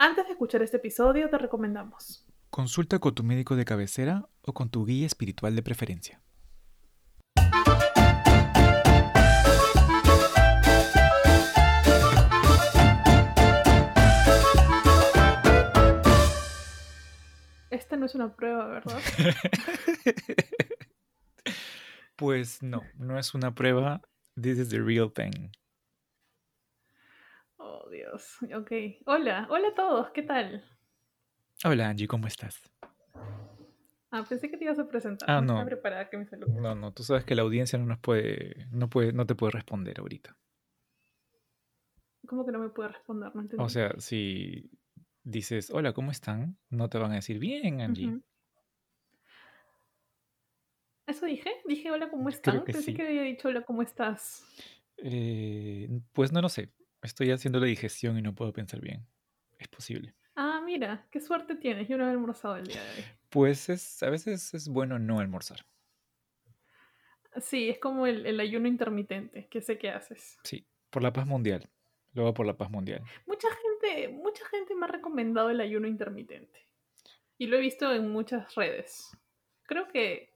Antes 0.00 0.26
de 0.26 0.30
escuchar 0.30 0.62
este 0.62 0.76
episodio, 0.76 1.28
te 1.28 1.38
recomendamos. 1.38 2.24
Consulta 2.50 3.00
con 3.00 3.16
tu 3.16 3.24
médico 3.24 3.56
de 3.56 3.64
cabecera 3.64 4.28
o 4.42 4.54
con 4.54 4.70
tu 4.70 4.86
guía 4.86 5.04
espiritual 5.04 5.56
de 5.56 5.62
preferencia. 5.64 6.22
Esta 17.68 17.96
no 17.96 18.06
es 18.06 18.14
una 18.14 18.36
prueba, 18.36 18.68
¿verdad? 18.68 19.00
pues 22.16 22.62
no, 22.62 22.82
no 22.94 23.18
es 23.18 23.34
una 23.34 23.52
prueba. 23.52 24.00
This 24.40 24.58
is 24.58 24.68
the 24.68 24.80
real 24.80 25.12
thing. 25.12 25.50
Oh, 27.70 27.86
Dios. 27.90 28.38
Ok. 28.56 28.72
Hola, 29.04 29.46
hola 29.50 29.68
a 29.68 29.74
todos, 29.74 30.10
¿qué 30.12 30.22
tal? 30.22 30.64
Hola 31.64 31.90
Angie, 31.90 32.08
¿cómo 32.08 32.26
estás? 32.26 32.62
Ah, 34.10 34.24
pensé 34.26 34.50
que 34.50 34.56
te 34.56 34.64
ibas 34.64 34.78
a 34.78 34.88
presentar. 34.88 35.28
Ah, 35.28 35.42
no. 35.42 35.48
no. 35.48 35.52
estaba 35.52 35.66
preparada 35.66 36.08
que 36.08 36.16
me 36.16 36.24
salud. 36.24 36.48
No, 36.48 36.74
no, 36.74 36.94
tú 36.94 37.02
sabes 37.02 37.24
que 37.24 37.34
la 37.34 37.42
audiencia 37.42 37.78
no 37.78 37.84
nos 37.84 37.98
puede, 37.98 38.66
no 38.70 38.88
puede, 38.88 39.12
no 39.12 39.26
te 39.26 39.34
puede 39.34 39.52
responder 39.52 40.00
ahorita. 40.00 40.34
¿Cómo 42.26 42.46
que 42.46 42.52
no 42.52 42.58
me 42.58 42.70
puede 42.70 42.88
responder? 42.88 43.34
No 43.34 43.42
entendí. 43.42 43.62
O 43.62 43.68
sea, 43.68 43.92
si 43.98 44.70
dices, 45.22 45.70
hola, 45.70 45.92
¿cómo 45.92 46.10
están? 46.10 46.56
No 46.70 46.88
te 46.88 46.96
van 46.96 47.12
a 47.12 47.16
decir, 47.16 47.38
bien, 47.38 47.82
Angie. 47.82 48.18
¿Eso 51.06 51.26
dije? 51.26 51.50
Dije 51.66 51.90
hola, 51.90 52.08
¿cómo 52.08 52.30
están? 52.30 52.64
que 52.64 52.72
Pensé 52.72 52.92
sí. 52.92 52.94
que 52.94 53.02
había 53.02 53.22
dicho 53.22 53.48
hola, 53.48 53.60
¿cómo 53.62 53.82
estás? 53.82 54.42
Eh, 54.96 56.00
pues 56.14 56.32
no 56.32 56.40
lo 56.40 56.48
sé. 56.48 56.72
Estoy 57.02 57.30
haciendo 57.30 57.60
la 57.60 57.66
digestión 57.66 58.18
y 58.18 58.22
no 58.22 58.34
puedo 58.34 58.52
pensar 58.52 58.80
bien. 58.80 59.06
Es 59.58 59.68
posible. 59.68 60.14
Ah, 60.34 60.60
mira, 60.64 61.06
qué 61.10 61.20
suerte 61.20 61.56
tienes. 61.56 61.88
Yo 61.88 61.96
no 61.96 62.06
he 62.06 62.10
almorzado 62.10 62.56
el 62.56 62.66
día 62.66 62.82
de 62.82 62.90
hoy. 62.90 63.04
Pues 63.28 63.68
es, 63.68 64.02
a 64.02 64.10
veces 64.10 64.54
es 64.54 64.68
bueno 64.68 64.98
no 64.98 65.20
almorzar. 65.20 65.66
Sí, 67.40 67.68
es 67.68 67.78
como 67.78 68.06
el, 68.06 68.26
el 68.26 68.40
ayuno 68.40 68.68
intermitente, 68.68 69.48
que 69.48 69.60
sé 69.60 69.78
que 69.78 69.90
haces. 69.90 70.38
Sí, 70.42 70.66
por 70.90 71.02
la 71.02 71.12
paz 71.12 71.26
mundial. 71.26 71.68
Lo 72.14 72.22
hago 72.22 72.34
por 72.34 72.46
la 72.46 72.56
paz 72.56 72.70
mundial. 72.70 73.02
Mucha 73.26 73.48
gente, 73.50 74.08
mucha 74.08 74.44
gente 74.46 74.74
me 74.74 74.86
ha 74.86 74.88
recomendado 74.88 75.50
el 75.50 75.60
ayuno 75.60 75.86
intermitente. 75.86 76.66
Y 77.36 77.46
lo 77.46 77.56
he 77.56 77.60
visto 77.60 77.92
en 77.92 78.10
muchas 78.10 78.54
redes. 78.54 79.16
Creo 79.64 79.88
que 79.88 80.34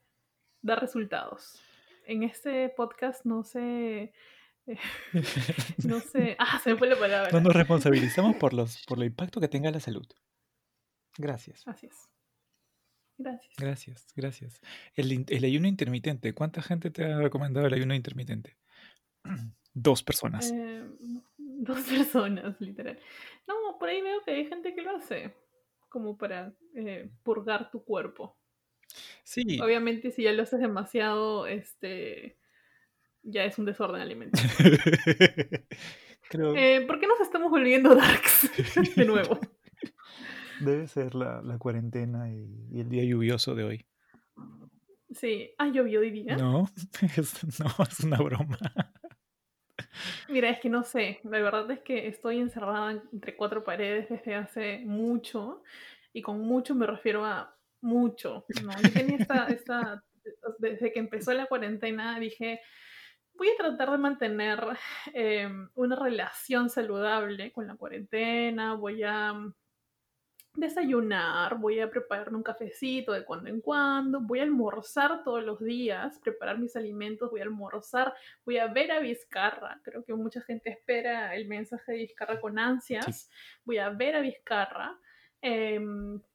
da 0.61 0.77
resultados. 0.77 1.61
En 2.07 2.23
este 2.23 2.69
podcast 2.69 3.25
no 3.25 3.43
sé. 3.43 4.13
no 5.87 6.01
sé. 6.01 6.37
Ah, 6.39 6.61
se 6.63 6.71
me 6.71 6.77
fue 6.77 6.89
la 6.89 6.99
palabra. 6.99 7.31
No 7.33 7.41
nos 7.41 7.55
responsabilizamos 7.55 8.37
por, 8.37 8.55
los, 8.55 8.85
por 8.87 8.99
el 8.99 9.05
impacto 9.05 9.41
que 9.41 9.49
tenga 9.49 9.69
en 9.69 9.75
la 9.75 9.81
salud. 9.81 10.07
Gracias. 11.19 11.63
Así 11.67 11.87
es. 11.87 12.09
Gracias. 13.19 13.55
Gracias, 13.59 14.13
gracias. 14.17 14.61
El, 14.95 15.25
el 15.29 15.45
ayuno 15.45 15.69
intermitente. 15.69 16.35
¿Cuánta 16.35 16.63
gente 16.63 16.91
te 16.91 17.05
ha 17.05 17.19
recomendado 17.19 17.67
el 17.67 17.75
ayuno 17.75 17.95
intermitente? 17.95 18.57
Dos 19.75 20.03
personas. 20.03 20.51
Eh, 20.53 20.85
dos 21.63 21.81
personas, 21.83 22.61
literal. 22.61 22.99
No, 23.47 23.79
por 23.79 23.89
ahí 23.89 24.03
veo 24.03 24.23
que 24.25 24.33
hay 24.33 24.47
gente 24.47 24.75
que 24.75 24.83
lo 24.83 24.97
hace. 24.97 25.35
Como 25.89 26.17
para 26.17 26.55
eh, 26.75 27.11
purgar 27.23 27.71
tu 27.71 27.85
cuerpo. 27.85 28.37
Sí, 29.23 29.61
Obviamente, 29.61 30.11
si 30.11 30.23
ya 30.25 30.33
lo 30.33 30.43
haces 30.43 30.61
demasiado, 30.61 31.47
este. 31.47 32.39
Ya 33.23 33.45
es 33.45 33.59
un 33.59 33.65
desorden 33.65 34.01
alimentario. 34.01 34.51
creo 36.29 36.57
Eh, 36.57 36.85
¿Por 36.87 36.99
qué 36.99 37.07
nos 37.07 37.21
estamos 37.21 37.51
volviendo 37.51 37.95
darks 37.95 38.51
de 38.97 39.05
nuevo? 39.05 39.39
debe 40.61 40.87
ser 40.87 41.15
la, 41.15 41.43
la 41.43 41.59
cuarentena 41.59 42.31
y, 42.31 42.69
y 42.71 42.81
el 42.81 42.89
día 42.89 43.05
lluvioso 43.05 43.55
de 43.55 43.65
hoy. 43.65 43.87
Sí. 45.15 45.51
Ah, 45.59 45.69
llovió 45.69 46.01
hoy 46.01 46.11
día. 46.11 46.37
No, 46.37 46.69
es, 47.17 47.61
no, 47.61 47.85
es 47.85 48.01
una 48.01 48.19
broma. 48.19 48.59
Mira, 50.29 50.51
es 50.51 50.61
que 50.61 50.69
no 50.69 50.85
sé. 50.85 51.21
La 51.25 51.41
verdad 51.41 51.71
es 51.71 51.81
que 51.81 52.09
estoy 52.09 52.39
encerrada 52.39 53.03
entre 53.13 53.37
cuatro 53.37 53.65
paredes 53.65 54.09
desde 54.09 54.35
hace 54.35 54.79
mucho. 54.85 55.63
Y 56.13 56.23
con 56.23 56.41
mucho 56.41 56.75
me 56.75 56.87
refiero 56.87 57.25
a 57.25 57.57
mucho. 57.81 58.45
¿no? 58.63 58.73
Yo 58.81 58.93
tenía 58.93 59.17
esta, 59.17 59.47
esta. 59.47 60.05
Desde 60.59 60.93
que 60.93 61.01
empezó 61.01 61.33
la 61.35 61.47
cuarentena 61.47 62.19
dije. 62.19 62.61
Voy 63.43 63.51
a 63.51 63.57
tratar 63.57 63.91
de 63.91 63.99
mantener 63.99 64.65
eh, 65.15 65.51
una 65.75 65.97
relación 65.97 66.71
saludable 66.71 67.51
con 67.51 67.67
la 67.67 67.75
cuarentena. 67.75 68.75
Voy 68.75 69.03
a 69.03 69.33
mm, 69.33 69.53
desayunar, 70.55 71.59
voy 71.59 71.81
a 71.81 71.91
prepararme 71.91 72.37
un 72.37 72.45
cafecito 72.45 73.11
de 73.11 73.25
cuando 73.25 73.51
en 73.51 73.61
cuando, 73.61 74.21
voy 74.21 74.39
a 74.39 74.45
almorzar 74.45 75.25
todos 75.25 75.43
los 75.43 75.59
días, 75.59 76.21
preparar 76.21 76.57
mis 76.61 76.77
alimentos, 76.77 77.33
voy 77.33 77.41
a 77.41 77.43
almorzar, 77.43 78.15
voy 78.45 78.59
a 78.59 78.69
ver 78.69 78.93
a 78.93 79.01
Vizcarra. 79.01 79.81
Creo 79.83 80.05
que 80.05 80.15
mucha 80.15 80.41
gente 80.43 80.71
espera 80.71 81.35
el 81.35 81.49
mensaje 81.49 81.91
de 81.91 81.99
Vizcarra 81.99 82.41
con 82.41 82.61
ansias. 82.61 83.29
Voy 83.65 83.79
a 83.79 83.91
ver 83.91 84.15
a 84.15 84.21
Vizcarra. 84.21 84.97
eh, 85.41 85.81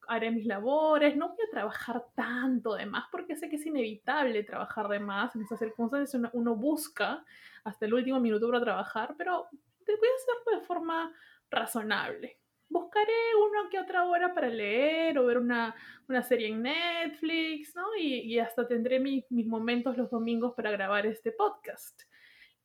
haré 0.07 0.31
mis 0.31 0.45
labores, 0.45 1.15
no 1.15 1.29
voy 1.29 1.45
a 1.47 1.51
trabajar 1.51 2.05
tanto 2.15 2.75
de 2.75 2.85
más 2.85 3.05
porque 3.11 3.35
sé 3.35 3.49
que 3.49 3.57
es 3.57 3.65
inevitable 3.65 4.43
trabajar 4.43 4.87
de 4.87 4.99
más 4.99 5.35
en 5.35 5.41
estas 5.43 5.59
circunstancias. 5.59 6.21
Uno, 6.33 6.55
busca 6.55 7.23
hasta 7.63 7.85
el 7.85 7.93
último 7.93 8.19
minuto 8.19 8.47
para 8.47 8.61
trabajar, 8.61 9.15
pero 9.17 9.47
voy 9.51 9.95
a 9.95 10.15
hacerlo 10.15 10.59
de 10.59 10.65
forma 10.65 11.13
razonable. 11.49 12.37
Buscaré 12.69 13.13
una 13.49 13.69
que 13.69 13.79
otra 13.79 14.05
hora 14.05 14.33
para 14.33 14.49
leer 14.49 15.17
o 15.17 15.25
ver 15.25 15.37
una, 15.37 15.73
una 16.09 16.21
serie 16.21 16.49
en 16.49 16.61
Netflix, 16.61 17.73
¿no? 17.75 17.95
Y, 17.95 18.21
y 18.33 18.39
hasta 18.39 18.67
tendré 18.67 18.99
mi- 18.99 19.25
mis 19.29 19.47
momentos 19.47 19.95
los 19.97 20.09
domingos 20.09 20.53
para 20.53 20.71
grabar 20.71 21.05
este 21.05 21.31
podcast. 21.31 22.01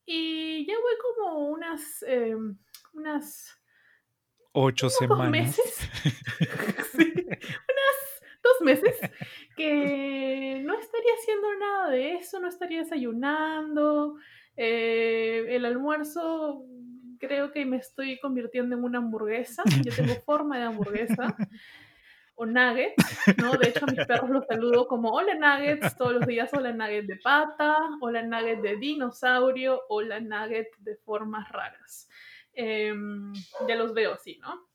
Y 0.05 0.67
ya 0.67 0.75
voy 0.75 0.95
como 1.01 1.47
unas, 1.51 2.03
eh, 2.09 2.35
unas 2.95 3.62
Ocho 4.53 4.91
semanas. 4.91 5.31
meses, 5.31 5.91
sí, 6.93 7.13
unas 7.17 7.97
dos 8.43 8.61
meses 8.61 9.01
que 9.57 10.61
no 10.63 10.79
estaría 10.79 11.13
haciendo 11.21 11.55
nada 11.59 11.91
de 11.91 12.15
eso, 12.17 12.39
no 12.39 12.49
estaría 12.49 12.81
desayunando. 12.81 14.17
eh, 14.57 15.47
el 15.49 15.65
almuerzo 15.65 16.67
creo 17.23 17.53
que 17.53 17.65
me 17.65 17.77
estoy 17.77 18.19
convirtiendo 18.19 18.77
en 18.77 18.85
una 18.85 18.99
hamburguesa. 18.99 19.63
Yo 19.83 19.95
tengo 19.95 20.15
forma 20.27 20.59
de 20.59 20.65
hamburguesa. 20.65 21.37
O 22.35 22.47
nuggets, 22.47 22.95
¿no? 23.37 23.53
De 23.53 23.69
hecho, 23.69 23.85
a 23.85 23.91
mis 23.91 24.05
perros 24.07 24.31
los 24.31 24.47
saludo 24.47 24.89
como 24.89 25.11
hola 25.11 25.35
nuggets 25.35 25.97
todos 25.97 26.15
los 26.15 26.27
días, 26.27 26.51
hola 26.53 26.73
nuggets 26.73 27.07
de 27.07 27.17
pata, 27.17 27.77
hola 28.01 28.23
nuggets 28.23 28.63
de 28.63 28.77
dinosaurio, 28.77 29.83
hola 29.89 30.19
nuggets 30.19 30.83
de 30.83 30.97
formas 30.97 31.49
raras. 31.51 32.09
Em, 32.55 33.33
ya 33.67 33.77
los 33.77 33.95
veo 33.95 34.13
así, 34.15 34.39
¿no? 34.39 34.69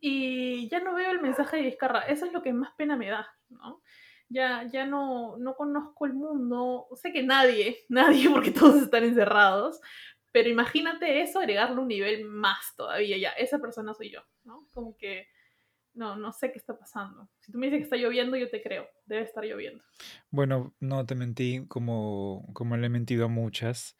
Y 0.00 0.68
ya 0.68 0.80
no 0.80 0.94
veo 0.94 1.10
el 1.10 1.20
mensaje 1.20 1.56
de 1.56 1.62
Vizcarra, 1.62 2.00
eso 2.00 2.26
es 2.26 2.32
lo 2.32 2.42
que 2.42 2.52
más 2.52 2.72
pena 2.76 2.96
me 2.96 3.08
da, 3.08 3.26
¿no? 3.48 3.82
Ya, 4.28 4.64
ya 4.64 4.86
no, 4.86 5.36
no 5.38 5.54
conozco 5.54 6.04
el 6.06 6.14
mundo, 6.14 6.88
sé 6.94 7.12
que 7.12 7.22
nadie, 7.22 7.84
nadie, 7.88 8.28
porque 8.28 8.50
todos 8.50 8.82
están 8.82 9.04
encerrados, 9.04 9.80
pero 10.32 10.48
imagínate 10.48 11.22
eso, 11.22 11.38
agregarle 11.38 11.80
un 11.80 11.88
nivel 11.88 12.24
más 12.24 12.74
todavía, 12.76 13.16
ya, 13.16 13.30
esa 13.30 13.58
persona 13.58 13.94
soy 13.94 14.10
yo, 14.10 14.20
¿no? 14.44 14.68
Como 14.72 14.96
que 14.96 15.28
no, 15.94 16.14
no 16.14 16.32
sé 16.32 16.52
qué 16.52 16.58
está 16.58 16.78
pasando. 16.78 17.28
Si 17.40 17.50
tú 17.50 17.58
me 17.58 17.66
dices 17.66 17.78
que 17.78 17.84
está 17.84 17.96
lloviendo, 17.96 18.36
yo 18.36 18.50
te 18.50 18.62
creo, 18.62 18.86
debe 19.06 19.22
estar 19.22 19.42
lloviendo. 19.44 19.82
Bueno, 20.30 20.74
no 20.78 21.06
te 21.06 21.14
mentí 21.14 21.64
como, 21.68 22.46
como 22.52 22.76
le 22.76 22.86
he 22.86 22.90
mentido 22.90 23.24
a 23.24 23.28
muchas. 23.28 23.96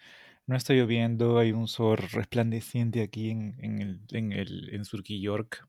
No 0.47 0.57
está 0.57 0.75
lloviendo, 0.75 1.39
hay 1.39 1.53
un 1.53 1.67
sol 1.67 1.99
resplandeciente 2.13 3.03
aquí 3.03 3.31
en, 3.31 3.57
en 3.61 3.81
el, 3.81 4.01
en 4.13 4.33
el 4.33 4.73
en 4.73 4.85
Surquillork. 4.85 5.67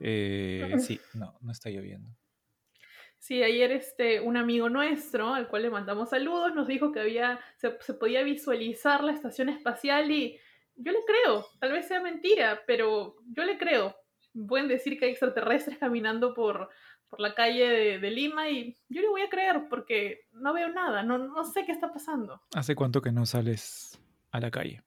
Eh, 0.00 0.72
sí, 0.78 1.00
no, 1.14 1.38
no 1.40 1.52
está 1.52 1.70
lloviendo. 1.70 2.10
Sí, 3.18 3.42
ayer 3.42 3.72
este, 3.72 4.20
un 4.20 4.36
amigo 4.36 4.70
nuestro, 4.70 5.34
al 5.34 5.48
cual 5.48 5.62
le 5.62 5.70
mandamos 5.70 6.10
saludos, 6.10 6.54
nos 6.54 6.66
dijo 6.66 6.90
que 6.90 7.00
había, 7.00 7.38
se, 7.56 7.76
se 7.80 7.94
podía 7.94 8.22
visualizar 8.22 9.04
la 9.04 9.12
estación 9.12 9.50
espacial 9.50 10.10
y 10.10 10.38
yo 10.76 10.92
le 10.92 11.00
creo, 11.06 11.46
tal 11.58 11.72
vez 11.72 11.86
sea 11.86 12.00
mentira, 12.00 12.62
pero 12.66 13.16
yo 13.26 13.44
le 13.44 13.58
creo. 13.58 13.94
Pueden 14.48 14.68
decir 14.68 14.98
que 14.98 15.06
hay 15.06 15.10
extraterrestres 15.10 15.78
caminando 15.78 16.32
por, 16.32 16.70
por 17.10 17.20
la 17.20 17.34
calle 17.34 17.68
de, 17.68 17.98
de 17.98 18.10
Lima 18.10 18.48
y 18.48 18.76
yo 18.88 19.02
le 19.02 19.08
voy 19.08 19.22
a 19.22 19.28
creer 19.28 19.66
porque 19.68 20.20
no 20.32 20.52
veo 20.54 20.68
nada, 20.70 21.02
no, 21.02 21.18
no 21.18 21.44
sé 21.44 21.64
qué 21.66 21.72
está 21.72 21.92
pasando. 21.92 22.40
¿Hace 22.54 22.74
cuánto 22.74 23.02
que 23.02 23.12
no 23.12 23.26
sales 23.26 24.00
a 24.30 24.40
la 24.40 24.50
calle? 24.50 24.82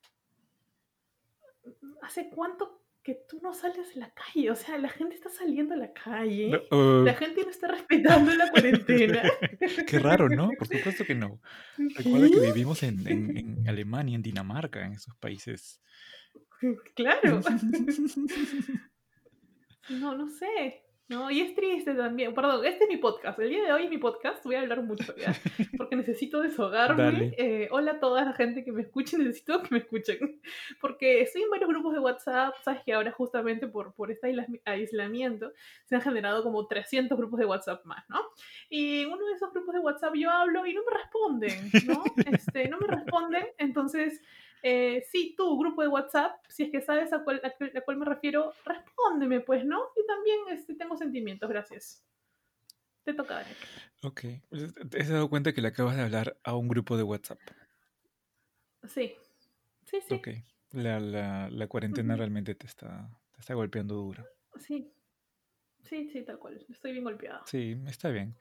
¿Hace 2.01 2.29
cuánto 2.29 2.81
que 3.03 3.15
tú 3.27 3.39
no 3.41 3.53
sales 3.53 3.95
a 3.95 3.99
la 3.99 4.13
calle? 4.13 4.49
O 4.51 4.55
sea, 4.55 4.77
la 4.77 4.89
gente 4.89 5.15
está 5.15 5.29
saliendo 5.29 5.73
a 5.73 5.77
la 5.77 5.91
calle. 5.93 6.49
No, 6.71 6.77
uh, 6.77 7.03
La 7.03 7.13
gente 7.13 7.43
no 7.43 7.49
está 7.49 7.67
respetando 7.67 8.33
la 8.33 8.49
cuarentena. 8.49 9.23
qué 9.87 9.99
raro, 9.99 10.29
¿no? 10.29 10.49
Por 10.57 10.67
supuesto 10.67 11.03
que 11.05 11.15
no. 11.15 11.41
Recuerda 11.77 12.29
que 12.29 12.39
vivimos 12.39 12.83
en, 12.83 13.05
en- 13.07 13.37
en 13.37 13.67
Alemania, 13.69 14.15
en 14.15 14.21
Dinamarca, 14.21 14.85
en 14.85 14.93
esos 14.93 15.15
países. 15.17 15.81
Claro. 16.95 17.41
No, 19.89 20.15
no 20.15 20.29
sé. 20.29 20.81
No, 21.13 21.29
y 21.29 21.41
es 21.41 21.53
triste 21.53 21.93
también. 21.93 22.33
Perdón, 22.33 22.65
este 22.65 22.85
es 22.85 22.89
mi 22.89 22.97
podcast. 22.97 23.37
El 23.39 23.49
día 23.49 23.63
de 23.63 23.71
hoy 23.71 23.83
es 23.83 23.89
mi 23.89 23.99
podcast. 23.99 24.43
Voy 24.43 24.55
a 24.55 24.61
hablar 24.61 24.81
mucho 24.81 25.15
ya. 25.15 25.31
Porque 25.77 25.95
necesito 25.95 26.41
deshogarme. 26.41 27.33
Eh, 27.37 27.67
hola 27.71 27.91
a 27.91 27.99
toda 27.99 28.25
la 28.25 28.33
gente 28.33 28.63
que 28.63 28.71
me 28.71 28.81
escuche. 28.81 29.17
Necesito 29.19 29.61
que 29.61 29.67
me 29.71 29.77
escuchen. 29.77 30.41
Porque 30.81 31.21
estoy 31.21 31.43
en 31.43 31.51
varios 31.51 31.69
grupos 31.69 31.93
de 31.93 31.99
WhatsApp. 31.99 32.55
Sabes 32.63 32.81
que 32.83 32.93
ahora, 32.93 33.11
justamente 33.11 33.67
por, 33.67 33.93
por 33.93 34.09
este 34.11 34.27
aisla- 34.27 34.47
aislamiento, 34.65 35.53
se 35.85 35.95
han 35.95 36.01
generado 36.01 36.41
como 36.41 36.65
300 36.67 37.15
grupos 37.17 37.39
de 37.39 37.45
WhatsApp 37.45 37.85
más, 37.85 38.03
¿no? 38.09 38.19
Y 38.69 39.01
en 39.03 39.11
uno 39.11 39.25
de 39.27 39.33
esos 39.33 39.53
grupos 39.53 39.75
de 39.75 39.81
WhatsApp 39.81 40.15
yo 40.15 40.31
hablo 40.31 40.65
y 40.65 40.73
no 40.73 40.81
me 40.89 40.97
responden, 40.97 41.71
¿no? 41.85 42.03
Este, 42.25 42.67
no 42.69 42.79
me 42.79 42.87
responden. 42.87 43.45
Entonces. 43.59 44.19
Eh, 44.63 45.03
sí, 45.11 45.35
tú, 45.37 45.59
grupo 45.59 45.81
de 45.81 45.89
WhatsApp, 45.89 46.37
si 46.47 46.63
es 46.63 46.71
que 46.71 46.81
sabes 46.81 47.11
a 47.11 47.23
cuál, 47.23 47.41
a 47.43 47.81
cuál- 47.83 47.97
me 47.97 48.05
refiero, 48.05 48.53
respóndeme, 48.65 49.41
pues, 49.41 49.65
¿no? 49.65 49.89
Y 49.95 50.07
también 50.07 50.39
este, 50.51 50.73
tengo 50.75 50.95
sentimientos, 50.95 51.49
gracias. 51.49 52.03
Te 53.03 53.13
toca, 53.13 53.35
Daniel. 53.35 53.57
Ok. 54.03 54.21
Pues, 54.49 54.73
¿Te 54.89 55.01
has 55.01 55.09
dado 55.09 55.29
cuenta 55.29 55.53
que 55.53 55.61
le 55.61 55.67
acabas 55.67 55.97
de 55.97 56.03
hablar 56.03 56.37
a 56.43 56.55
un 56.55 56.69
grupo 56.69 56.95
de 56.95 57.03
WhatsApp? 57.03 57.39
Sí, 58.87 59.13
sí, 59.85 59.99
sí, 60.01 60.15
Ok. 60.15 60.29
La, 60.71 60.99
la, 60.99 61.49
la 61.49 61.67
cuarentena 61.67 62.13
Ujú. 62.13 62.19
realmente 62.19 62.55
te 62.55 62.65
está, 62.65 63.09
te 63.33 63.41
está 63.41 63.53
golpeando 63.53 63.95
duro. 63.95 64.25
sí, 64.59 64.92
sí, 65.89 66.09
sí, 66.11 66.23
tal 66.23 66.39
cual. 66.39 66.65
Estoy 66.69 66.91
bien 66.91 67.03
golpeada. 67.03 67.41
Sí, 67.45 67.77
está 67.87 68.09
bien. 68.09 68.35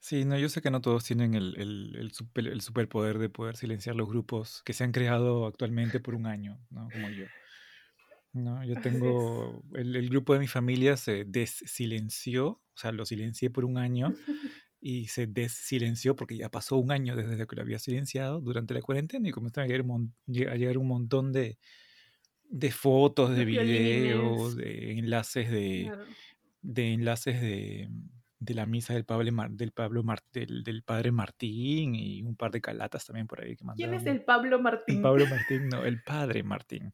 Sí, 0.00 0.24
no, 0.24 0.38
yo 0.38 0.48
sé 0.48 0.60
que 0.62 0.70
no 0.70 0.80
todos 0.80 1.04
tienen 1.04 1.34
el, 1.34 1.54
el, 1.58 1.96
el, 1.96 2.12
super- 2.12 2.46
el 2.48 2.60
superpoder 2.60 3.18
de 3.18 3.28
poder 3.28 3.56
silenciar 3.56 3.96
los 3.96 4.08
grupos 4.08 4.62
que 4.64 4.72
se 4.72 4.84
han 4.84 4.92
creado 4.92 5.46
actualmente 5.46 6.00
por 6.00 6.14
un 6.14 6.26
año, 6.26 6.58
¿no? 6.70 6.90
Como 6.90 7.08
yo. 7.10 7.26
No, 8.32 8.62
yo 8.64 8.74
tengo 8.82 9.62
el, 9.74 9.96
el 9.96 10.08
grupo 10.10 10.34
de 10.34 10.38
mi 10.40 10.46
familia 10.46 10.96
se 10.96 11.24
desilenció, 11.24 12.46
o 12.48 12.76
sea, 12.76 12.92
lo 12.92 13.04
silencié 13.06 13.50
por 13.50 13.64
un 13.64 13.78
año 13.78 14.14
y 14.80 15.08
se 15.08 15.26
desilenció 15.26 16.14
porque 16.14 16.36
ya 16.36 16.50
pasó 16.50 16.76
un 16.76 16.92
año 16.92 17.16
desde 17.16 17.46
que 17.46 17.56
lo 17.56 17.62
había 17.62 17.78
silenciado 17.78 18.40
durante 18.40 18.74
la 18.74 18.82
cuarentena 18.82 19.28
y 19.28 19.32
comenzaron 19.32 19.64
a 19.64 19.68
llegar 19.68 19.82
un, 19.82 19.88
mon- 19.88 20.14
lle- 20.26 20.50
a 20.50 20.56
llegar 20.56 20.78
un 20.78 20.86
montón 20.88 21.32
de, 21.32 21.58
de 22.50 22.70
fotos, 22.70 23.30
de 23.30 23.36
De 23.38 23.44
videos, 23.44 24.54
violines. 24.56 24.56
de 24.56 24.98
enlaces 24.98 25.50
de, 25.50 25.82
Claro. 25.86 26.04
De 26.60 26.92
enlaces 26.92 27.40
de, 27.40 27.88
de 28.38 28.54
la 28.54 28.66
misa 28.66 28.94
del 28.94 29.04
Pablo, 29.04 29.30
Mar- 29.32 29.50
del, 29.50 29.72
Pablo 29.72 30.02
Mar- 30.02 30.22
del, 30.32 30.62
del 30.64 30.82
Padre 30.82 31.12
Martín 31.12 31.94
y 31.94 32.22
un 32.22 32.36
par 32.36 32.50
de 32.50 32.60
calatas 32.60 33.06
también 33.06 33.26
por 33.26 33.40
ahí 33.42 33.56
que 33.56 33.64
¿Quién 33.76 33.94
es 33.94 34.06
el 34.06 34.22
Pablo 34.24 34.56
El 34.56 34.62
Martín? 34.62 35.02
Pablo 35.02 35.24
Martín, 35.30 35.68
no, 35.68 35.84
el 35.84 36.02
Padre 36.02 36.42
Martín. 36.42 36.92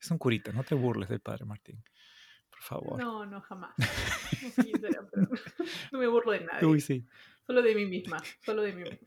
Es 0.00 0.10
un 0.10 0.18
curita, 0.18 0.52
no 0.52 0.64
te 0.64 0.74
burles 0.74 1.08
del 1.08 1.20
Padre 1.20 1.44
Martín, 1.44 1.82
por 2.50 2.60
favor. 2.60 2.98
No, 3.00 3.24
no, 3.24 3.40
jamás. 3.40 3.72
No 3.78 4.50
sé 4.50 4.62
quién 4.64 4.80
será, 4.80 5.08
pero 5.12 5.28
no 5.92 5.98
me 5.98 6.08
burlo 6.08 6.32
de 6.32 6.40
nadie. 6.40 6.66
Uy, 6.66 6.80
sí. 6.80 7.06
Solo 7.46 7.62
de 7.62 7.74
mí 7.74 7.86
misma, 7.86 8.18
solo 8.44 8.62
de 8.62 8.72
mí 8.72 8.82
misma. 8.82 8.98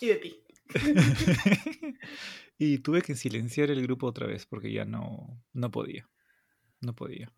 Y 0.00 0.06
de 0.08 0.16
ti. 0.16 0.36
y 2.58 2.78
tuve 2.78 3.02
que 3.02 3.14
silenciar 3.14 3.70
el 3.70 3.82
grupo 3.82 4.06
otra 4.06 4.26
vez 4.26 4.46
porque 4.46 4.72
ya 4.72 4.84
no, 4.84 5.42
no 5.52 5.70
podía. 5.70 6.08
No 6.80 6.94
podía. 6.94 7.32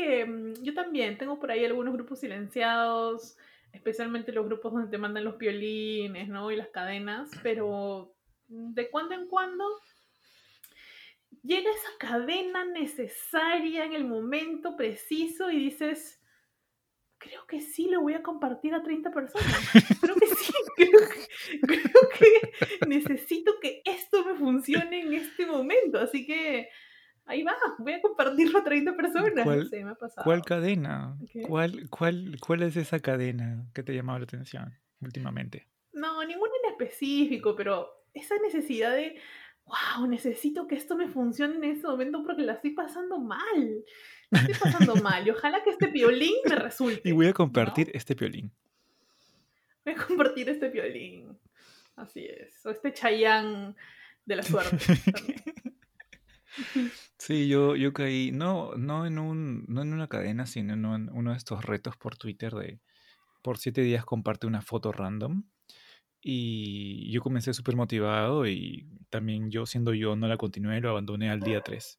Que 0.00 0.24
mm, 0.24 0.62
yo 0.62 0.74
también 0.74 1.18
tengo 1.18 1.38
por 1.38 1.50
ahí 1.50 1.64
algunos 1.64 1.92
grupos 1.92 2.20
silenciados, 2.20 3.36
especialmente 3.72 4.32
los 4.32 4.46
grupos 4.46 4.72
donde 4.72 4.90
te 4.90 4.98
mandan 4.98 5.24
los 5.24 5.36
violines, 5.38 6.28
¿no? 6.28 6.50
Y 6.50 6.56
las 6.56 6.68
cadenas, 6.68 7.30
pero 7.42 8.14
de 8.48 8.90
cuando 8.90 9.14
en 9.14 9.28
cuando 9.28 9.64
llega 11.42 11.70
esa 11.70 11.90
cadena 11.98 12.64
necesaria 12.64 13.84
en 13.84 13.92
el 13.92 14.04
momento 14.04 14.76
preciso 14.76 15.50
y 15.50 15.58
dices, 15.58 16.20
creo 17.18 17.46
que 17.46 17.60
sí 17.60 17.88
lo 17.88 18.00
voy 18.00 18.14
a 18.14 18.22
compartir 18.22 18.74
a 18.74 18.82
30 18.82 19.10
personas. 19.10 19.70
Creo 20.00 20.16
que 20.16 20.26
sí, 20.26 20.52
creo 20.76 21.00
que, 21.08 21.82
creo 21.82 22.08
que 22.18 22.86
necesito 22.88 23.60
que 23.60 23.82
esto 23.84 24.24
me 24.24 24.34
funcione 24.34 25.02
en 25.02 25.14
este 25.14 25.46
momento, 25.46 25.98
así 25.98 26.26
que 26.26 26.68
ahí 27.30 27.42
va, 27.42 27.54
voy 27.78 27.92
a 27.92 28.02
compartirlo 28.02 28.58
a 28.58 28.64
30 28.64 28.96
personas. 28.96 29.44
¿Cuál, 29.44 29.68
sé, 29.68 29.84
me 29.84 29.90
ha 29.90 29.94
pasado. 29.94 30.24
¿Cuál 30.24 30.42
cadena? 30.42 31.16
¿Qué? 31.32 31.42
¿Cuál, 31.42 31.88
cuál, 31.88 32.36
¿Cuál 32.40 32.62
es 32.62 32.76
esa 32.76 32.98
cadena 32.98 33.66
que 33.72 33.82
te 33.82 33.92
ha 33.92 33.94
llamado 33.94 34.18
la 34.18 34.24
atención 34.24 34.76
últimamente? 35.00 35.68
No, 35.92 36.24
ninguna 36.24 36.52
en 36.64 36.72
específico, 36.72 37.54
pero 37.56 38.04
esa 38.12 38.34
necesidad 38.38 38.94
de, 38.94 39.16
wow, 39.64 40.06
necesito 40.08 40.66
que 40.66 40.74
esto 40.74 40.96
me 40.96 41.08
funcione 41.08 41.54
en 41.56 41.64
este 41.64 41.86
momento 41.86 42.22
porque 42.24 42.42
la 42.42 42.54
estoy 42.54 42.72
pasando 42.72 43.18
mal. 43.18 43.84
La 44.30 44.40
estoy 44.40 44.54
pasando 44.54 44.96
mal 45.02 45.26
y 45.26 45.30
ojalá 45.30 45.62
que 45.62 45.70
este 45.70 45.88
piolín 45.88 46.34
me 46.48 46.56
resulte. 46.56 47.08
Y 47.08 47.12
voy 47.12 47.26
a 47.26 47.30
¿no? 47.30 47.34
compartir 47.34 47.90
este 47.94 48.16
piolín. 48.16 48.50
Voy 49.84 49.94
a 49.94 50.06
compartir 50.06 50.48
este 50.48 50.68
piolín. 50.68 51.38
Así 51.94 52.26
es. 52.26 52.64
O 52.66 52.70
este 52.70 52.92
chayán 52.92 53.76
de 54.24 54.36
la 54.36 54.42
suerte 54.42 54.76
también. 55.12 55.69
Sí, 57.18 57.48
yo, 57.48 57.76
yo 57.76 57.92
caí, 57.92 58.32
no, 58.32 58.74
no 58.76 59.06
en 59.06 59.18
un, 59.18 59.64
no 59.68 59.82
en 59.82 59.92
una 59.92 60.08
cadena, 60.08 60.46
sino 60.46 60.72
en 60.74 60.84
un- 60.86 61.10
uno 61.12 61.32
de 61.32 61.36
estos 61.36 61.64
retos 61.64 61.96
por 61.96 62.16
Twitter 62.16 62.52
de 62.54 62.80
por 63.42 63.58
siete 63.58 63.82
días 63.82 64.04
comparte 64.04 64.46
una 64.46 64.62
foto 64.62 64.92
random. 64.92 65.44
Y 66.22 67.10
yo 67.12 67.22
comencé 67.22 67.54
súper 67.54 67.76
motivado 67.76 68.46
y 68.46 68.86
también 69.08 69.50
yo 69.50 69.64
siendo 69.66 69.94
yo 69.94 70.16
no 70.16 70.28
la 70.28 70.36
continué, 70.36 70.80
lo 70.80 70.90
abandoné 70.90 71.30
al 71.30 71.40
día 71.40 71.60
3. 71.62 71.98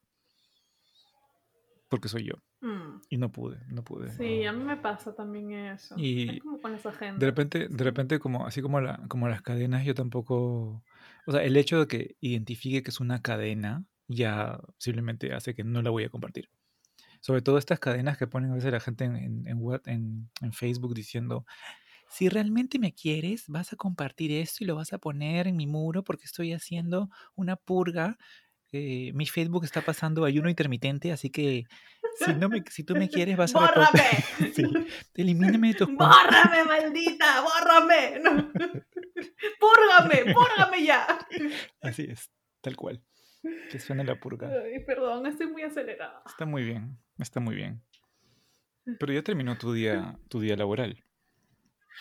Porque 1.89 2.07
soy 2.07 2.25
yo. 2.25 2.35
Mm, 2.61 3.01
Y 3.09 3.17
no 3.17 3.31
pude, 3.31 3.59
no 3.67 3.83
pude. 3.83 4.11
Sí, 4.11 4.45
a 4.45 4.53
mí 4.53 4.63
me 4.63 4.77
pasa 4.77 5.13
también 5.15 5.51
eso. 5.51 5.95
Y 5.97 6.29
es 6.37 6.41
como 6.43 6.61
con 6.61 6.71
las 6.71 6.85
agendas. 6.85 7.19
De 7.19 7.25
repente, 7.25 7.67
de 7.67 7.83
repente 7.83 8.19
como, 8.19 8.45
así 8.45 8.61
como, 8.61 8.79
la, 8.79 8.97
como 9.07 9.27
las 9.27 9.41
cadenas, 9.41 9.83
yo 9.85 9.93
tampoco... 9.95 10.83
O 11.25 11.31
sea, 11.31 11.43
el 11.43 11.57
hecho 11.57 11.79
de 11.79 11.87
que 11.87 12.15
identifique 12.21 12.83
que 12.83 12.91
es 12.91 12.99
una 12.99 13.21
cadena 13.21 13.83
ya 14.11 14.59
simplemente 14.77 15.33
hace 15.33 15.53
que 15.55 15.63
no 15.63 15.81
la 15.81 15.89
voy 15.89 16.03
a 16.03 16.09
compartir. 16.09 16.49
Sobre 17.19 17.41
todo 17.41 17.57
estas 17.57 17.79
cadenas 17.79 18.17
que 18.17 18.27
ponen 18.27 18.51
a 18.51 18.55
veces 18.55 18.71
la 18.71 18.79
gente 18.79 19.03
en, 19.05 19.15
en, 19.15 19.47
en, 19.47 19.57
What- 19.59 19.87
en- 19.87 20.29
en 20.41 20.53
Facebook 20.53 20.93
diciendo, 20.95 21.45
si 22.09 22.29
realmente 22.29 22.79
me 22.79 22.93
quieres, 22.93 23.45
vas 23.47 23.73
a 23.73 23.75
compartir 23.75 24.31
esto 24.31 24.63
y 24.63 24.67
lo 24.67 24.75
vas 24.75 24.91
a 24.93 24.97
poner 24.97 25.47
en 25.47 25.55
mi 25.55 25.67
muro 25.67 26.03
porque 26.03 26.25
estoy 26.25 26.51
haciendo 26.53 27.09
una 27.35 27.55
purga. 27.55 28.17
eh, 28.73 29.11
mi 29.13 29.25
Facebook 29.27 29.65
está 29.65 29.81
pasando 29.81 30.23
ayuno 30.25 30.49
intermitente, 30.49 31.11
así 31.11 31.29
que 31.29 31.65
si, 32.25 32.33
no 32.33 32.47
me, 32.49 32.63
si 32.69 32.83
tú 32.83 32.95
me 32.95 33.07
quieres, 33.09 33.35
vas 33.37 33.53
a... 33.55 33.59
¡Bórrame! 33.59 34.01
Sí. 34.55 34.63
Elimíname 35.13 35.69
de 35.69 35.73
tus. 35.75 35.87
¡Bórrame, 35.95 36.63
maldita! 36.65 37.41
¡Bórrame! 37.41 38.19
No. 38.23 38.51
¡Púrgame! 39.59 40.33
¡Púrgame 40.33 40.85
ya! 40.85 41.19
Así 41.81 42.03
es, 42.09 42.29
tal 42.61 42.75
cual. 42.75 43.01
Que 43.41 43.79
suene 43.79 44.03
la 44.03 44.19
purga. 44.19 44.49
Ay, 44.49 44.83
perdón, 44.85 45.25
estoy 45.25 45.47
muy 45.47 45.63
acelerada. 45.63 46.21
Está 46.25 46.45
muy 46.45 46.63
bien, 46.63 46.97
está 47.17 47.39
muy 47.39 47.55
bien. 47.55 47.81
Pero 48.99 49.13
ya 49.13 49.23
terminó 49.23 49.57
tu 49.57 49.73
día, 49.73 50.17
tu 50.29 50.39
día 50.39 50.55
laboral. 50.55 51.03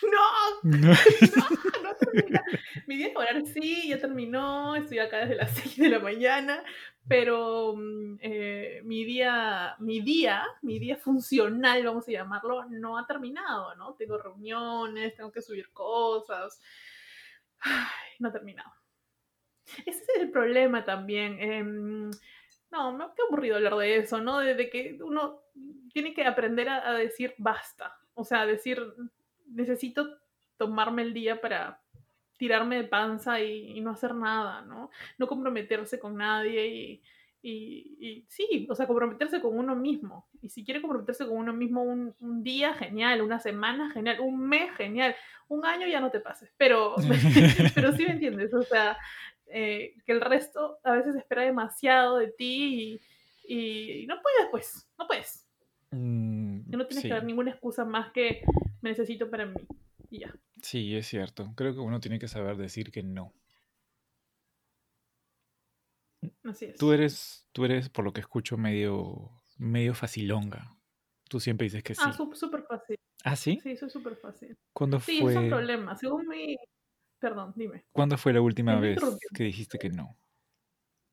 ¡No! 0.03 0.77
No. 0.77 0.87
¡No! 1.35 1.83
¡No 1.83 1.95
termina! 1.95 2.43
Mi 2.87 2.97
día 2.97 3.07
laboral 3.09 3.45
sí, 3.45 3.89
ya 3.89 3.99
terminó. 3.99 4.75
Estoy 4.75 4.99
acá 4.99 5.19
desde 5.19 5.35
las 5.35 5.51
6 5.55 5.77
de 5.77 5.89
la 5.89 5.99
mañana. 5.99 6.63
Pero 7.07 7.75
mm, 7.75 8.17
eh, 8.21 8.81
mi 8.83 9.03
día, 9.05 9.75
mi 9.79 10.01
día, 10.01 10.45
mi 10.61 10.79
día 10.79 10.97
funcional, 10.97 11.83
vamos 11.83 12.07
a 12.07 12.11
llamarlo, 12.11 12.65
no 12.69 12.97
ha 12.97 13.07
terminado, 13.07 13.75
¿no? 13.75 13.95
Tengo 13.95 14.17
reuniones, 14.17 15.15
tengo 15.15 15.31
que 15.31 15.41
subir 15.41 15.71
cosas. 15.71 16.61
Ay, 17.59 18.15
no 18.19 18.29
ha 18.29 18.31
terminado. 18.31 18.71
Ese 19.85 20.03
es 20.03 20.21
el 20.21 20.31
problema 20.31 20.83
también. 20.83 21.39
em, 21.39 22.11
no, 22.71 23.13
qué 23.15 23.21
aburrido 23.27 23.57
hablar 23.57 23.75
de 23.75 23.97
eso, 23.97 24.21
¿no? 24.21 24.39
De, 24.39 24.69
que 24.69 24.97
uno 25.03 25.41
tiene 25.93 26.13
que 26.13 26.25
aprender 26.25 26.69
a, 26.69 26.93
decir 26.93 27.33
basta. 27.37 27.97
O 28.13 28.23
sea, 28.23 28.45
decir, 28.45 28.81
necesito 29.47 30.07
tomarme 30.57 31.01
el 31.01 31.13
día 31.13 31.41
para 31.41 31.81
tirarme 32.37 32.77
de 32.77 32.83
panza 32.85 33.39
y, 33.41 33.77
y 33.77 33.81
no 33.81 33.91
hacer 33.91 34.15
nada, 34.15 34.61
¿no? 34.61 34.89
No 35.17 35.27
comprometerse 35.27 35.99
con 35.99 36.17
nadie 36.17 36.67
y, 36.67 37.01
y- 37.41 37.97
y 37.99 38.25
sí, 38.29 38.67
o 38.69 38.75
sea, 38.75 38.87
comprometerse 38.87 39.41
con 39.41 39.57
uno 39.57 39.75
mismo. 39.75 40.27
Y 40.41 40.49
si 40.49 40.63
quiere 40.63 40.81
comprometerse 40.81 41.27
con 41.27 41.37
uno 41.37 41.53
mismo 41.53 41.83
un, 41.83 42.15
un 42.19 42.43
día, 42.43 42.73
genial, 42.73 43.21
una 43.21 43.39
semana, 43.39 43.91
genial, 43.91 44.19
un 44.21 44.47
mes, 44.47 44.71
genial, 44.75 45.15
un 45.49 45.65
año 45.65 45.87
ya 45.87 45.99
no 45.99 46.09
te 46.09 46.19
pases, 46.19 46.51
pero, 46.57 46.95
pero 47.75 47.91
sí 47.93 48.05
me 48.05 48.13
entiendes, 48.13 48.53
o 48.53 48.63
sea, 48.63 48.97
eh, 49.53 49.95
que 50.05 50.11
el 50.11 50.21
resto 50.21 50.79
a 50.83 50.93
veces 50.93 51.15
espera 51.15 51.43
demasiado 51.43 52.17
de 52.17 52.27
ti 52.31 52.99
y, 53.47 54.01
y 54.03 54.07
no 54.07 54.15
puedes, 54.21 54.49
pues, 54.51 54.87
no 54.97 55.07
puedes. 55.07 55.47
Mm, 55.91 56.69
No 56.71 56.85
tienes 56.87 57.01
sí, 57.01 57.07
que 57.09 57.13
dar 57.13 57.23
ninguna 57.25 57.51
excusa 57.51 57.83
más 57.85 58.11
que 58.11 58.41
me 58.81 58.89
necesito 58.91 59.29
para 59.29 59.45
mí. 59.45 59.55
Y 60.09 60.19
ya. 60.19 60.33
sí, 60.61 60.95
es 60.95 61.07
cierto. 61.07 61.53
Creo 61.55 61.73
que 61.73 61.79
uno 61.79 61.99
tiene 61.99 62.19
que 62.19 62.27
saber 62.27 62.57
decir 62.57 62.91
que 62.91 63.03
no. 63.03 63.33
Así 66.43 66.65
es. 66.65 66.77
Tú 66.77 66.91
eres, 66.93 67.47
tú 67.51 67.65
eres, 67.65 67.89
por 67.89 68.05
lo 68.05 68.13
que 68.13 68.21
escucho, 68.21 68.57
medio, 68.57 69.31
medio 69.57 69.93
facilonga. 69.93 70.75
Tú 71.29 71.39
siempre 71.39 71.65
dices 71.65 71.83
que 71.83 71.95
sí. 71.95 72.01
Ah, 72.03 72.13
súper 72.13 72.63
fácil. 72.63 72.97
¿Ah, 73.23 73.35
sí? 73.35 73.59
Sí, 73.63 73.75
soy 73.77 73.89
súper 73.89 74.15
fácil. 74.17 74.57
¿Cuándo 74.73 74.99
Sí, 74.99 75.19
fue? 75.21 75.31
es 75.31 75.37
un 75.37 75.49
problema. 75.49 75.95
Según 75.97 76.27
mi... 76.27 76.57
Perdón, 77.21 77.53
dime. 77.55 77.85
¿Cuándo 77.91 78.17
fue 78.17 78.33
la 78.33 78.41
última 78.41 78.79
vez 78.79 78.99
que 79.35 79.43
dijiste 79.43 79.77
que 79.77 79.89
no? 79.89 80.17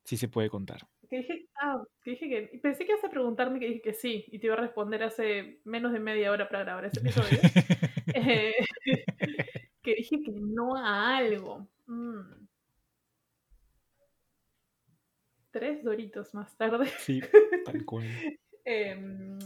Sí 0.04 0.16
se 0.16 0.26
puede 0.26 0.48
contar. 0.48 0.88
Que 1.10 1.18
dije, 1.18 1.48
ah, 1.60 1.82
que 2.02 2.12
dije 2.12 2.28
que... 2.30 2.58
Pensé 2.58 2.86
que 2.86 2.92
ibas 2.92 3.04
a 3.04 3.10
preguntarme 3.10 3.60
que 3.60 3.66
dije 3.66 3.82
que 3.82 3.92
sí. 3.92 4.24
Y 4.28 4.38
te 4.38 4.46
iba 4.46 4.54
a 4.54 4.60
responder 4.60 5.02
hace 5.02 5.60
menos 5.64 5.92
de 5.92 6.00
media 6.00 6.32
hora 6.32 6.48
para 6.48 6.64
grabar 6.64 6.86
ese 6.86 7.00
episodio. 7.00 7.38
Eh, 8.14 8.54
que 9.82 9.96
dije 9.96 10.22
que 10.22 10.32
no 10.32 10.74
a 10.76 11.18
algo. 11.18 11.68
Mm. 11.86 12.46
Tres 15.50 15.84
doritos 15.84 16.32
más 16.32 16.56
tarde. 16.56 16.86
sí, 17.00 17.20
tal 17.66 17.84
cual. 17.84 18.06
Em, 18.64 19.38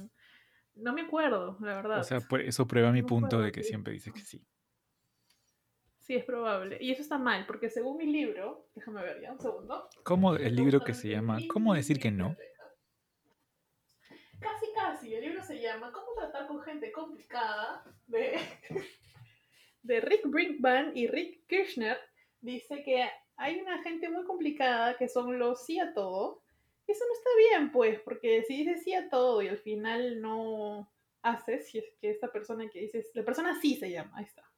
no 0.77 0.93
me 0.93 1.03
acuerdo, 1.03 1.57
la 1.61 1.75
verdad. 1.75 1.99
O 1.99 2.05
sea, 2.05 2.19
eso 2.45 2.67
prueba 2.69 2.93
mi 2.93 3.03
punto 3.03 3.41
de 3.41 3.51
que 3.51 3.65
siempre 3.65 3.93
dices 3.93 4.13
que 4.13 4.21
sí. 4.21 4.45
Sí, 6.03 6.17
es 6.17 6.25
probable. 6.25 6.79
Y 6.81 6.91
eso 6.91 7.01
está 7.01 7.17
mal, 7.17 7.47
porque 7.47 7.71
según 7.71 7.97
mi 7.97 8.07
libro, 8.07 8.67
déjame 8.75 9.03
ver 9.03 9.21
ya 9.21 9.33
un 9.33 9.41
segundo. 9.41 9.89
¿Cómo 10.03 10.35
el 10.35 10.57
libro 10.57 10.81
que 10.81 10.95
se 10.95 11.09
llama 11.09 11.39
¿Cómo 11.49 11.75
decir 11.75 12.01
que 12.01 12.11
no? 12.11 12.37
Casi, 14.41 14.67
casi. 14.75 15.15
El 15.15 15.23
libro 15.23 15.45
se 15.45 15.61
llama 15.61 15.93
¿Cómo 15.93 16.13
tratar 16.17 16.49
con 16.49 16.61
gente 16.63 16.91
complicada? 16.91 17.85
de, 18.09 18.37
de 19.83 20.01
Rick 20.01 20.27
Brinkman 20.27 20.97
y 20.97 21.07
Rick 21.07 21.47
Kirchner. 21.47 21.99
Dice 22.41 22.83
que 22.83 23.09
hay 23.37 23.61
una 23.61 23.81
gente 23.85 24.09
muy 24.09 24.25
complicada 24.25 24.97
que 24.97 25.09
son 25.09 25.39
los 25.39 25.65
sí 25.65 25.79
a 25.79 25.95
todo. 25.95 26.43
Eso 26.89 27.05
no 27.07 27.15
está 27.15 27.31
bien, 27.51 27.71
pues, 27.71 28.01
porque 28.01 28.43
si 28.43 28.57
dices 28.57 28.83
sí 28.83 28.93
a 28.93 29.09
todo 29.09 29.41
y 29.41 29.47
al 29.49 29.59
final 29.59 30.21
no 30.21 30.93
haces, 31.23 31.69
si 31.69 31.79
es 31.79 31.85
que 32.01 32.11
esta 32.11 32.33
persona 32.33 32.69
que 32.69 32.81
dices, 32.81 33.13
la 33.15 33.25
persona 33.25 33.59
sí 33.61 33.77
se 33.77 33.89
llama, 33.89 34.11
ahí 34.17 34.25
está. 34.25 34.52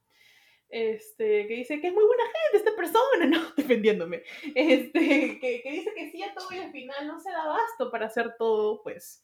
Este, 0.77 1.47
que 1.47 1.53
dice 1.53 1.79
que 1.79 1.87
es 1.87 1.93
muy 1.93 2.03
buena 2.03 2.23
gente 2.25 2.57
esta 2.57 2.75
persona, 2.75 3.25
¿no? 3.27 3.49
Defendiéndome. 3.55 4.23
Este, 4.53 5.39
que, 5.39 5.61
que 5.63 5.71
dice 5.71 5.93
que 5.95 6.11
sí 6.11 6.21
a 6.21 6.33
todo 6.33 6.49
y 6.51 6.57
al 6.57 6.71
final 6.73 7.07
no 7.07 7.17
se 7.21 7.29
da 7.31 7.43
abasto 7.43 7.89
para 7.89 8.07
hacer 8.07 8.35
todo, 8.37 8.81
pues. 8.83 9.23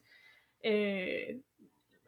eh, 0.62 1.42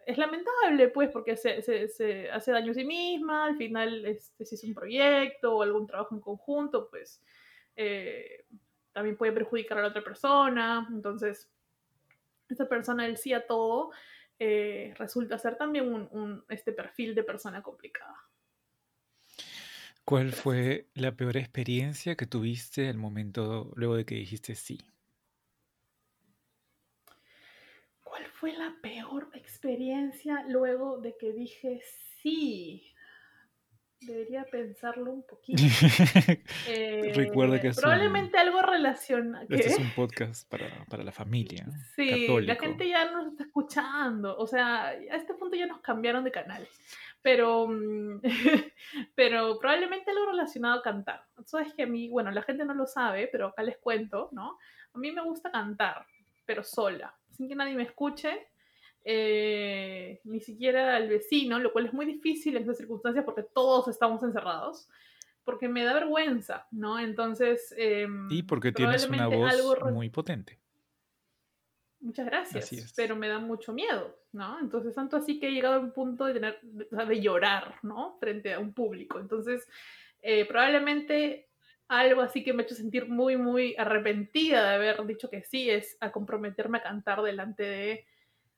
es 0.06 0.18
lamentable, 0.18 0.88
pues, 0.90 1.10
porque 1.12 1.36
se, 1.38 1.62
se- 1.62 2.30
hace 2.32 2.52
daño 2.52 2.72
a 2.72 2.74
sí 2.74 2.84
misma, 2.86 3.46
al 3.46 3.56
final, 3.58 4.06
este, 4.06 4.46
si 4.46 4.56
es 4.56 4.64
un 4.66 4.74
proyecto 4.74 5.56
o 5.58 5.62
algún 5.62 5.88
trabajo 5.88 6.14
en 6.16 6.22
conjunto, 6.22 6.90
pues, 6.90 7.22
eh, 7.78 8.46
también 8.92 9.16
puede 9.18 9.32
perjudicar 9.34 9.78
a 9.78 9.82
la 9.82 9.88
otra 9.90 10.04
persona. 10.04 10.88
Entonces, 10.92 11.50
esta 12.50 12.68
persona 12.70 13.04
del 13.06 13.18
sí 13.18 13.34
a 13.34 13.46
todo 13.48 13.92
eh, 14.40 14.94
resulta 14.98 15.38
ser 15.38 15.58
también 15.58 15.88
un, 15.94 16.08
un- 16.12 16.46
este 16.50 16.72
perfil 16.74 17.14
de 17.16 17.24
persona 17.24 17.62
complicada. 17.62 18.16
¿Cuál 20.06 20.34
fue 20.34 20.88
la 20.96 21.16
peor 21.16 21.38
experiencia 21.38 22.16
que 22.16 22.26
tuviste 22.26 22.90
al 22.90 22.98
momento 22.98 23.72
luego 23.76 23.96
de 23.96 24.06
que 24.06 24.16
dijiste 24.16 24.54
sí? 24.56 24.80
¿Cuál 28.04 28.26
fue 28.26 28.54
la 28.54 28.76
peor 28.82 29.30
experiencia 29.34 30.44
luego 30.50 31.00
de 31.00 31.16
que 31.18 31.32
dije 31.32 31.82
sí? 32.22 32.84
Debería 34.02 34.44
pensarlo 34.44 35.14
un 35.14 35.24
poquito. 35.26 35.64
Recuerda 37.16 37.62
que 37.62 37.68
Eh, 37.68 37.70
es 37.70 37.78
un- 37.78 37.82
probablemente 37.84 38.38
algo 38.38 38.62
relacionado. 38.62 39.46
Este 39.50 39.70
es 39.70 39.80
un 39.80 39.90
podcast 39.92 40.46
para, 40.50 40.68
para 40.90 41.04
la 41.06 41.14
familia. 41.14 41.66
Sí, 41.96 42.10
la 42.10 42.18
católico. 42.28 42.60
gente 42.66 42.90
ya 42.90 43.10
nos 43.12 43.32
está 43.32 43.44
escuchando. 43.46 44.36
O 44.38 44.46
sea, 44.46 44.88
a 44.90 44.94
este 45.16 45.34
punto 45.36 45.56
ya 45.56 45.68
nos 45.68 45.80
cambiaron 45.80 46.26
de 46.26 46.32
canal. 46.32 46.68
Pero, 47.24 47.68
mm, 47.68 48.22
pero 49.15 49.58
probablemente 49.58 50.12
algo 50.12 50.27
relacionado 50.27 50.80
a 50.80 50.84
cantar. 50.84 51.25
Sabes 51.46 51.74
que 51.74 51.84
a 51.84 51.88
mí, 51.88 52.10
bueno, 52.10 52.30
la 52.30 52.44
gente 52.44 52.65
no 52.65 52.75
lo 52.75 52.86
sabe, 52.86 53.27
pero 53.32 53.48
acá 53.48 53.63
les 53.63 53.77
cuento, 53.77 54.30
¿no? 54.34 54.60
A 54.94 54.98
mí 55.00 55.12
me 55.12 55.24
gusta 55.24 55.50
cantar, 55.50 56.06
pero 56.46 56.63
sola, 56.63 57.15
sin 57.32 57.48
que 57.48 57.56
nadie 57.56 57.74
me 57.75 57.84
escuche. 57.84 58.48
eh, 59.06 60.22
ni 60.24 60.39
siquiera 60.39 60.96
al 60.96 61.10
vecino, 61.10 61.60
lo 61.60 61.74
cual 61.74 61.88
es 61.88 61.94
muy 61.94 62.06
difícil 62.06 62.56
en 62.56 62.62
estas 62.62 62.77
circunstancias 62.77 63.25
porque 63.25 63.44
todos 63.44 63.89
estamos 63.89 64.24
encerrados, 64.24 64.88
porque 65.44 65.68
me 65.68 65.84
da 65.84 65.94
vergüenza, 65.94 66.68
¿no? 66.72 66.98
Entonces... 67.00 67.74
em, 67.77 68.30
Y 68.32 68.44
porque 68.44 68.72
tienes 68.72 69.06
una 69.10 69.27
voz 69.27 69.51
algo 69.53 69.92
muy 69.92 70.10
potente. 70.10 70.58
Muchas 72.04 72.26
gracias, 72.26 72.92
pero 72.96 73.16
me 73.16 73.30
da 73.30 73.40
mucho 73.40 73.72
miedo, 73.72 74.20
¿no? 74.34 74.60
Entonces, 74.60 74.94
tanto 74.94 75.16
así 75.16 75.40
que 75.40 75.48
he 75.48 75.52
llegado 75.52 75.76
a 75.76 75.80
un 75.80 75.94
punto 75.94 76.26
de 76.26 76.34
tener, 76.34 76.60
de 76.62 77.22
llorar, 77.22 77.76
¿no? 77.82 78.18
Frente 78.20 78.54
a 78.54 78.60
un 78.60 78.74
público. 78.74 79.20
Entonces, 79.20 79.66
eh, 80.22 80.46
probablemente 80.46 81.50
algo 81.88 82.22
así 82.22 82.44
que 82.44 82.52
me 82.54 82.64
ha 82.64 82.66
hecho 82.66 82.76
sentir 82.76 83.08
muy, 83.08 83.38
muy 83.38 83.76
arrepentida 83.78 84.70
de 84.70 84.76
haber 84.76 85.06
dicho 85.06 85.30
que 85.30 85.44
sí 85.44 85.70
es 85.70 85.98
a 86.02 86.12
comprometerme 86.12 86.80
a 86.80 86.84
cantar 86.84 87.22
delante 87.22 87.64
de 87.64 88.06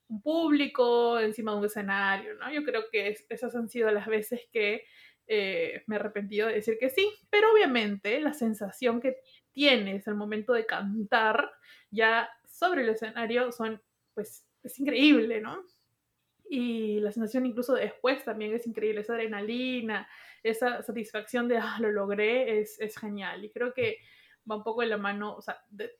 un 0.08 0.22
público, 0.22 1.20
encima 1.20 1.52
de 1.54 1.58
un 1.60 1.66
escenario, 1.66 2.36
¿no? 2.36 2.52
Yo 2.52 2.64
creo 2.64 2.86
que 2.92 3.10
es- 3.10 3.26
esas 3.30 3.56
han 3.56 3.70
sido 3.70 3.92
las 3.92 4.08
veces 4.08 4.42
que 4.52 4.86
eh, 5.28 5.84
me 5.88 5.96
he 5.96 6.00
arrepentido 6.00 6.48
de 6.48 6.56
decir 6.56 6.78
que 6.80 6.90
sí, 6.90 7.10
pero 7.30 7.52
obviamente 7.52 8.20
la 8.20 8.34
sensación 8.34 9.02
que 9.02 9.18
tienes 9.52 10.08
al 10.08 10.16
momento 10.16 10.54
de 10.54 10.66
cantar 10.66 11.52
ya 11.90 12.30
sobre 12.48 12.82
el 12.82 12.90
escenario 12.90 13.52
son, 13.52 13.82
pues, 14.14 14.46
es 14.64 14.80
increíble, 14.80 15.42
¿no? 15.42 15.64
Y 16.48 17.00
la 17.00 17.12
sensación 17.12 17.46
incluso 17.46 17.74
de 17.74 17.84
después 17.84 18.24
también 18.24 18.54
es 18.54 18.68
increíble, 18.68 19.02
esa 19.02 19.14
adrenalina, 19.14 20.08
esa 20.44 20.84
satisfacción 20.84 21.48
de, 21.48 21.58
ah, 21.58 21.78
lo 21.80 21.92
logré, 21.92 22.60
es, 22.60 22.78
genial. 23.00 23.44
Y 23.46 23.50
creo 23.50 23.74
que 23.74 23.98
va 24.50 24.58
un 24.58 24.64
poco 24.64 24.82
de 24.82 24.88
la 24.88 24.98
mano, 24.98 25.36
o 25.36 25.42
sea, 25.42 25.58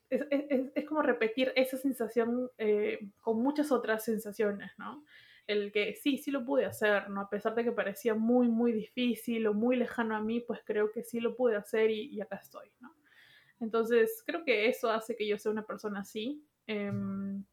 es 0.10 0.86
como 0.86 1.02
repetir 1.02 1.52
esa 1.56 1.78
sensación 1.78 2.52
eh, 2.60 3.00
con 3.22 3.42
muchas 3.42 3.72
otras 3.72 4.06
sensaciones, 4.06 4.72
¿no? 4.78 5.04
El 5.48 5.72
que 5.72 5.96
sí, 5.96 6.18
sí 6.18 6.32
lo 6.32 6.44
pude 6.44 6.66
hacer, 6.66 7.10
¿no? 7.10 7.22
A 7.22 7.30
pesar 7.30 7.54
de 7.56 7.64
que 7.64 7.72
parecía 7.72 8.16
muy, 8.16 8.48
muy 8.48 8.72
difícil 8.72 9.46
o 9.48 9.54
muy 9.54 9.76
lejano 9.76 10.16
a 10.16 10.22
mí, 10.22 10.40
pues 10.40 10.62
creo 10.66 10.92
que 10.92 11.04
sí 11.04 11.20
lo 11.20 11.36
pude 11.36 11.56
hacer 11.56 11.92
y, 11.92 12.10
y 12.10 12.22
acá 12.22 12.38
estoy, 12.38 12.72
¿no? 12.80 12.96
Entonces, 13.60 14.24
creo 14.26 14.44
que 14.44 14.68
eso 14.68 14.92
hace 14.92 15.16
que 15.16 15.28
yo 15.28 15.38
sea 15.38 15.52
una 15.52 15.66
persona 15.66 16.02
así, 16.02 16.46
em, 16.68 17.44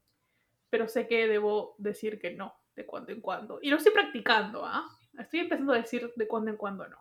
pero 0.69 0.87
sé 0.87 1.07
que 1.07 1.27
debo 1.27 1.75
decir 1.77 2.19
que 2.19 2.31
no, 2.31 2.53
de 2.75 2.85
cuando 2.85 3.11
en 3.11 3.21
cuando. 3.21 3.59
Y 3.61 3.69
lo 3.69 3.77
estoy 3.77 3.93
practicando, 3.93 4.65
¿ah? 4.65 4.85
Estoy 5.17 5.41
empezando 5.41 5.73
a 5.73 5.77
decir 5.77 6.11
de 6.15 6.27
cuando 6.27 6.51
en 6.51 6.57
cuando 6.57 6.87
no. 6.87 6.97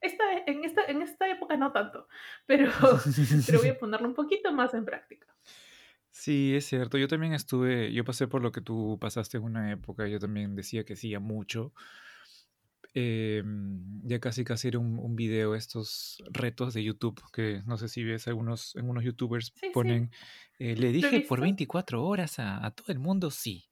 Esta, 0.00 0.24
en, 0.46 0.64
esta, 0.64 0.84
en 0.86 1.02
esta 1.02 1.28
época 1.28 1.56
no 1.56 1.72
tanto, 1.72 2.08
pero, 2.46 2.70
pero 3.46 3.58
voy 3.58 3.68
a 3.68 3.78
ponerlo 3.78 4.08
un 4.08 4.14
poquito 4.14 4.50
más 4.52 4.72
en 4.72 4.84
práctica. 4.84 5.26
Sí, 6.12 6.54
es 6.56 6.66
cierto. 6.66 6.98
Yo 6.98 7.08
también 7.08 7.32
estuve, 7.32 7.92
yo 7.92 8.04
pasé 8.04 8.26
por 8.28 8.42
lo 8.42 8.52
que 8.52 8.60
tú 8.60 8.98
pasaste 9.00 9.36
en 9.38 9.44
una 9.44 9.70
época, 9.72 10.08
yo 10.08 10.18
también 10.18 10.54
decía 10.56 10.84
que 10.84 10.96
sí 10.96 11.14
a 11.14 11.20
mucho. 11.20 11.72
Em, 12.92 14.00
ya 14.02 14.18
casi 14.18 14.42
casi 14.44 14.66
era 14.68 14.78
un, 14.80 14.98
un 14.98 15.14
video 15.14 15.54
estos 15.54 16.22
retos 16.32 16.74
de 16.74 16.82
YouTube, 16.82 17.20
que 17.32 17.62
no 17.64 17.76
sé 17.78 17.88
si 17.88 18.02
ves 18.02 18.26
algunos, 18.26 18.74
algunos 18.74 19.04
youtubers 19.04 19.54
Sí, 19.54 19.66
sí. 19.66 19.72
ponen, 19.72 20.10
eh, 20.58 20.74
le 20.76 20.90
dije 20.90 21.20
por 21.20 21.40
visto. 21.40 21.42
24 21.42 22.04
horas 22.04 22.38
a, 22.40 22.64
a 22.66 22.70
todo 22.72 22.92
el 22.92 22.98
mundo 22.98 23.30
sí. 23.30 23.70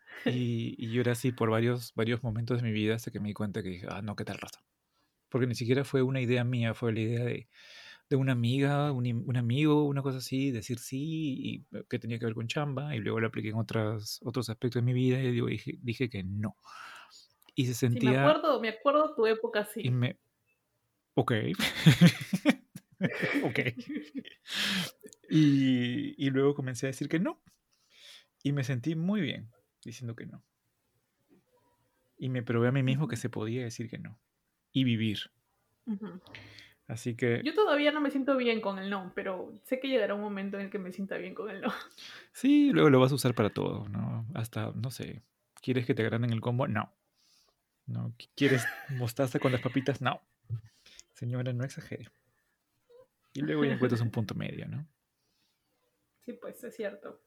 Y, 0.24 0.74
y 0.78 0.90
yo 0.92 1.00
era 1.02 1.12
así 1.12 1.32
por 1.32 1.50
varios, 1.50 1.92
varios 1.94 2.22
momentos 2.22 2.58
de 2.62 2.68
mi 2.68 2.72
vida 2.72 2.94
hasta 2.94 3.10
que 3.10 3.20
me 3.20 3.28
di 3.28 3.34
cuenta 3.34 3.62
que 3.62 3.68
dije, 3.70 3.86
ah, 3.90 4.02
no, 4.02 4.16
qué 4.16 4.24
tal 4.24 4.38
rato. 4.38 4.58
Porque 5.30 5.46
ni 5.46 5.54
siquiera 5.54 5.84
fue 5.84 6.02
una 6.02 6.20
idea 6.20 6.44
mía, 6.44 6.74
fue 6.74 6.92
la 6.92 7.00
idea 7.00 7.24
de, 7.24 7.48
de 8.10 8.16
una 8.16 8.32
amiga, 8.32 8.92
un, 8.92 9.06
un 9.26 9.36
amigo, 9.36 9.84
una 9.84 10.02
cosa 10.02 10.18
así, 10.18 10.50
decir 10.50 10.78
sí, 10.78 11.34
y 11.38 11.76
eh, 11.76 11.84
que 11.88 11.98
tenía 11.98 12.18
que 12.18 12.26
ver 12.26 12.34
con 12.34 12.46
chamba, 12.46 12.94
y 12.94 12.98
luego 13.00 13.20
lo 13.20 13.28
apliqué 13.28 13.48
en 13.50 13.56
otras, 13.56 14.20
otros 14.22 14.50
aspectos 14.50 14.82
de 14.82 14.86
mi 14.86 14.92
vida 14.92 15.20
y 15.22 15.32
digo, 15.32 15.46
dije, 15.46 15.78
dije 15.82 16.10
que 16.10 16.22
no. 16.22 16.56
Y 17.54 17.66
se 17.66 17.74
Sí, 17.74 17.86
me 17.86 17.90
sentía... 18.00 18.20
acuerdo, 18.20 18.60
me 18.60 18.68
acuerdo 18.68 19.14
tu 19.14 19.26
época 19.26 19.60
Y 19.60 19.60
así. 19.60 19.90
me... 19.90 20.18
Ok. 21.14 21.32
ok. 23.44 23.58
Y, 25.30 26.14
y 26.24 26.30
luego 26.30 26.54
comencé 26.54 26.86
a 26.86 26.90
decir 26.90 27.08
que 27.08 27.18
no. 27.18 27.40
Y 28.42 28.52
me 28.52 28.64
sentí 28.64 28.94
muy 28.94 29.20
bien 29.20 29.50
diciendo 29.84 30.14
que 30.14 30.26
no. 30.26 30.44
Y 32.18 32.28
me 32.28 32.42
probé 32.42 32.68
a 32.68 32.72
mí 32.72 32.82
mismo 32.82 33.08
que 33.08 33.16
se 33.16 33.30
podía 33.30 33.64
decir 33.64 33.88
que 33.88 33.98
no. 33.98 34.18
Y 34.72 34.84
vivir. 34.84 35.18
Ujú. 35.86 36.20
Así 36.86 37.16
que 37.16 37.40
Yo 37.42 37.54
todavía 37.54 37.92
no 37.92 38.00
me 38.00 38.10
siento 38.10 38.36
bien 38.36 38.60
con 38.60 38.78
el 38.78 38.90
no, 38.90 39.12
pero 39.14 39.52
sé 39.64 39.80
que 39.80 39.88
llegará 39.88 40.14
un 40.14 40.20
momento 40.20 40.58
en 40.58 40.66
el 40.66 40.70
que 40.70 40.78
me 40.78 40.92
sienta 40.92 41.16
bien 41.16 41.34
con 41.34 41.50
el 41.50 41.62
no. 41.62 41.72
sí, 42.32 42.70
luego 42.72 42.90
lo 42.90 43.00
vas 43.00 43.12
a 43.12 43.14
usar 43.14 43.34
para 43.34 43.50
todo, 43.50 43.88
¿no? 43.88 44.26
Hasta, 44.34 44.72
no 44.74 44.90
sé, 44.90 45.22
¿quieres 45.62 45.86
que 45.86 45.94
te 45.94 46.02
agranden 46.02 46.32
el 46.32 46.40
combo? 46.40 46.68
No. 46.68 46.92
¿No? 47.86 48.14
¿Quieres 48.34 48.66
mostaza 48.90 49.38
con 49.38 49.52
las 49.52 49.60
papitas? 49.60 50.00
No. 50.00 50.20
Señora, 51.12 51.52
no 51.52 51.64
exagere. 51.64 52.10
Y 53.34 53.40
luego 53.40 53.64
ya 53.64 53.74
encuentras 53.74 54.00
un 54.00 54.10
punto 54.10 54.34
medio, 54.34 54.66
¿no? 54.68 54.86
Sí, 56.24 56.32
pues 56.32 56.62
es 56.64 56.74
cierto. 56.74 57.20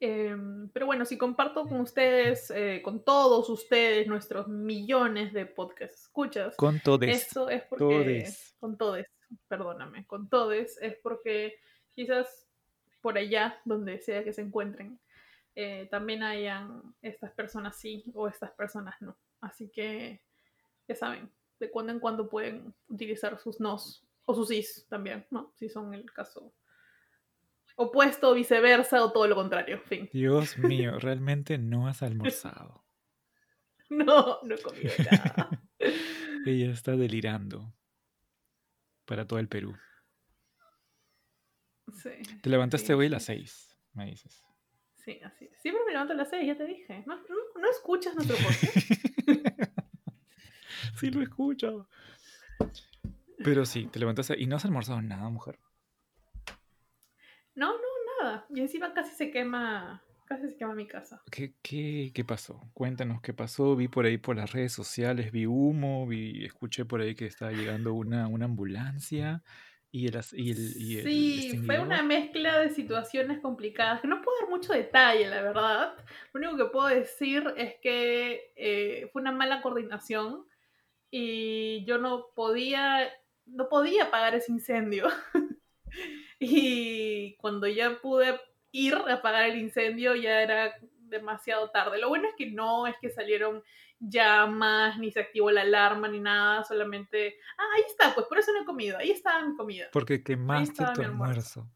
Em, 0.00 0.68
pero 0.68 0.86
bueno, 0.86 1.04
si 1.04 1.18
comparto 1.18 1.66
con 1.66 1.80
ustedes, 1.80 2.50
eh, 2.52 2.80
con 2.84 3.04
todos 3.04 3.48
ustedes, 3.48 4.06
nuestros 4.06 4.46
millones 4.46 5.32
de 5.32 5.46
podcast 5.46 5.92
escuchas, 5.92 6.54
Con 6.56 6.80
todes. 6.80 7.26
eso 7.26 7.48
es 7.48 7.62
porque... 7.64 7.84
Todes. 7.84 8.54
Con 8.60 8.76
todes, 8.76 9.06
perdóname, 9.48 10.06
con 10.06 10.28
todes 10.28 10.78
es 10.80 10.96
porque 11.02 11.58
quizás 11.94 12.46
por 13.00 13.18
allá, 13.18 13.60
donde 13.64 13.98
sea 13.98 14.22
que 14.22 14.32
se 14.32 14.42
encuentren, 14.42 15.00
eh, 15.54 15.88
también 15.90 16.22
hayan 16.22 16.94
estas 17.02 17.32
personas 17.32 17.76
sí 17.76 18.04
o 18.14 18.28
estas 18.28 18.52
personas 18.52 18.94
no. 19.00 19.16
Así 19.40 19.68
que 19.68 20.22
ya 20.86 20.94
saben, 20.94 21.30
de 21.58 21.70
cuando 21.70 21.92
en 21.92 21.98
cuando 21.98 22.28
pueden 22.28 22.72
utilizar 22.88 23.38
sus 23.38 23.58
nos 23.58 24.04
o 24.24 24.34
sus 24.34 24.50
is 24.52 24.86
también, 24.88 25.26
¿no? 25.30 25.52
Si 25.56 25.68
son 25.68 25.94
el 25.94 26.10
caso 26.12 26.52
opuesto, 27.78 28.34
viceversa 28.34 29.02
o 29.04 29.12
todo 29.12 29.26
lo 29.26 29.36
contrario. 29.36 29.80
Fin. 29.86 30.10
Dios 30.12 30.58
mío, 30.58 30.98
realmente 30.98 31.56
no 31.58 31.88
has 31.88 32.02
almorzado. 32.02 32.84
No, 33.88 34.40
no 34.42 34.54
he 34.54 34.60
comido 34.60 34.92
nada. 35.10 35.48
Ella 36.46 36.70
está 36.70 36.96
delirando 36.96 37.72
para 39.06 39.26
todo 39.26 39.38
el 39.38 39.48
Perú. 39.48 39.74
Sí. 41.94 42.10
Te 42.42 42.50
levantaste 42.50 42.88
sí, 42.88 42.92
hoy 42.92 43.06
a 43.06 43.10
las 43.10 43.24
6, 43.24 43.78
me 43.94 44.06
dices. 44.06 44.44
Sí, 44.96 45.18
así 45.24 45.46
es. 45.46 45.58
Siempre 45.62 45.82
me 45.86 45.92
levanto 45.92 46.12
a 46.12 46.16
las 46.16 46.28
seis, 46.28 46.46
ya 46.46 46.54
te 46.54 46.66
dije. 46.66 47.02
¿No, 47.06 47.16
no, 47.16 47.60
no 47.60 47.70
escuchas 47.70 48.14
nuestro 48.14 48.36
podcast? 48.46 48.92
sí, 50.98 51.10
lo 51.10 51.22
escucho. 51.22 51.88
Pero 53.42 53.64
sí, 53.64 53.86
te 53.86 53.98
levantaste 53.98 54.38
y 54.38 54.46
no 54.46 54.56
has 54.56 54.66
almorzado 54.66 55.00
nada, 55.00 55.30
mujer. 55.30 55.58
Nada. 58.28 58.46
Y 58.54 58.60
encima 58.60 58.92
casi 58.92 59.14
se 59.14 59.30
quema, 59.30 60.02
casi 60.24 60.48
se 60.48 60.56
quema 60.56 60.74
mi 60.74 60.86
casa. 60.86 61.22
¿Qué, 61.30 61.54
qué, 61.62 62.10
qué 62.14 62.24
pasó? 62.24 62.60
Cuéntanos 62.74 63.20
qué 63.20 63.32
pasó. 63.32 63.76
Vi 63.76 63.88
por 63.88 64.04
ahí 64.04 64.18
por 64.18 64.36
las 64.36 64.52
redes 64.52 64.72
sociales, 64.72 65.32
vi 65.32 65.46
humo, 65.46 66.06
vi, 66.06 66.44
escuché 66.44 66.84
por 66.84 67.00
ahí 67.00 67.14
que 67.14 67.26
estaba 67.26 67.52
llegando 67.52 67.94
una, 67.94 68.28
una 68.28 68.44
ambulancia 68.44 69.42
y 69.90 70.06
el, 70.06 70.20
y 70.32 70.50
el, 70.50 70.58
y 70.76 70.98
el 70.98 71.04
Sí, 71.04 71.62
fue 71.64 71.78
una 71.80 72.02
mezcla 72.02 72.58
de 72.58 72.70
situaciones 72.70 73.40
complicadas, 73.40 74.04
no 74.04 74.20
puedo 74.20 74.38
dar 74.40 74.50
mucho 74.50 74.72
detalle, 74.74 75.26
la 75.28 75.40
verdad. 75.40 75.94
Lo 76.32 76.40
único 76.40 76.56
que 76.56 76.70
puedo 76.70 76.88
decir 76.88 77.42
es 77.56 77.76
que 77.80 78.52
eh, 78.56 79.08
fue 79.12 79.22
una 79.22 79.32
mala 79.32 79.62
coordinación 79.62 80.44
y 81.10 81.86
yo 81.86 81.96
no 81.96 82.26
podía, 82.34 83.10
no 83.46 83.68
podía 83.68 84.04
apagar 84.04 84.34
ese 84.34 84.52
incendio. 84.52 85.08
y 86.38 87.36
cuando 87.36 87.66
ya 87.66 88.00
pude 88.00 88.40
ir 88.70 88.94
a 88.94 89.14
apagar 89.14 89.48
el 89.48 89.58
incendio 89.58 90.14
ya 90.14 90.42
era 90.42 90.74
demasiado 91.08 91.70
tarde. 91.70 91.98
Lo 91.98 92.08
bueno 92.08 92.28
es 92.28 92.34
que 92.36 92.50
no 92.50 92.86
es 92.86 92.94
que 93.00 93.10
salieron 93.10 93.62
llamas, 94.00 94.98
ni 94.98 95.10
se 95.10 95.20
activó 95.20 95.50
la 95.50 95.62
alarma, 95.62 96.08
ni 96.08 96.20
nada, 96.20 96.64
solamente... 96.64 97.36
Ah, 97.56 97.76
ahí 97.76 97.82
está, 97.86 98.14
pues 98.14 98.26
por 98.26 98.38
eso 98.38 98.52
no 98.52 98.62
he 98.62 98.64
comido, 98.64 98.98
ahí 98.98 99.10
estaba 99.10 99.44
mi 99.44 99.56
comida. 99.56 99.88
Porque 99.92 100.22
quemaste 100.22 100.84
tu 100.94 101.02
almuerzo. 101.02 101.68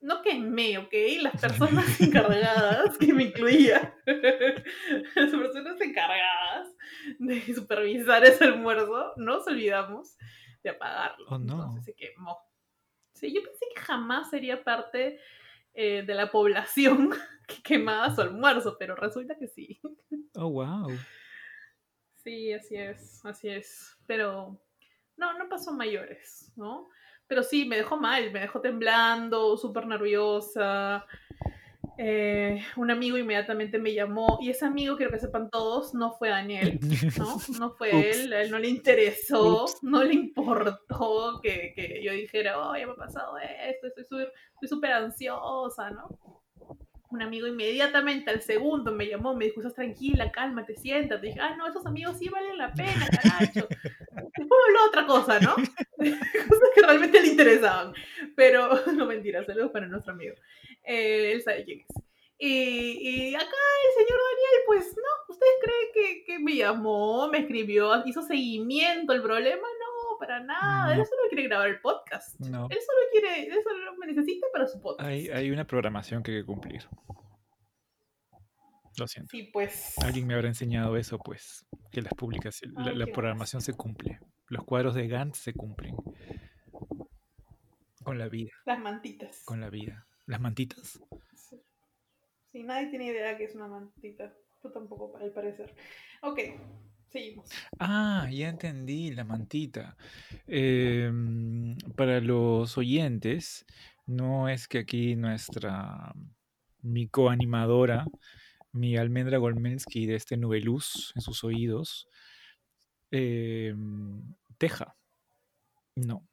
no 0.00 0.22
quemé, 0.22 0.78
¿ok? 0.78 0.94
Las 1.20 1.40
personas 1.40 2.00
encargadas, 2.00 2.96
que 2.98 3.12
me 3.12 3.24
incluía, 3.24 3.94
las 4.06 5.30
personas 5.30 5.80
encargadas 5.80 6.68
de 7.18 7.54
supervisar 7.54 8.24
ese 8.24 8.44
almuerzo, 8.44 9.12
nos 9.16 9.46
olvidamos 9.46 10.16
de 10.62 10.70
apagarlo. 10.70 11.26
Oh, 11.28 11.38
no. 11.38 11.54
Entonces 11.54 11.84
se 11.84 11.94
quemó. 11.94 12.38
Sí, 13.14 13.32
yo 13.32 13.42
pensé 13.42 13.66
que 13.74 13.80
jamás 13.80 14.30
sería 14.30 14.62
parte 14.62 15.18
eh, 15.72 16.02
de 16.06 16.14
la 16.14 16.30
población 16.30 17.10
que 17.48 17.62
quemaba 17.62 18.14
su 18.14 18.20
almuerzo, 18.20 18.76
pero 18.78 18.94
resulta 18.94 19.36
que 19.36 19.48
sí. 19.48 19.80
Oh, 20.34 20.50
wow. 20.50 20.90
Sí, 22.16 22.52
así 22.52 22.76
es, 22.76 23.24
así 23.24 23.48
es. 23.48 23.96
Pero 24.06 24.60
no, 25.16 25.38
no 25.38 25.48
pasó 25.48 25.72
mayores, 25.72 26.52
¿no? 26.56 26.88
Pero 27.26 27.42
sí, 27.42 27.64
me 27.64 27.76
dejó 27.76 27.96
mal, 27.96 28.32
me 28.32 28.40
dejó 28.40 28.60
temblando, 28.60 29.56
súper 29.56 29.86
nerviosa. 29.86 31.06
Eh, 31.96 32.60
un 32.76 32.90
amigo 32.90 33.16
inmediatamente 33.16 33.78
me 33.78 33.94
llamó 33.94 34.38
y 34.40 34.50
ese 34.50 34.64
amigo, 34.64 34.96
quiero 34.96 35.12
que 35.12 35.20
sepan 35.20 35.48
todos, 35.48 35.94
no 35.94 36.12
fue 36.12 36.28
Daniel, 36.28 36.80
¿no? 37.16 37.36
No 37.60 37.70
fue 37.76 37.94
Ups. 37.94 38.16
él, 38.16 38.32
a 38.32 38.42
él 38.42 38.50
no 38.50 38.58
le 38.58 38.68
interesó, 38.68 39.64
Ups. 39.64 39.78
no 39.82 40.02
le 40.02 40.14
importó 40.14 41.40
que, 41.42 41.72
que 41.74 42.02
yo 42.02 42.12
dijera, 42.12 42.58
oh, 42.58 42.76
ya 42.76 42.86
me 42.86 42.92
ha 42.92 42.96
pasado 42.96 43.36
esto, 43.38 43.86
estoy 43.86 44.26
súper 44.68 44.92
ansiosa, 44.92 45.90
¿no? 45.90 46.18
Un 47.10 47.22
amigo 47.22 47.46
inmediatamente 47.46 48.32
al 48.32 48.42
segundo 48.42 48.90
me 48.90 49.06
llamó, 49.06 49.36
me 49.36 49.44
dijo, 49.44 49.60
estás 49.60 49.74
tranquila, 49.74 50.32
cálmate, 50.32 50.74
siéntate. 50.74 51.28
dije, 51.28 51.38
ah, 51.40 51.54
no, 51.56 51.68
esos 51.68 51.86
amigos 51.86 52.18
sí 52.18 52.28
valen 52.28 52.58
la 52.58 52.72
pena, 52.72 53.06
caracho. 53.06 53.68
Después 54.36 54.60
habló 54.66 54.84
otra 54.88 55.06
cosa, 55.06 55.38
¿no? 55.38 55.54
Cosas 55.96 56.68
que 56.74 56.82
realmente 56.82 57.20
le 57.20 57.28
interesaban. 57.28 57.94
Pero, 58.34 58.80
no 58.94 59.06
mentira, 59.06 59.44
saludos 59.44 59.70
para 59.70 59.86
nuestro 59.86 60.12
amigo. 60.12 60.34
Eh, 60.84 61.32
él 61.32 61.42
sabe 61.42 61.64
quién 61.64 61.80
es. 61.80 61.86
Y, 62.36 63.30
y 63.30 63.34
acá 63.34 63.44
el 63.46 64.04
señor 64.04 64.20
Daniel, 64.20 64.62
pues 64.66 64.96
no, 64.96 65.32
¿ustedes 65.34 65.52
creen 65.62 65.88
que, 65.94 66.24
que 66.24 66.38
me 66.40 66.56
llamó, 66.56 67.28
me 67.28 67.38
escribió, 67.38 68.02
hizo 68.06 68.22
seguimiento 68.22 69.12
al 69.12 69.22
problema? 69.22 69.62
No, 69.62 70.18
para 70.18 70.40
nada. 70.40 70.86
No. 70.94 71.00
Él 71.00 71.06
solo 71.06 71.22
quiere 71.28 71.44
grabar 71.48 71.68
el 71.68 71.80
podcast. 71.80 72.38
No. 72.40 72.66
Él 72.70 72.78
solo 72.84 72.98
quiere, 73.12 73.46
él 73.46 73.62
solo 73.62 73.96
me 73.98 74.06
necesita 74.08 74.46
para 74.52 74.66
su 74.66 74.80
podcast. 74.80 75.08
Hay, 75.08 75.28
hay 75.28 75.50
una 75.50 75.64
programación 75.66 76.22
que 76.22 76.32
hay 76.32 76.40
que 76.40 76.46
cumplir. 76.46 76.82
Lo 78.98 79.08
siento. 79.08 79.30
Sí, 79.30 79.44
pues. 79.52 79.94
Alguien 80.04 80.26
me 80.26 80.34
habrá 80.34 80.48
enseñado 80.48 80.96
eso, 80.96 81.18
pues, 81.18 81.64
que 81.90 82.02
las 82.02 82.12
publicaciones, 82.14 82.76
la, 82.76 82.90
Ay, 82.92 82.96
la 82.96 83.06
qué 83.06 83.12
programación 83.12 83.62
se 83.62 83.72
cumple. 83.74 84.18
Los 84.48 84.64
cuadros 84.64 84.94
de 84.94 85.08
Gantt 85.08 85.34
se 85.34 85.52
cumplen. 85.52 85.96
Con 88.02 88.18
la 88.18 88.28
vida, 88.28 88.50
Las 88.66 88.78
mantitas. 88.80 89.42
con 89.44 89.60
la 89.60 89.70
vida. 89.70 90.06
¿Las 90.26 90.40
mantitas? 90.40 91.00
Sí. 91.34 91.60
Sí, 92.54 92.62
nadie 92.62 92.86
tiene 92.86 93.06
idea 93.06 93.36
que 93.36 93.44
es 93.44 93.54
una 93.54 93.66
mantita. 93.66 94.32
Tú 94.62 94.70
tampoco, 94.70 95.16
al 95.18 95.32
parecer. 95.32 95.74
Ok, 96.22 96.38
seguimos. 97.08 97.50
Ah, 97.78 98.28
ya 98.30 98.48
entendí, 98.48 99.10
la 99.10 99.24
mantita. 99.24 99.96
Em, 100.46 101.76
para 101.96 102.20
los 102.20 102.78
oyentes, 102.78 103.66
no 104.06 104.48
es 104.48 104.68
que 104.68 104.78
aquí 104.78 105.16
nuestra, 105.16 106.14
mi 106.80 107.08
coanimadora, 107.08 108.06
mi 108.72 108.96
almendra 108.96 109.38
Golmensky 109.38 110.06
de 110.06 110.14
este 110.14 110.36
Nubeluz 110.36 111.12
en 111.16 111.22
sus 111.22 111.42
oídos, 111.44 112.08
em, 113.10 114.22
teja. 114.58 114.96
No, 115.96 116.26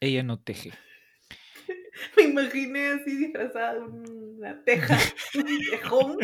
ella 0.00 0.22
no 0.22 0.40
teje. 0.40 0.72
Me 2.16 2.24
imaginé 2.24 2.88
así 2.88 3.16
disfrazada 3.16 3.74
de 3.74 3.80
una 3.80 4.62
teja, 4.64 4.98
un 5.34 5.58
tejón. 5.70 6.18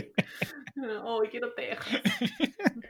Oh, 1.02 1.22
quiero 1.30 1.52
tejas. 1.54 1.86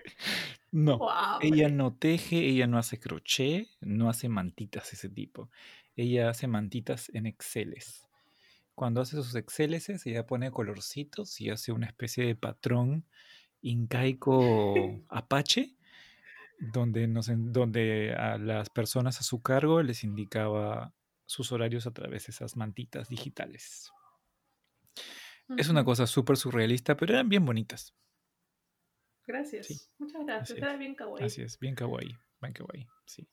No. 0.70 0.98
Wow. 0.98 1.38
Ella 1.40 1.70
no 1.70 1.94
teje, 1.94 2.36
ella 2.46 2.66
no 2.66 2.76
hace 2.76 3.00
crochet, 3.00 3.68
no 3.80 4.10
hace 4.10 4.28
mantitas 4.28 4.92
ese 4.92 5.08
tipo. 5.08 5.48
Ella 5.96 6.28
hace 6.28 6.46
mantitas 6.46 7.10
en 7.14 7.24
Exceles. 7.24 8.06
Cuando 8.74 9.00
hace 9.00 9.16
sus 9.16 9.34
Exceles, 9.34 9.88
ella 10.04 10.26
pone 10.26 10.50
colorcitos 10.50 11.40
y 11.40 11.48
hace 11.48 11.72
una 11.72 11.86
especie 11.86 12.26
de 12.26 12.36
patrón 12.36 13.06
incaico 13.62 14.74
apache, 15.08 15.74
donde, 16.58 17.08
nos, 17.08 17.30
donde 17.34 18.12
a 18.12 18.36
las 18.36 18.68
personas 18.68 19.20
a 19.20 19.22
su 19.22 19.40
cargo 19.40 19.82
les 19.82 20.04
indicaba 20.04 20.92
sus 21.28 21.52
horarios 21.52 21.86
a 21.86 21.92
través 21.92 22.26
de 22.26 22.30
esas 22.30 22.56
mantitas 22.56 23.08
digitales. 23.10 23.92
Es 25.58 25.68
una 25.68 25.84
cosa 25.84 26.06
súper 26.06 26.36
surrealista, 26.38 26.96
pero 26.96 27.12
eran 27.12 27.28
bien 27.28 27.44
bonitas. 27.44 27.94
Gracias. 29.26 29.66
Sí, 29.66 29.78
Muchas 29.98 30.24
gracias. 30.24 30.50
así 30.52 30.58
Era 30.58 30.72
es. 30.72 30.78
bien 30.78 30.94
kawaii. 30.94 31.24
Así 31.26 31.42
es, 31.42 31.58
bien 31.58 31.74
kawaii, 31.74 32.16
bien 32.40 32.52
kawaii, 32.54 32.86
sí. 33.04 33.28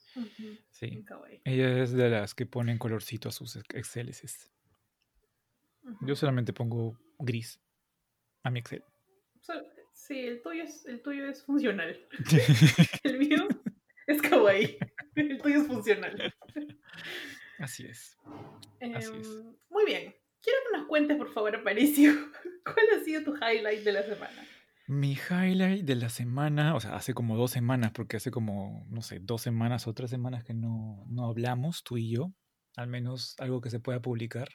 Sí. 0.71 0.87
Bien 0.87 1.03
kawaii. 1.05 1.41
Ella 1.45 1.83
es 1.83 1.93
de 1.93 2.09
las 2.09 2.35
que 2.35 2.45
ponen 2.45 2.77
colorcito 2.77 3.29
a 3.29 3.31
sus 3.31 3.55
ex- 3.55 3.73
Exceles. 3.75 4.51
Ujú. 5.83 6.05
Yo 6.05 6.15
solamente 6.17 6.51
pongo 6.51 6.99
gris 7.19 7.61
a 8.43 8.49
mi 8.51 8.59
Excel. 8.59 8.83
So- 9.39 9.53
sí, 9.93 10.19
el 10.19 10.41
tuyo, 10.41 10.63
es, 10.63 10.85
el 10.85 11.01
tuyo 11.01 11.27
es 11.29 11.43
funcional. 11.45 11.97
El 13.03 13.19
mío 13.19 13.47
es 14.07 14.21
kawaii. 14.21 14.77
El 15.15 15.37
tuyo 15.41 15.61
es 15.61 15.67
funcional. 15.67 16.35
Así 17.59 17.85
es. 17.85 18.17
Así 18.95 19.11
es. 19.19 19.27
Em, 19.27 19.55
muy 19.69 19.85
bien. 19.85 20.15
Quiero 20.41 20.59
que 20.69 20.77
nos 20.77 20.87
cuentes, 20.87 21.17
por 21.17 21.33
favor, 21.33 21.55
Aparicio, 21.55 22.13
¿cuál 22.63 22.85
ha 22.95 23.03
sido 23.03 23.23
tu 23.23 23.35
highlight 23.35 23.83
de 23.83 23.91
la 23.91 24.03
semana? 24.03 24.47
Mi 24.87 25.13
highlight 25.13 25.83
de 25.83 25.95
la 25.95 26.09
semana, 26.09 26.75
o 26.75 26.79
sea, 26.79 26.95
hace 26.95 27.15
como 27.15 27.35
dos 27.35 27.49
semanas, 27.49 27.91
porque 27.91 28.17
hace 28.17 28.29
como, 28.29 28.85
no 28.87 29.01
sé, 29.01 29.19
dos 29.19 29.41
semanas 29.41 29.87
o 29.87 29.93
tres 29.95 30.11
semanas 30.11 30.43
que 30.43 30.53
no, 30.53 31.03
no 31.07 31.25
hablamos, 31.25 31.83
tú 31.83 31.97
y 31.97 32.11
yo, 32.11 32.31
al 32.75 32.87
menos 32.87 33.35
algo 33.39 33.61
que 33.61 33.71
se 33.71 33.79
pueda 33.79 34.03
publicar, 34.03 34.49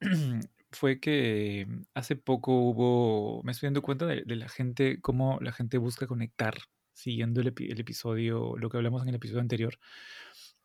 fue 0.70 0.98
que 0.98 1.66
hace 1.92 2.16
poco 2.16 2.54
hubo, 2.54 3.42
me 3.42 3.52
estoy 3.52 3.66
dando 3.66 3.82
cuenta 3.82 4.06
de, 4.06 4.22
de 4.24 4.36
la 4.36 4.48
gente, 4.48 4.98
cómo 5.02 5.38
la 5.42 5.52
gente 5.52 5.76
busca 5.76 6.06
conectar, 6.06 6.54
siguiendo 6.94 7.42
el 7.42 7.48
episodio, 7.48 8.56
lo 8.56 8.70
que 8.70 8.78
hablamos 8.78 9.02
en 9.02 9.10
el 9.10 9.16
episodio 9.16 9.40
anterior, 9.40 9.78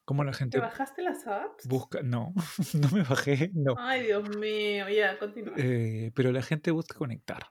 cómo 0.06 0.24
la 0.24 0.34
¿Te 0.34 0.38
gente 0.40 0.60
bajaste 0.60 1.02
las 1.04 1.28
apps? 1.28 1.68
busca, 1.70 2.02
no, 2.04 2.34
no 2.74 2.90
me 2.92 3.04
bajé, 3.04 3.52
no, 3.54 3.76
Ay, 3.76 4.04
Dios 4.06 4.30
mío, 4.38 4.90
ya, 4.90 5.18
continúa. 5.20 5.56
eh, 5.58 6.12
pero 6.16 6.32
la 6.32 6.42
gente 6.42 6.72
busca 6.72 6.98
conectar. 6.98 7.48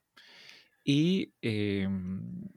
Y 0.85 1.35
em, 1.43 2.49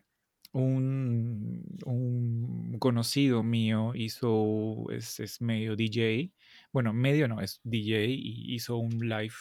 un, 0.53 1.63
un 1.85 2.77
conocido 2.79 3.43
mío 3.43 3.93
hizo, 3.95 4.85
es, 4.91 5.19
es 5.19 5.41
medio 5.41 5.75
DJ, 5.75 6.33
bueno, 6.71 6.93
medio 6.93 7.27
no, 7.27 7.41
es 7.41 7.61
DJ 7.63 8.05
y 8.07 8.53
hizo 8.55 8.77
un 8.77 9.07
live, 9.09 9.33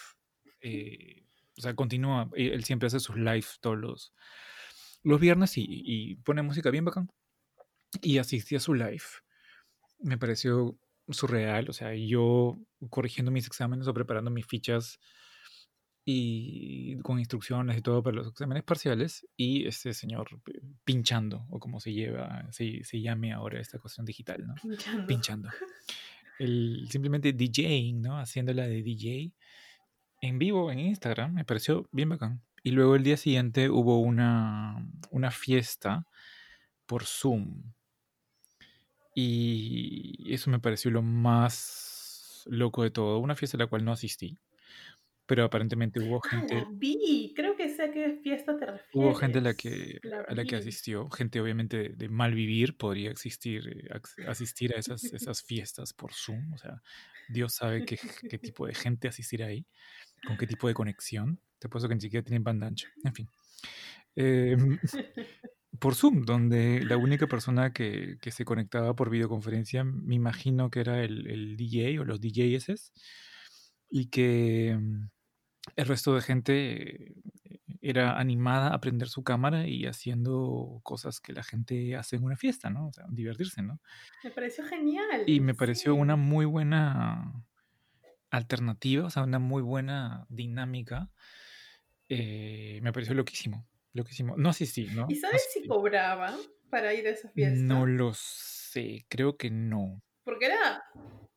eh, 0.61 1.25
o 1.59 1.62
sea, 1.62 1.75
continúa, 1.75 2.31
eh, 2.37 2.51
él 2.55 2.64
siempre 2.64 2.87
hace 2.88 3.01
sus 3.01 3.16
lives 3.16 3.59
todos 3.61 3.79
los, 3.79 4.14
los 5.03 5.21
viernes 5.21 5.57
y, 5.59 5.64
y 5.69 6.16
pone 6.16 6.42
música 6.42 6.71
bien 6.71 6.85
bacán. 6.85 7.11
Y 8.03 8.19
asistí 8.19 8.57
a 8.57 8.61
su 8.61 8.75
live. 8.75 9.03
Me 9.99 10.19
pareció 10.19 10.79
surreal, 11.09 11.69
o 11.71 11.73
sea, 11.73 11.95
yo 11.95 12.59
corrigiendo 12.91 13.31
mis 13.31 13.47
exámenes 13.47 13.87
o 13.87 13.95
preparando 13.95 14.31
mis 14.31 14.47
fichas 14.47 14.99
y 16.05 16.97
con 16.99 17.19
instrucciones 17.19 17.77
y 17.77 17.83
todo 17.83 18.03
para 18.03 18.17
los 18.17 18.29
exámenes 18.29 18.63
parciales 18.63 19.27
y 19.37 19.67
este 19.67 19.93
señor 19.93 20.29
pinchando 20.85 21.45
o 21.51 21.59
como 21.59 21.81
se 21.81 21.93
lleva 21.93 22.47
se, 22.53 22.85
se 22.85 23.01
llame 23.01 23.33
ahora 23.33 23.61
esta 23.61 23.79
cuestión 23.81 24.07
digital, 24.07 24.47
¿no? 24.47 24.55
Pinchando. 24.55 25.07
Pinchando. 25.07 25.49
El, 26.39 26.87
simplemente 26.91 27.33
DJing, 27.33 28.03
¿no? 28.03 28.19
Haciéndola 28.19 28.69
de 28.69 28.83
DJ 28.83 29.33
en 30.21 30.39
vivo 30.39 30.71
en 30.71 30.79
Instagram, 30.79 31.35
me 31.35 31.45
pareció 31.45 31.89
bien 31.93 32.09
bacán. 32.09 32.43
Y 32.63 32.71
luego 32.71 32.97
el 32.97 33.03
día 33.03 33.17
siguiente 33.17 33.71
hubo 33.71 34.01
una, 34.01 34.87
una 35.11 35.31
fiesta 35.31 36.07
por 36.87 37.05
Zoom. 37.05 37.63
Y 39.19 40.31
eso 40.35 40.51
me 40.51 40.61
pareció 40.61 40.91
lo 40.91 41.01
más 41.01 42.43
loco 42.51 42.83
de 42.83 42.91
todo. 42.91 43.19
Una 43.19 43.35
fiesta 43.35 43.57
a 43.57 43.61
la 43.61 43.67
cual 43.67 43.83
no 43.83 43.93
asistí. 43.93 44.37
Pero 45.25 45.43
aparentemente 45.45 46.01
hubo 46.01 46.21
Ah, 46.25 46.29
gente, 46.29 46.55
la 46.55 46.69
vi. 46.71 47.33
Creo 47.35 47.57
que 47.57 47.69
sé 47.75 47.85
a 47.85 47.91
qué 47.91 48.21
fiesta 48.23 48.59
te 48.59 48.67
refieres. 48.67 48.91
hubo 48.93 49.15
gente 49.15 49.39
a 49.39 49.41
la 49.41 49.55
que, 49.55 49.99
La 50.03 50.21
a 50.21 50.35
la 50.35 50.45
que 50.45 50.57
asistió. 50.57 51.09
Gente 51.11 51.41
obviamente 51.41 51.77
de, 51.79 51.89
de 51.89 52.09
mal 52.11 52.35
vivir 52.35 52.77
podría 52.77 53.11
existir, 53.11 53.67
eh, 53.89 54.29
asistir 54.29 54.75
a 54.77 54.79
esas, 54.79 55.03
esas 55.05 55.43
fiestas 55.43 55.95
por 55.95 56.13
Zoom. 56.13 56.53
O 56.53 56.59
sea, 56.59 56.83
Dios 57.31 57.55
sabe 57.55 57.85
qué, 57.87 57.99
qué 58.29 58.39
tipo 58.39 58.67
de 58.67 58.75
gente 58.75 59.09
asistirá 59.09 59.47
ahí. 59.47 59.67
Con 60.27 60.37
qué 60.37 60.47
tipo 60.47 60.69
de 60.69 60.75
conexión. 60.75 61.41
Te 61.59 61.71
puesto 61.71 61.89
que 61.89 61.95
ni 61.95 62.03
siquiera 62.03 62.23
tienen 62.23 62.45
banda 62.45 62.67
ancha. 62.67 62.89
En 63.03 63.15
fin. 63.15 63.29
Em, 64.15 64.79
por 65.79 65.95
Zoom, 65.95 66.25
donde 66.25 66.85
la 66.85 66.97
única 66.97 67.27
persona 67.27 67.73
que, 67.73 68.19
que 68.21 68.31
se 68.31 68.45
conectaba 68.45 68.95
por 68.95 69.11
videoconferencia, 69.11 69.85
me 69.85 70.15
imagino 70.15 70.71
que 70.71 70.81
era 70.81 71.03
el, 71.03 71.27
el 71.27 71.57
DJ 71.57 72.01
o 72.01 72.05
los 72.05 72.21
DJs, 72.21 72.93
y 73.91 74.07
que 74.07 74.77
mm, 74.79 75.09
el 75.77 75.87
resto 75.87 76.15
de 76.15 76.21
gente 76.21 77.07
eh, 77.07 77.15
era 77.81 78.19
animada 78.19 78.75
a 78.75 78.81
prender 78.81 79.09
su 79.09 79.23
cámara 79.23 79.67
y 79.67 79.87
haciendo 79.87 80.81
cosas 80.83 81.21
que 81.21 81.33
la 81.33 81.43
gente 81.43 81.97
hace 81.97 82.17
en 82.17 82.25
una 82.25 82.37
fiesta, 82.37 82.71
¿no? 82.71 82.89
O 82.89 82.93
sea, 82.93 83.07
divertirse, 83.09 83.62
¿no? 83.62 83.81
Me 84.25 84.31
pareció 84.31 84.65
genial. 84.65 85.25
Y 85.27 85.41
me 85.41 85.55
pareció 85.55 85.95
sí. 85.95 86.01
una 86.01 86.17
muy 86.17 86.47
buena 86.47 87.33
alternativa, 88.31 89.07
o 89.07 89.11
sea, 89.11 89.23
una 89.23 89.39
muy 89.39 89.62
buena 89.62 90.27
dinámica. 90.29 91.11
Eh, 92.09 92.81
me 92.83 92.93
pareció 92.93 93.15
loquísimo, 93.15 93.67
loquísimo. 93.97 94.37
No 94.37 94.51
asistí, 94.51 94.89
¿no? 94.93 95.07
¿Y 95.09 95.15
No 95.15 95.21
sabes 95.21 95.49
si 95.53 95.67
cobraban 95.67 96.39
para 96.71 96.95
ir 96.95 97.07
a 97.07 97.11
esa 97.11 97.29
fiesta? 97.31 97.75
No 97.75 97.87
lo 97.87 98.13
sé, 98.15 99.07
creo 99.09 99.37
que 99.37 99.51
no. 99.51 100.03
Porque 100.25 100.47
era 100.47 100.85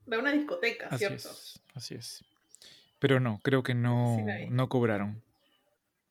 de 0.05 0.17
una 0.17 0.31
discoteca, 0.33 0.89
Así 0.89 0.97
¿cierto? 0.97 1.29
es, 1.29 1.63
así 1.73 1.95
es. 1.95 2.23
Pero 2.99 3.19
no, 3.19 3.39
creo 3.43 3.63
que 3.63 3.75
Sí 4.03 4.21
no, 4.23 4.45
no 4.49 4.69
cobraron. 4.69 5.23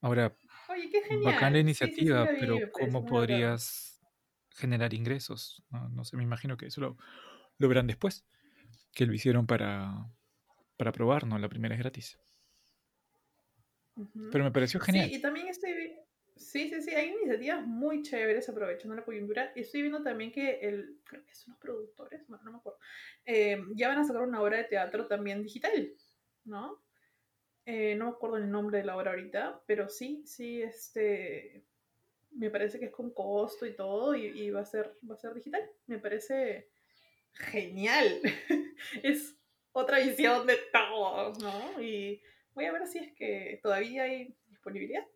Ahora, 0.00 0.36
Oye, 0.68 0.88
qué 0.90 1.00
genial. 1.02 1.22
bacán 1.24 1.52
la 1.54 1.60
Sí, 1.78 1.92
sí, 1.92 2.06
sí, 2.06 2.12
iniciativa, 2.12 2.24
la 2.24 2.30
vi, 2.32 2.40
pero 2.40 2.70
¿cómo 2.72 3.04
podrías 3.06 4.02
generar 4.50 4.94
ingresos? 4.94 5.64
No, 5.70 5.88
no 5.90 6.04
sé, 6.04 6.16
me 6.16 6.24
imagino 6.24 6.56
que 6.56 6.66
eso 6.66 6.80
lo, 6.80 6.96
lo 7.58 7.68
verán 7.68 7.86
después, 7.88 8.26
que 8.94 9.06
lo 9.06 9.14
hicieron 9.14 9.46
para, 9.46 10.10
para 10.78 10.92
probar, 10.92 11.26
¿no? 11.26 11.38
La 11.38 11.48
primera 11.50 11.74
es 11.74 11.80
gratis. 11.80 12.18
Pero 14.30 14.44
me 14.44 14.52
pareció 14.52 14.80
genial. 14.80 15.08
Sí, 15.08 15.14
y 15.14 15.20
también 15.20 15.48
estoy 15.48 15.72
Sí, 16.38 16.70
sí, 16.70 16.82
sí, 16.82 16.94
hay 16.94 17.08
iniciativas 17.08 17.66
muy 17.66 18.02
chéveres 18.02 18.48
aprovechando 18.48 18.94
la 18.94 19.04
coyuntura. 19.04 19.52
Y 19.54 19.60
estoy 19.60 19.82
viendo 19.82 20.02
también 20.02 20.32
que 20.32 20.60
el, 20.60 21.00
creo 21.04 21.24
que 21.24 21.34
son 21.34 21.52
los 21.52 21.60
productores, 21.60 22.26
bueno, 22.28 22.44
no 22.44 22.52
me 22.52 22.58
acuerdo, 22.58 22.78
eh, 23.26 23.60
ya 23.74 23.88
van 23.88 23.98
a 23.98 24.04
sacar 24.04 24.22
una 24.22 24.40
obra 24.40 24.58
de 24.58 24.64
teatro 24.64 25.06
también 25.06 25.42
digital, 25.42 25.92
¿no? 26.44 26.82
Eh, 27.66 27.94
no 27.96 28.06
me 28.06 28.10
acuerdo 28.12 28.38
el 28.38 28.50
nombre 28.50 28.78
de 28.78 28.84
la 28.84 28.96
obra 28.96 29.10
ahorita, 29.10 29.62
pero 29.66 29.88
sí, 29.88 30.22
sí, 30.24 30.62
este, 30.62 31.64
me 32.30 32.50
parece 32.50 32.78
que 32.78 32.86
es 32.86 32.92
con 32.92 33.10
costo 33.12 33.66
y 33.66 33.74
todo 33.74 34.14
y, 34.14 34.26
y 34.26 34.50
va 34.50 34.60
a 34.60 34.64
ser, 34.64 34.96
va 35.08 35.14
a 35.14 35.18
ser 35.18 35.34
digital. 35.34 35.62
Me 35.86 35.98
parece 35.98 36.70
genial. 37.32 38.20
es 39.02 39.36
otra 39.72 39.98
visión 39.98 40.46
de 40.46 40.58
todo, 40.72 41.32
¿no? 41.40 41.82
Y 41.82 42.22
voy 42.54 42.64
a 42.64 42.72
ver 42.72 42.86
si 42.86 42.98
es 42.98 43.12
que 43.12 43.60
todavía 43.62 44.04
hay 44.04 44.34
disponibilidad. 44.48 45.06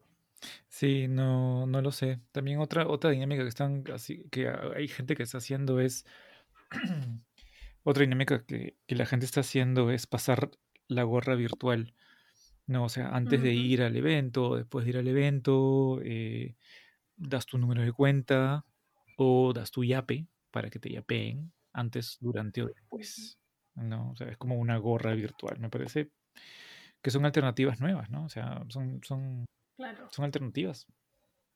Sí, 0.73 1.07
no, 1.07 1.67
no 1.67 1.83
lo 1.83 1.93
sé. 1.93 2.19
También 2.33 2.59
otra, 2.59 2.89
otra 2.89 3.11
dinámica 3.11 3.43
que 3.43 3.49
están 3.51 3.85
así, 3.93 4.25
que 4.31 4.49
hay 4.49 4.89
gente 4.89 5.15
que 5.15 5.23
está 5.23 5.37
haciendo 5.37 5.81
es 5.81 6.07
otra 7.85 8.01
dinámica 8.01 8.43
que, 8.47 8.79
que 8.87 8.97
la 8.97 9.05
gente 9.05 9.27
está 9.27 9.41
haciendo 9.41 9.91
es 9.91 10.07
pasar 10.07 10.51
la 10.89 11.03
gorra 11.03 11.35
virtual. 11.35 11.93
No, 12.67 12.85
o 12.85 12.89
sea, 12.89 13.11
antes 13.11 13.43
de 13.43 13.53
ir 13.53 13.83
al 13.83 13.95
evento, 13.97 14.57
después 14.57 14.87
de 14.87 14.93
ir 14.93 14.97
al 14.97 15.09
evento, 15.09 16.01
eh, 16.03 16.57
das 17.17 17.45
tu 17.45 17.59
número 17.59 17.83
de 17.83 17.93
cuenta 17.93 18.65
o 19.19 19.53
das 19.53 19.73
tu 19.73 19.85
yape 19.85 20.27
para 20.51 20.71
que 20.71 20.79
te 20.79 20.91
yapeen 20.91 21.53
antes, 21.75 22.17
durante 22.19 22.63
o 22.63 22.69
después. 22.69 23.39
¿No? 23.75 24.13
O 24.13 24.17
sea, 24.17 24.29
es 24.29 24.39
como 24.39 24.57
una 24.57 24.79
gorra 24.79 25.13
virtual. 25.13 25.61
Me 25.61 25.69
parece 25.69 26.13
que 27.03 27.11
son 27.11 27.27
alternativas 27.27 27.79
nuevas, 27.79 28.09
¿no? 28.09 28.25
O 28.25 28.31
sea, 28.31 28.65
son, 28.71 29.03
son, 29.05 29.45
Claro. 29.77 30.09
son 30.11 30.25
alternativas 30.25 30.87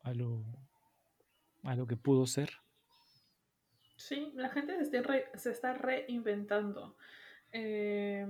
a 0.03 0.13
lo, 0.15 0.45
a 1.65 1.75
lo 1.77 1.87
que 1.87 1.97
pudo 1.97 2.27
ser. 2.27 2.51
Sí, 3.97 4.33
la 4.35 4.51
gente 4.51 4.77
se 4.77 4.83
está, 4.83 5.03
re- 5.03 5.31
se 5.35 5.51
está 5.51 5.75
reinventando. 5.75 6.97
Eh, 7.53 8.27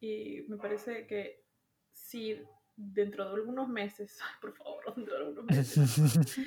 y 0.00 0.42
me 0.48 0.56
parece 0.56 1.06
que 1.06 1.44
si 1.92 2.40
dentro 2.76 3.28
de 3.28 3.34
algunos 3.34 3.68
meses, 3.68 4.18
por 4.40 4.54
favor, 4.56 4.94
dentro 4.94 5.14
de 5.14 5.20
algunos 5.26 5.44
meses, 5.44 5.96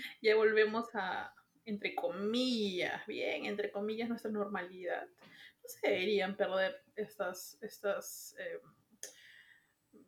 ya 0.21 0.35
volvemos 0.35 0.85
a, 0.93 1.33
entre 1.65 1.93
comillas, 1.95 3.05
bien, 3.07 3.45
entre 3.45 3.71
comillas, 3.71 4.09
nuestra 4.09 4.31
normalidad, 4.31 5.05
no 5.07 5.69
se 5.69 5.87
deberían 5.87 6.35
perder 6.35 6.83
estas, 6.95 7.57
estas 7.61 8.35
eh, 8.39 8.59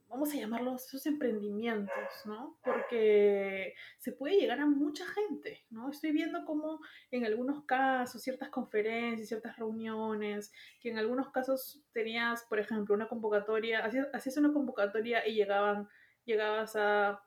vamos 0.09 0.33
a 0.33 0.37
llamarlos, 0.37 0.85
esos 0.85 1.05
emprendimientos, 1.05 1.93
¿no? 2.25 2.57
Porque 2.63 3.73
se 3.97 4.11
puede 4.11 4.37
llegar 4.37 4.59
a 4.59 4.65
mucha 4.65 5.05
gente, 5.07 5.65
¿no? 5.69 5.89
Estoy 5.89 6.11
viendo 6.11 6.45
cómo 6.45 6.79
en 7.11 7.25
algunos 7.25 7.65
casos, 7.65 8.21
ciertas 8.21 8.49
conferencias, 8.49 9.27
ciertas 9.27 9.57
reuniones, 9.57 10.53
que 10.79 10.89
en 10.89 10.97
algunos 10.97 11.31
casos 11.31 11.83
tenías, 11.91 12.43
por 12.43 12.59
ejemplo, 12.59 12.95
una 12.95 13.07
convocatoria, 13.07 13.83
hacías, 13.83 14.07
hacías 14.13 14.37
una 14.37 14.53
convocatoria 14.53 15.27
y 15.27 15.35
llegaban, 15.35 15.89
llegabas 16.25 16.75
a 16.75 17.21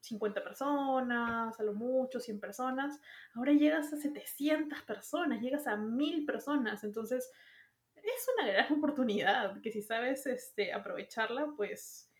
50 0.00 0.42
personas, 0.44 1.58
a 1.58 1.62
lo 1.62 1.72
mucho 1.72 2.20
100 2.20 2.40
personas, 2.40 3.00
ahora 3.34 3.52
llegas 3.52 3.92
a 3.92 3.96
700 3.96 4.82
personas, 4.82 5.40
llegas 5.40 5.66
a 5.66 5.76
1000 5.76 6.26
personas, 6.26 6.84
entonces 6.84 7.30
es 7.96 8.26
una 8.36 8.46
gran 8.50 8.72
oportunidad 8.72 9.60
que 9.62 9.70
si 9.70 9.82
sabes 9.82 10.26
este, 10.26 10.72
aprovecharla, 10.72 11.52
pues 11.56 12.10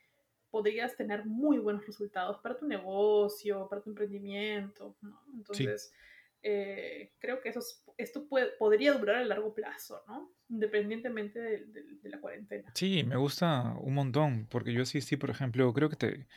podrías 0.55 0.95
tener 0.95 1.27
muy 1.27 1.59
buenos 1.59 1.85
resultados 1.85 2.38
para 2.40 2.57
tu 2.57 2.64
negocio, 2.64 3.67
para 3.69 3.83
tu 3.83 3.90
emprendimiento, 3.90 4.97
¿no? 5.01 5.21
Entonces, 5.35 5.90
sí. 5.90 5.97
eh, 6.45 7.12
creo 7.19 7.40
que 7.40 7.49
eso 7.49 7.59
es, 7.59 7.83
esto 7.99 8.29
puede, 8.29 8.53
podría 8.57 8.93
durar 8.93 9.17
a 9.17 9.25
largo 9.25 9.53
plazo, 9.53 10.05
¿no? 10.07 10.33
Independientemente 10.49 11.40
de, 11.40 11.64
de, 11.64 11.83
de, 12.01 12.09
la 12.09 12.21
cuarentena. 12.21 12.71
Sí, 12.73 13.03
me 13.03 13.17
gusta 13.17 13.75
un 13.81 13.95
montón, 13.95 14.47
porque 14.49 14.73
yo 14.73 14.83
asistí, 14.83 15.17
por 15.17 15.31
ejemplo, 15.31 15.73
creo 15.73 15.88
que 15.88 15.97
te, 15.97 16.29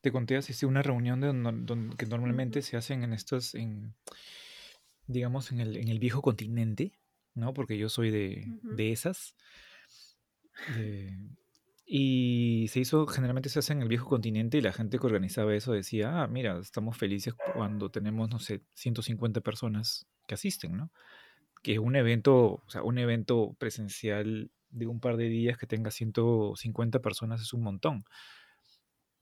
te 0.00 0.10
conté, 0.10 0.38
asistí 0.38 0.64
a 0.64 0.68
una 0.70 0.82
reunión 0.82 1.20
de 1.20 1.26
donde, 1.26 1.52
donde 1.66 1.96
que 1.98 2.06
normalmente 2.06 2.60
uh 2.60 2.62
-huh. 2.62 2.64
se 2.64 2.76
hacen 2.78 3.04
en 3.04 3.12
estos, 3.12 3.54
en, 3.54 3.94
digamos, 5.06 5.52
en 5.52 5.60
el, 5.60 5.76
en 5.76 5.88
el 5.88 5.98
viejo 5.98 6.22
continente, 6.22 6.98
¿no? 7.34 7.52
Porque 7.52 7.76
yo 7.76 7.90
soy 7.90 8.10
de, 8.10 8.46
uh 8.46 8.70
-huh. 8.70 8.74
de 8.74 8.92
esas. 8.92 9.36
De, 10.78 11.14
Y 11.92 12.68
se 12.68 12.78
hizo, 12.78 13.04
generalmente 13.08 13.48
se 13.48 13.58
hace 13.58 13.72
en 13.72 13.82
el 13.82 13.88
viejo 13.88 14.08
continente 14.08 14.56
y 14.56 14.60
la 14.60 14.72
gente 14.72 14.96
que 15.00 15.06
organizaba 15.06 15.56
eso 15.56 15.72
decía, 15.72 16.22
ah, 16.22 16.28
mira, 16.28 16.56
estamos 16.60 16.96
felices 16.96 17.34
cuando 17.56 17.90
tenemos, 17.90 18.30
no 18.30 18.38
sé, 18.38 18.62
150 18.74 19.40
personas 19.40 20.06
que 20.28 20.34
asisten, 20.34 20.76
¿no? 20.76 20.92
Que 21.64 21.80
un 21.80 21.96
evento, 21.96 22.62
o 22.64 22.64
sea, 22.68 22.84
un 22.84 22.98
evento 22.98 23.56
presencial 23.58 24.52
de 24.68 24.86
un 24.86 25.00
par 25.00 25.16
de 25.16 25.24
días 25.24 25.58
que 25.58 25.66
tenga 25.66 25.90
150 25.90 27.00
personas 27.00 27.42
es 27.42 27.52
un 27.54 27.62
montón. 27.64 28.04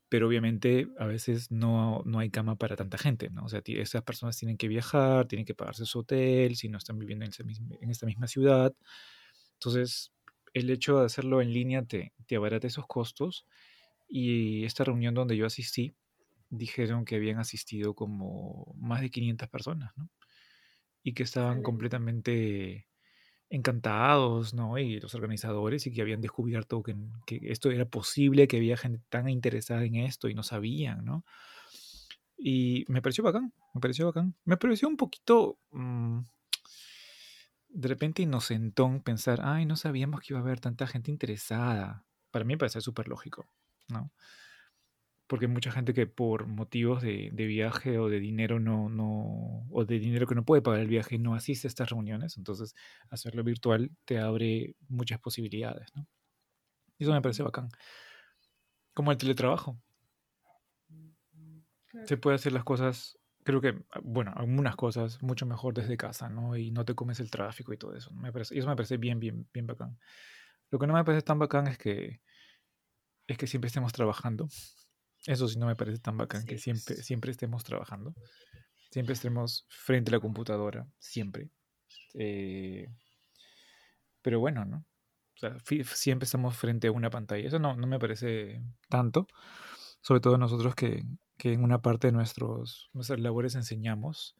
Pero 0.07 0.27
obviamente 0.27 0.89
a 0.99 1.07
veces 1.07 1.49
no, 1.49 2.03
no 2.05 2.19
hay 2.19 2.29
cama 2.29 2.55
para 2.55 2.75
tanta 2.75 2.99
gente, 2.99 3.31
¿no? 3.31 3.45
O 3.45 3.49
sea, 3.49 3.63
esas 3.65 4.03
personas 4.03 4.37
tienen 4.37 4.57
que 4.57 4.67
viajar, 4.67 5.27
tienen 5.27 5.47
que 5.47 5.55
pagarse 5.55 5.87
su 5.87 6.01
hotel, 6.01 6.55
si 6.55 6.69
no 6.69 6.77
están 6.77 6.99
viviendo 6.99 7.25
en, 7.25 7.31
en 7.81 7.89
esta 7.89 8.05
misma 8.05 8.27
ciudad. 8.27 8.75
Entonces, 9.55 10.13
el 10.53 10.69
hecho 10.69 10.99
de 10.99 11.05
hacerlo 11.05 11.41
en 11.41 11.53
línea 11.53 11.83
te, 11.83 12.13
te 12.27 12.35
abarata 12.35 12.67
esos 12.67 12.87
costos. 12.87 13.45
Y 14.07 14.65
esta 14.65 14.83
reunión 14.83 15.13
donde 15.13 15.37
yo 15.37 15.45
asistí, 15.45 15.93
dijeron 16.49 17.05
que 17.05 17.15
habían 17.15 17.39
asistido 17.39 17.93
como 17.93 18.73
más 18.77 19.01
de 19.01 19.09
500 19.11 19.47
personas, 19.49 19.91
¿no? 19.97 20.09
Y 21.03 21.13
que 21.13 21.23
estaban 21.23 21.61
completamente 21.61 22.87
encantados, 23.49 24.53
¿no? 24.53 24.77
Y 24.77 24.99
los 24.99 25.15
organizadores 25.15 25.87
y 25.87 25.91
que 25.91 26.01
habían 26.01 26.21
descubierto 26.21 26.83
que, 26.83 26.95
que, 27.25 27.39
esto 27.43 27.71
era 27.71 27.85
posible, 27.85 28.47
que 28.47 28.57
había 28.57 28.77
gente 28.77 29.01
tan 29.09 29.29
interesada 29.29 29.83
en 29.85 29.95
esto 29.95 30.29
y 30.29 30.35
no 30.35 30.43
sabían, 30.43 31.05
¿no? 31.05 31.23
Y 32.37 32.85
me 32.87 33.01
pareció 33.01 33.23
bacán, 33.23 33.53
me 33.73 33.81
pareció 33.81 34.05
bacán. 34.05 34.35
Me 34.45 34.57
pareció 34.57 34.87
un 34.87 34.97
poquito, 34.97 35.59
mmm, 35.71 36.19
de 37.69 37.87
repente 37.87 38.23
inocentón 38.23 39.01
pensar, 39.01 39.41
ay, 39.43 39.65
no 39.65 39.75
sabíamos 39.75 40.21
que 40.21 40.33
iba 40.33 40.39
a 40.39 40.43
haber 40.43 40.59
tanta 40.59 40.87
gente 40.87 41.11
interesada. 41.11 42.05
Para 42.31 42.45
mí 42.45 42.53
me 42.53 42.57
parece 42.57 42.81
súper 42.81 43.07
lógico, 43.07 43.47
¿no? 43.87 44.11
Porque 45.27 45.45
hay 45.45 45.51
mucha 45.51 45.71
gente 45.71 45.93
que 45.93 46.07
por 46.07 46.47
motivos 46.47 47.03
de, 47.03 47.29
de, 47.31 47.45
viaje 47.45 47.99
o 47.99 48.09
de 48.09 48.19
dinero 48.19 48.59
no, 48.59 48.89
no, 48.89 49.67
o 49.69 49.85
de 49.85 49.99
dinero 49.99 50.25
que 50.25 50.33
no 50.33 50.43
puede 50.43 50.63
pagar 50.63 50.79
el 50.79 50.87
viaje 50.87 51.19
no 51.19 51.35
asiste 51.35 51.67
a 51.67 51.69
estas 51.69 51.89
reuniones. 51.91 52.37
Entonces, 52.37 52.73
hacerlo 53.11 53.43
virtual 53.43 53.91
te 54.05 54.17
abre 54.19 54.75
muchas 54.87 55.19
posibilidades, 55.19 55.89
¿no? 55.93 56.07
Y 56.97 57.03
eso 57.03 57.13
me 57.13 57.21
parece 57.21 57.43
bacán. 57.43 57.69
Como 58.95 59.11
el 59.11 59.17
teletrabajo. 59.17 59.79
Se 62.05 62.17
puede 62.17 62.35
hacer 62.35 62.53
las 62.53 62.63
cosas 62.63 63.18
creo 63.49 63.61
que, 63.61 63.83
bueno, 64.03 64.31
algunas 64.35 64.75
cosas 64.75 65.21
mucho 65.23 65.47
mejor 65.47 65.73
desde 65.73 65.97
casa, 65.97 66.29
¿no? 66.29 66.55
Y 66.55 66.69
no 66.69 66.85
te 66.85 66.93
comes 66.93 67.19
el 67.19 67.31
tráfico 67.31 67.73
y 67.73 67.77
todo 67.77 67.95
eso. 67.95 68.11
Me 68.11 68.31
parece, 68.31 68.55
y 68.55 68.59
eso 68.59 68.67
me 68.67 68.75
parece 68.75 68.97
bien, 68.97 69.19
bien, 69.19 69.49
bien 69.51 69.65
bacán. 69.65 69.97
Lo 70.69 70.77
que 70.77 70.85
no 70.85 70.93
me 70.93 71.03
parece 71.03 71.23
tan 71.23 71.39
bacán 71.39 71.67
es 71.67 71.77
que, 71.79 72.21
es 73.25 73.37
que 73.37 73.47
siempre 73.47 73.67
estemos 73.67 73.91
trabajando. 73.91 74.47
Eso 75.25 75.47
sí 75.47 75.57
no 75.57 75.65
me 75.65 75.75
parece 75.75 75.97
tan 75.97 76.15
bacán, 76.15 76.45
que 76.45 76.59
siempre, 76.59 76.97
siempre 76.97 77.31
estemos 77.31 77.63
trabajando. 77.63 78.13
Siempre 78.91 79.13
estemos 79.13 79.65
frente 79.67 80.11
a 80.11 80.15
la 80.15 80.19
computadora, 80.19 80.87
siempre. 80.99 81.49
Eh, 82.13 82.87
pero 84.21 84.39
bueno, 84.39 84.63
¿no? 84.65 84.85
O 85.35 85.39
sea, 85.39 85.57
siempre 85.85 86.25
estamos 86.25 86.55
frente 86.55 86.87
a 86.87 86.91
una 86.91 87.09
pantalla. 87.09 87.47
Eso 87.47 87.57
no, 87.57 87.75
no 87.75 87.87
me 87.87 87.97
parece 87.97 88.61
tanto. 88.89 89.27
Sobre 90.01 90.21
todo 90.21 90.37
nosotros 90.37 90.75
que, 90.75 91.03
que 91.39 91.53
en 91.53 91.63
una 91.63 91.81
parte 91.81 92.07
de 92.07 92.13
nuestros, 92.13 92.91
nuestras 92.93 93.19
labores 93.19 93.55
enseñamos. 93.55 94.35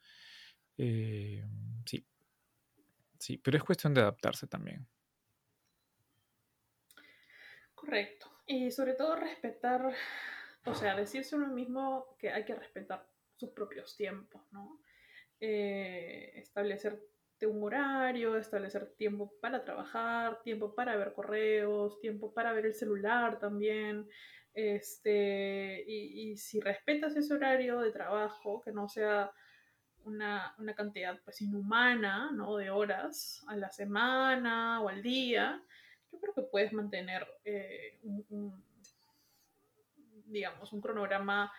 Eh, 0.78 1.44
sí, 1.86 2.06
sí, 3.18 3.38
pero 3.38 3.58
es 3.58 3.64
cuestión 3.64 3.94
de 3.94 4.02
adaptarse 4.02 4.46
también. 4.46 4.86
Correcto. 7.74 8.30
Y 8.46 8.70
sobre 8.72 8.94
todo 8.94 9.16
respetar, 9.16 9.94
o 10.66 10.76
sea, 10.76 10.96
decirse 10.96 11.36
uno 11.36 11.48
mismo 11.48 12.18
que 12.20 12.30
hay 12.30 12.44
que 12.44 12.54
respetar 12.54 13.08
sus 13.38 13.52
propios 13.52 13.96
tiempos, 13.96 14.42
¿no? 14.52 14.82
Eh, 15.40 16.34
establecerte 16.36 17.48
un 17.48 17.64
horario, 17.64 18.36
establecer 18.36 18.94
tiempo 18.98 19.32
para 19.40 19.64
trabajar, 19.64 20.42
tiempo 20.42 20.76
para 20.76 20.98
ver 20.98 21.14
correos, 21.14 21.98
tiempo 22.02 22.34
para 22.34 22.52
ver 22.52 22.66
el 22.66 22.74
celular 22.74 23.40
también. 23.40 24.10
Este, 24.60 25.86
y, 25.88 26.36
si 26.36 26.60
respetas 26.60 27.16
ese 27.16 27.34
horario 27.34 27.80
de 27.80 27.92
trabajo, 27.92 28.62
que 28.62 28.74
no 28.74 28.90
sea 28.90 29.32
una, 30.04 30.54
cantidad 30.76 31.18
pues 31.24 31.40
inhumana, 31.42 32.30
¿no? 32.32 32.58
De 32.58 32.70
horas 32.70 33.42
a 33.48 33.56
la 33.56 33.72
semana 33.72 34.82
o 34.82 34.90
al 34.90 35.02
día, 35.02 35.64
yo 36.12 36.20
creo 36.20 36.34
que 36.34 36.42
puedes 36.42 36.74
mantener 36.74 37.26
eh, 37.46 38.00
un, 38.04 38.62
digamos, 40.26 40.74
un 40.74 40.82
cronograma 40.82 41.50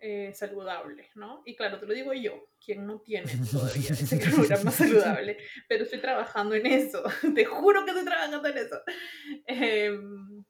eh, 0.00 0.32
saludable, 0.34 1.10
¿no? 1.14 1.42
Y 1.46 1.54
claro, 1.54 1.78
te 1.78 1.86
lo 1.86 1.94
digo 1.94 2.12
yo, 2.12 2.48
quien 2.64 2.86
no 2.88 3.00
tiene 3.02 3.30
todavía 3.52 3.90
ese 3.90 4.18
cronograma 4.18 4.72
saludable, 4.72 5.38
pero 5.68 5.84
estoy 5.84 6.00
trabajando 6.00 6.56
en 6.56 6.66
eso, 6.66 7.04
te 7.36 7.44
juro 7.44 7.84
que 7.84 7.92
estoy 7.92 8.04
trabajando 8.04 8.48
en 8.48 8.58
eso, 8.58 8.82
em, 9.46 10.44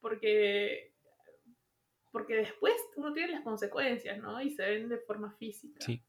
porque 0.00 0.93
porque 2.14 2.36
después 2.36 2.74
uno 2.94 3.12
tiene 3.12 3.32
las 3.32 3.42
consecuencias, 3.42 4.18
¿no? 4.18 4.40
Y 4.40 4.50
se 4.50 4.62
ven 4.62 4.88
de 4.88 4.98
forma 4.98 5.32
física. 5.32 5.80
Sí. 5.80 6.00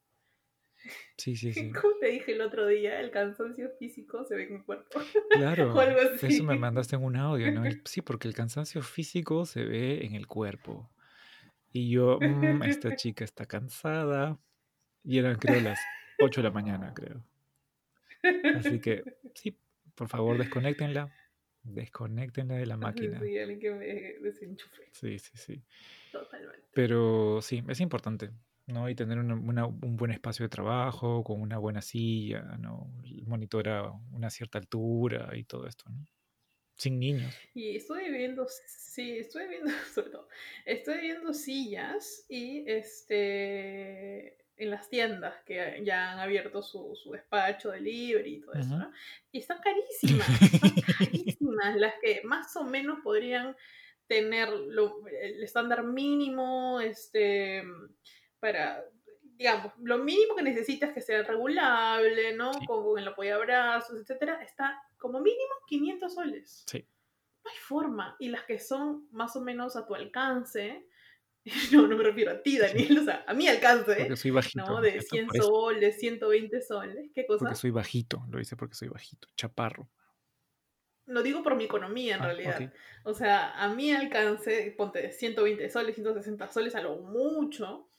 Sí, 1.18 1.36
sí, 1.36 1.52
sí. 1.52 1.72
Como 1.82 1.98
te 2.00 2.10
dije 2.10 2.34
el 2.34 2.41
otro 2.41 2.68
día, 2.68 3.00
el 3.00 3.10
cansancio 3.10 3.72
físico 3.80 4.24
se 4.24 4.36
ve 4.36 4.44
en 4.44 4.58
el 4.58 4.63
cuerpo. 4.63 5.00
Claro, 5.32 5.74
o 5.74 5.80
algo 5.80 6.00
así. 6.00 6.28
eso 6.28 6.44
me 6.44 6.60
mandaste 6.60 6.96
en 6.96 7.04
un 7.04 7.15
audio, 7.15 7.52
¿no? 7.52 7.63
sí, 7.86 8.04
porque 8.04 8.28
el 8.28 8.36
cansancio 8.36 8.84
físico 8.84 9.48
se 9.48 9.65
ve 9.65 10.06
en 10.06 10.13
el 10.13 10.28
cuerpo. 10.28 10.91
Y 11.74 11.89
yo, 11.89 12.20
mmm, 12.22 12.62
esta 12.62 12.96
chica 12.96 13.26
está 13.26 13.48
cansada. 13.48 14.38
Y 15.04 15.18
eran, 15.18 15.38
creo, 15.39 15.60
las 15.60 15.80
8 16.20 16.41
de 16.41 16.48
la 16.50 16.54
mañana, 16.54 16.94
creo. 16.94 17.26
Así 18.56 18.80
que, 18.80 19.04
sí, 19.34 19.58
por 19.96 20.08
favor, 20.08 20.38
desconectenla. 20.38 21.12
Desconectenla 21.65 22.56
de 22.56 22.65
la 22.65 22.78
máquina. 22.78 23.19
Sí, 23.19 23.38
alguien 23.38 23.60
que 23.60 23.71
me 23.71 23.86
desenchufe. 24.21 24.84
Sí, 24.91 25.19
sí, 25.19 25.32
sí. 25.36 25.63
Totalmente. 26.12 26.63
Pero 26.73 27.41
sí, 27.41 27.63
es 27.67 27.80
importante, 27.80 28.30
¿no? 28.67 28.88
Y 28.89 28.95
tener 28.95 29.17
un 29.17 29.97
buen 29.97 30.12
espacio 30.12 30.43
de 30.43 30.49
trabajo, 30.49 31.23
con 31.23 31.41
una 31.41 31.58
buena 31.58 31.82
silla, 31.82 32.41
¿no? 32.60 32.91
Monitor 33.25 33.69
a 33.69 33.91
una 34.12 34.30
cierta 34.30 34.60
altura 34.60 35.36
y 35.36 35.43
todo 35.43 35.67
esto, 35.67 35.89
¿no? 35.89 36.06
Sin 36.78 36.99
niños. 36.99 37.34
Y 37.54 37.78
estoy 37.78 38.12
viendo, 38.12 38.45
sí, 38.67 39.17
estoy 39.17 39.47
viendo, 39.47 39.71
sobre 39.93 40.10
todo, 40.10 40.28
estoy 40.65 41.01
viendo 41.01 41.34
sillas 41.34 42.25
y 42.30 42.63
este 42.67 44.38
en 44.58 44.69
las 44.69 44.89
tiendas 44.89 45.34
que 45.45 45.82
ya 45.84 46.13
han 46.13 46.19
abierto 46.19 46.62
su, 46.62 46.95
su 46.95 47.12
despacho, 47.12 47.71
delivery 47.71 48.36
y 48.36 48.39
todo 48.39 48.54
eso, 48.54 48.78
¿no? 48.78 48.91
Y 49.32 49.39
están 49.39 49.60
carísimas, 49.60 50.30
están 50.41 50.71
carísimas, 50.97 51.25
las 51.76 51.96
que 52.02 52.22
más 52.24 52.56
o 52.56 52.64
menos 52.64 53.00
podrían 53.04 53.56
tener 54.08 54.50
lo, 54.50 55.06
el 55.08 55.44
estándar 55.44 55.84
mínimo, 55.84 56.80
este, 56.80 57.64
para, 58.40 58.84
digamos, 59.22 59.74
lo 59.82 59.98
mínimo 59.98 60.36
que 60.36 60.44
necesitas 60.44 60.94
que 60.94 61.02
sea 61.02 61.24
regulable, 61.24 62.34
¿no? 62.34 62.52
Con 62.68 63.00
el 63.00 63.08
apoyo 63.08 63.40
de 63.40 63.46
brazos, 63.46 64.00
etcétera, 64.00 64.42
está 64.44 64.82
como 64.98 65.20
mínimo 65.20 65.54
500 65.68 66.14
soles. 66.14 66.64
Sí. 66.68 66.86
No 67.44 67.52
hay 67.52 67.58
forma. 67.58 68.16
Y 68.20 68.30
las 68.30 68.44
que 68.44 68.60
son 68.60 69.08
más 69.12 69.36
o 69.36 69.42
menos 69.42 69.76
a 69.76 69.86
tu 69.86 69.96
alcance, 69.96 70.88
No, 71.72 71.88
no 71.88 71.98
me 71.98 72.04
refiero 72.04 72.32
a 72.32 72.42
ti, 72.42 72.58
Daniel, 72.58 73.00
o 73.00 73.04
sea, 73.04 73.24
a 73.28 73.34
mi 73.34 73.48
alcance. 73.48 73.96
Porque 73.96 74.16
soy 74.16 74.32
bajito. 74.32 74.66
¿no? 74.66 74.82
De 74.82 75.02
100 75.02 75.30
soles, 75.42 76.00
120 76.00 76.62
soles. 76.62 77.12
¿Qué 77.14 77.26
cosa? 77.26 77.46
Porque 77.46 77.56
soy 77.56 77.72
bajito, 77.72 78.26
lo 78.30 78.40
hice 78.40 78.56
porque 78.56 78.76
soy 78.76 78.88
bajito, 78.88 79.28
chaparro. 79.36 79.90
Lo 81.08 81.22
digo 81.22 81.44
por 81.44 81.56
mi 81.56 81.65
economía 81.65 82.15
en 82.15 82.22
ah, 82.22 82.26
realidad. 82.26 82.74
O 83.04 83.13
sea, 83.13 83.52
a 83.52 83.70
mi 83.70 83.91
alcance, 83.91 84.74
ponte 84.78 85.02
de 85.02 85.12
120 85.12 85.70
soles, 85.70 85.96
160 85.96 86.48
soles 86.48 86.76
a 86.76 86.82
lo 86.82 86.98
mucho, 86.98 87.89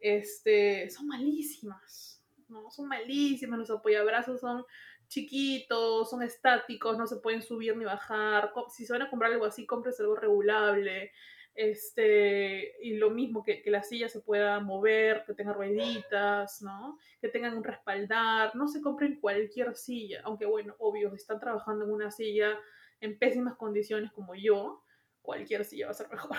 este, 0.00 0.90
son 0.90 1.06
malísimas. 1.06 2.24
¿no? 2.48 2.70
Son 2.70 2.88
malísimas, 2.88 3.58
los 3.58 3.70
apoyabrazos 3.70 4.40
son 4.40 4.64
chiquitos, 5.08 6.10
son 6.10 6.22
estáticos, 6.22 6.98
no 6.98 7.06
se 7.06 7.16
pueden 7.16 7.42
subir 7.42 7.76
ni 7.76 7.84
bajar. 7.84 8.52
Si 8.74 8.84
se 8.84 8.92
van 8.92 9.02
a 9.02 9.10
comprar 9.10 9.32
algo 9.32 9.44
así, 9.44 9.66
compres 9.66 10.00
algo 10.00 10.16
regulable. 10.16 11.12
Este, 11.56 12.74
y 12.82 12.96
lo 12.96 13.10
mismo 13.10 13.42
que, 13.42 13.62
que, 13.62 13.70
la 13.70 13.82
silla 13.82 14.10
se 14.10 14.20
pueda 14.20 14.60
mover, 14.60 15.24
que 15.26 15.32
tenga 15.32 15.54
rueditas, 15.54 16.60
¿no? 16.60 16.98
Que 17.20 17.28
tengan 17.28 17.56
un 17.56 17.64
respaldar, 17.64 18.54
no 18.54 18.68
se 18.68 18.82
compren 18.82 19.18
cualquier 19.18 19.74
silla, 19.74 20.20
aunque 20.24 20.44
bueno, 20.44 20.76
obvio, 20.78 21.10
si 21.10 21.16
están 21.16 21.40
trabajando 21.40 21.86
en 21.86 21.92
una 21.92 22.10
silla 22.10 22.58
en 23.00 23.18
pésimas 23.18 23.56
condiciones 23.56 24.12
como 24.12 24.34
yo, 24.34 24.82
cualquier 25.22 25.64
silla 25.64 25.86
va 25.86 25.92
a 25.92 25.94
ser 25.94 26.08
mejor. 26.10 26.36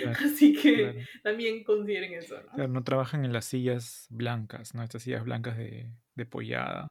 Así 0.24 0.54
que 0.54 1.06
también 1.22 1.64
consideren 1.64 2.14
eso, 2.14 2.36
¿no? 2.42 2.52
Claro, 2.52 2.68
no 2.68 2.84
trabajan 2.84 3.24
en 3.24 3.32
las 3.32 3.46
sillas 3.46 4.06
blancas, 4.10 4.74
¿no? 4.74 4.82
Estas 4.82 5.02
sillas 5.02 5.24
blancas 5.24 5.56
de, 5.56 5.90
de 6.14 6.26
pollada. 6.26 6.88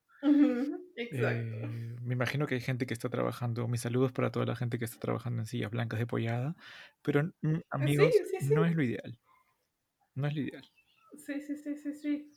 Exacto. 0.95 1.55
Eh, 1.57 1.95
me 2.01 2.13
imagino 2.13 2.47
que 2.47 2.55
hay 2.55 2.61
gente 2.61 2.85
que 2.85 2.93
está 2.93 3.09
trabajando, 3.09 3.67
mis 3.67 3.81
saludos 3.81 4.11
para 4.11 4.31
toda 4.31 4.45
la 4.45 4.55
gente 4.55 4.79
que 4.79 4.85
está 4.85 4.99
trabajando 4.99 5.41
en 5.41 5.45
sillas 5.45 5.71
blancas 5.71 5.99
de 5.99 6.07
pollada, 6.07 6.55
pero 7.01 7.23
mm, 7.41 7.55
Sí, 7.55 7.63
amigos, 7.69 8.13
sí, 8.13 8.37
sí. 8.39 8.53
no 8.53 8.65
es 8.65 8.75
lo 8.75 8.83
ideal. 8.83 9.19
No 10.15 10.27
es 10.27 10.35
lo 10.35 10.41
ideal. 10.41 10.63
Sí, 11.17 11.41
sí, 11.41 11.55
sí, 11.55 11.75
sí, 11.75 11.93
sí. 11.93 12.31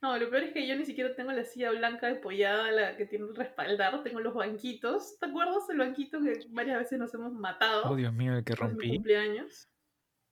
No, 0.00 0.18
lo 0.18 0.28
peor 0.30 0.42
es 0.42 0.52
que 0.52 0.66
yo 0.66 0.74
ni 0.74 0.84
siquiera 0.84 1.14
tengo 1.14 1.30
la 1.30 1.44
silla 1.44 1.70
blanca 1.70 2.10
apoyada, 2.10 2.72
la 2.72 2.96
que 2.96 3.06
tiene 3.06 3.24
el 3.26 3.36
respaldar, 3.36 4.02
tengo 4.02 4.18
los 4.18 4.34
banquitos. 4.34 5.16
¿Te 5.20 5.26
acuerdas 5.26 5.68
el 5.70 5.78
banquito 5.78 6.20
que 6.20 6.40
varias 6.50 6.80
veces 6.80 6.98
nos 6.98 7.14
hemos 7.14 7.32
matado? 7.32 7.84
Oh, 7.84 7.94
Dios 7.94 8.12
mío, 8.12 8.36
el 8.36 8.42
que 8.42 8.56
rompí. 8.56 8.88
cumpleaños. 8.88 9.68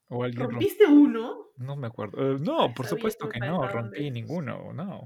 O. 0.08 0.26
¿Rompiste 0.26 0.86
uno? 0.86 1.50
No 1.56 1.76
me 1.76 1.86
acuerdo. 1.86 2.34
Eh, 2.34 2.38
no, 2.40 2.74
por 2.74 2.86
supuesto 2.88 3.28
que 3.28 3.38
no, 3.38 3.62
de 3.62 3.68
rompí 3.68 4.10
ninguno, 4.10 4.72
no. 4.72 5.04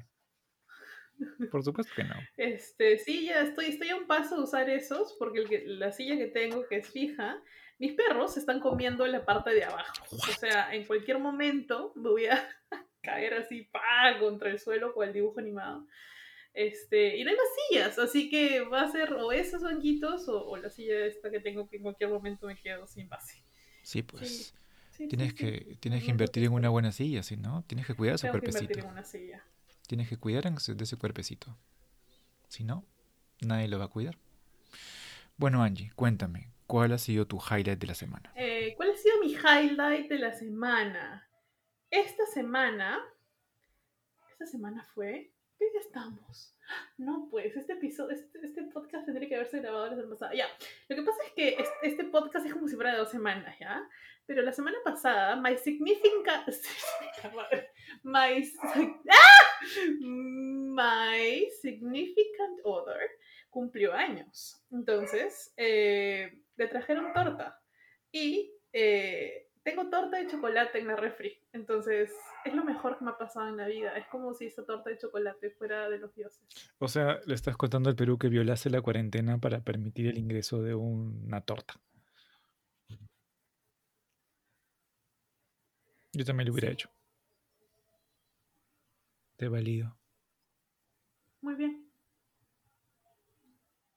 Por 1.50 1.62
supuesto 1.62 1.92
que 1.94 2.04
no. 2.04 2.14
Este, 2.36 2.98
sí, 2.98 3.26
ya 3.26 3.42
estoy, 3.42 3.66
estoy 3.66 3.88
a 3.90 3.96
un 3.96 4.06
paso 4.06 4.36
de 4.36 4.42
usar 4.42 4.68
esos, 4.70 5.14
porque 5.18 5.40
el 5.40 5.48
que- 5.48 5.64
la 5.66 5.92
silla 5.92 6.16
que 6.16 6.26
tengo, 6.26 6.66
que 6.66 6.76
es 6.76 6.88
fija, 6.88 7.40
mis 7.78 7.92
perros 7.92 8.36
están 8.36 8.60
comiendo 8.60 9.06
la 9.06 9.24
parte 9.24 9.50
de 9.54 9.64
abajo. 9.64 10.04
O 10.10 10.16
sea, 10.16 10.74
en 10.74 10.84
cualquier 10.84 11.18
momento 11.18 11.92
me 11.96 12.08
voy 12.10 12.26
a 12.26 12.48
caer 13.02 13.34
así, 13.34 13.62
pa, 13.62 14.18
contra 14.18 14.50
el 14.50 14.58
suelo 14.58 14.92
con 14.94 15.06
el 15.06 15.12
dibujo 15.14 15.40
animado. 15.40 15.86
Este, 16.52 17.16
y 17.16 17.24
no 17.24 17.30
hay 17.30 17.36
más 17.36 17.46
sillas, 17.68 17.98
así 17.98 18.30
que 18.30 18.60
va 18.60 18.82
a 18.82 18.90
ser 18.90 19.12
o 19.12 19.32
esos 19.32 19.62
banquitos 19.62 20.28
o, 20.28 20.46
o 20.46 20.56
la 20.56 20.70
silla 20.70 21.04
esta 21.04 21.30
que 21.30 21.40
tengo 21.40 21.68
que 21.68 21.76
en 21.76 21.82
cualquier 21.82 22.10
momento 22.10 22.46
me 22.46 22.56
quedo 22.56 22.86
sin 22.86 23.08
base. 23.08 23.42
Sí, 23.82 24.02
pues. 24.02 24.54
Sí, 24.92 25.08
Tienes 25.08 25.32
sí, 25.32 25.36
que, 25.36 25.76
tienes 25.80 26.04
que 26.04 26.12
invertir 26.12 26.44
en 26.44 26.52
una 26.52 26.68
buena 26.68 26.92
silla, 26.92 27.24
¿sí, 27.24 27.36
no? 27.36 27.64
Tienes 27.66 27.86
que 27.86 27.94
cuidar 27.94 28.16
su 28.16 28.26
Tengo 28.28 28.40
que 28.40 28.46
invertir 28.46 28.78
en 28.78 28.86
una 28.86 29.02
silla. 29.04 29.44
Tienes 29.86 30.08
que 30.08 30.16
cuidar 30.16 30.44
de 30.44 30.84
ese 30.84 30.96
cuerpecito. 30.96 31.56
Si 32.48 32.64
no, 32.64 32.84
nadie 33.40 33.68
lo 33.68 33.78
va 33.78 33.86
a 33.86 33.88
cuidar. 33.88 34.16
Bueno, 35.36 35.62
Angie, 35.62 35.90
cuéntame, 35.94 36.52
¿cuál 36.66 36.92
ha 36.92 36.98
sido 36.98 37.26
tu 37.26 37.38
highlight 37.38 37.78
de 37.80 37.86
la 37.88 37.94
semana? 37.94 38.32
Eh, 38.36 38.74
¿Cuál 38.76 38.92
ha 38.92 38.96
sido 38.96 39.20
mi 39.20 39.32
highlight 39.34 40.08
de 40.08 40.18
la 40.18 40.32
semana? 40.32 41.28
Esta 41.90 42.24
semana. 42.26 43.00
¿Esta 44.30 44.46
semana 44.46 44.84
fue? 44.94 45.32
¿Qué 45.58 45.70
día 45.70 45.80
estamos? 45.80 46.56
No, 46.96 47.28
pues, 47.30 47.56
este 47.56 47.74
episodio, 47.74 48.14
este, 48.16 48.38
este 48.44 48.62
podcast 48.64 49.04
tendría 49.04 49.28
que 49.28 49.34
haberse 49.36 49.60
grabado 49.60 49.86
la 49.86 49.90
semana 49.96 50.10
pasada. 50.10 50.34
Ya, 50.34 50.46
lo 50.88 50.96
que 50.96 51.02
pasa 51.02 51.18
es 51.26 51.32
que 51.32 51.48
es- 51.50 51.68
este 51.82 52.04
podcast 52.04 52.46
es 52.46 52.52
como 52.52 52.66
si 52.68 52.74
fuera 52.74 52.92
de 52.92 52.98
dos 52.98 53.10
semanas, 53.10 53.56
¿ya? 53.60 53.86
Pero 54.26 54.42
la 54.42 54.52
semana 54.52 54.78
pasada, 54.84 55.36
My 55.36 55.56
Significant... 55.56 56.48
My... 58.02 58.52
¡Ah! 59.10 59.44
My 59.86 61.48
Significant 61.60 62.60
Other 62.64 63.10
cumplió 63.50 63.92
años. 63.92 64.62
Entonces, 64.70 65.52
eh, 65.56 66.40
le 66.56 66.68
trajeron 66.68 67.12
torta. 67.12 67.60
Y 68.10 68.52
eh, 68.72 69.48
tengo 69.62 69.88
torta 69.88 70.18
de 70.18 70.26
chocolate 70.26 70.78
en 70.78 70.88
la 70.88 70.96
refri. 70.96 71.40
Entonces, 71.52 72.12
es 72.44 72.54
lo 72.54 72.64
mejor 72.64 72.98
que 72.98 73.04
me 73.04 73.12
ha 73.12 73.18
pasado 73.18 73.48
en 73.48 73.56
la 73.56 73.66
vida. 73.66 73.96
Es 73.96 74.06
como 74.08 74.34
si 74.34 74.46
esa 74.46 74.64
torta 74.64 74.90
de 74.90 74.98
chocolate 74.98 75.50
fuera 75.50 75.88
de 75.88 75.98
los 75.98 76.14
dioses. 76.14 76.42
O 76.78 76.88
sea, 76.88 77.20
le 77.24 77.34
estás 77.34 77.56
contando 77.56 77.88
al 77.88 77.96
Perú 77.96 78.18
que 78.18 78.28
violase 78.28 78.70
la 78.70 78.82
cuarentena 78.82 79.38
para 79.38 79.60
permitir 79.60 80.08
el 80.08 80.18
ingreso 80.18 80.62
de 80.62 80.74
una 80.74 81.40
torta. 81.40 81.74
Yo 86.14 86.24
también 86.24 86.46
lo 86.46 86.52
hubiera 86.52 86.68
Sí. 86.68 86.72
hecho. 86.74 86.90
Te 89.36 89.48
valido. 89.48 89.98
Muy 91.40 91.54
bien. 91.56 91.90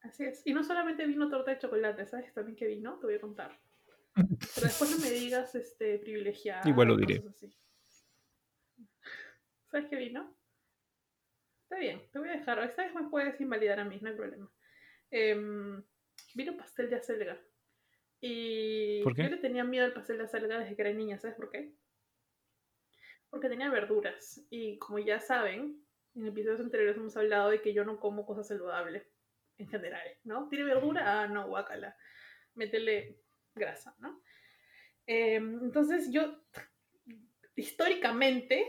Así 0.01 0.23
es. 0.23 0.41
Y 0.45 0.53
no 0.53 0.63
solamente 0.63 1.06
vino 1.06 1.30
torta 1.30 1.51
de 1.51 1.60
chocolate, 1.60 2.06
¿sabes 2.08 2.34
también 2.34 2.56
que 2.56 2.65
vino? 2.67 2.97
Te 2.99 3.06
voy 3.06 3.15
a 3.15 3.21
contar. 3.21 3.60
Pero 4.15 4.67
después 4.67 4.89
no 4.89 4.97
me 4.97 5.12
digas 5.12 5.53
este, 5.56 5.99
privilegiada. 5.99 6.67
Igual 6.67 6.88
lo 6.89 6.97
diré. 6.97 7.23
así. 7.30 7.56
¿Sabes 9.69 9.88
qué 9.89 9.95
vino? 9.97 10.36
Está 11.63 11.77
bien, 11.77 12.01
te 12.12 12.19
voy 12.19 12.30
a 12.30 12.38
dejar. 12.38 12.60
Esta 12.63 12.84
vez 12.84 12.95
me 12.95 13.10
puedes 13.10 13.39
invalidar 13.41 13.80
a 13.80 13.86
mí, 13.86 13.99
no 14.01 14.10
hay 14.10 14.15
problema. 14.15 14.49
Em, 15.12 15.84
vino 16.34 16.58
pastel 16.58 16.89
de 16.89 16.95
acelga. 16.95 17.39
Y 18.21 19.03
¿Por 19.03 19.13
qué? 19.13 19.23
yo 19.23 19.30
le 19.30 19.38
tenía 19.38 19.63
miedo 19.63 19.86
al 19.86 19.93
pastel 19.93 20.17
de 20.17 20.23
acelga 20.23 20.58
desde 20.60 20.75
que 20.75 20.82
era 20.82 20.93
niña, 20.93 21.19
¿sabes 21.19 21.36
por 21.36 21.51
qué? 21.51 21.75
Porque 23.30 23.50
tenía 23.50 23.70
verduras. 23.70 24.42
Y 24.50 24.78
como 24.80 25.00
ya 25.00 25.20
saben, 25.20 25.84
en 26.16 26.28
episodios 26.28 26.62
anteriores 26.62 26.98
hemos 26.98 27.16
hablado 27.18 27.50
de 27.50 27.62
que 27.62 27.74
yo 27.74 27.86
no 27.86 28.00
como 28.00 28.26
cosas 28.26 28.48
saludables 28.48 29.06
en 29.58 29.68
general, 29.68 30.08
¿no? 30.24 30.48
¿Tiene 30.50 30.66
verdura? 30.66 31.22
Ah, 31.22 31.28
no, 31.28 31.48
guácala. 31.48 31.96
Métele 32.56 33.20
grasa, 33.56 33.96
¿no? 34.00 34.22
Em, 35.06 35.63
entonces 35.63 36.12
yo 36.12 36.44
históricamente 37.56 38.68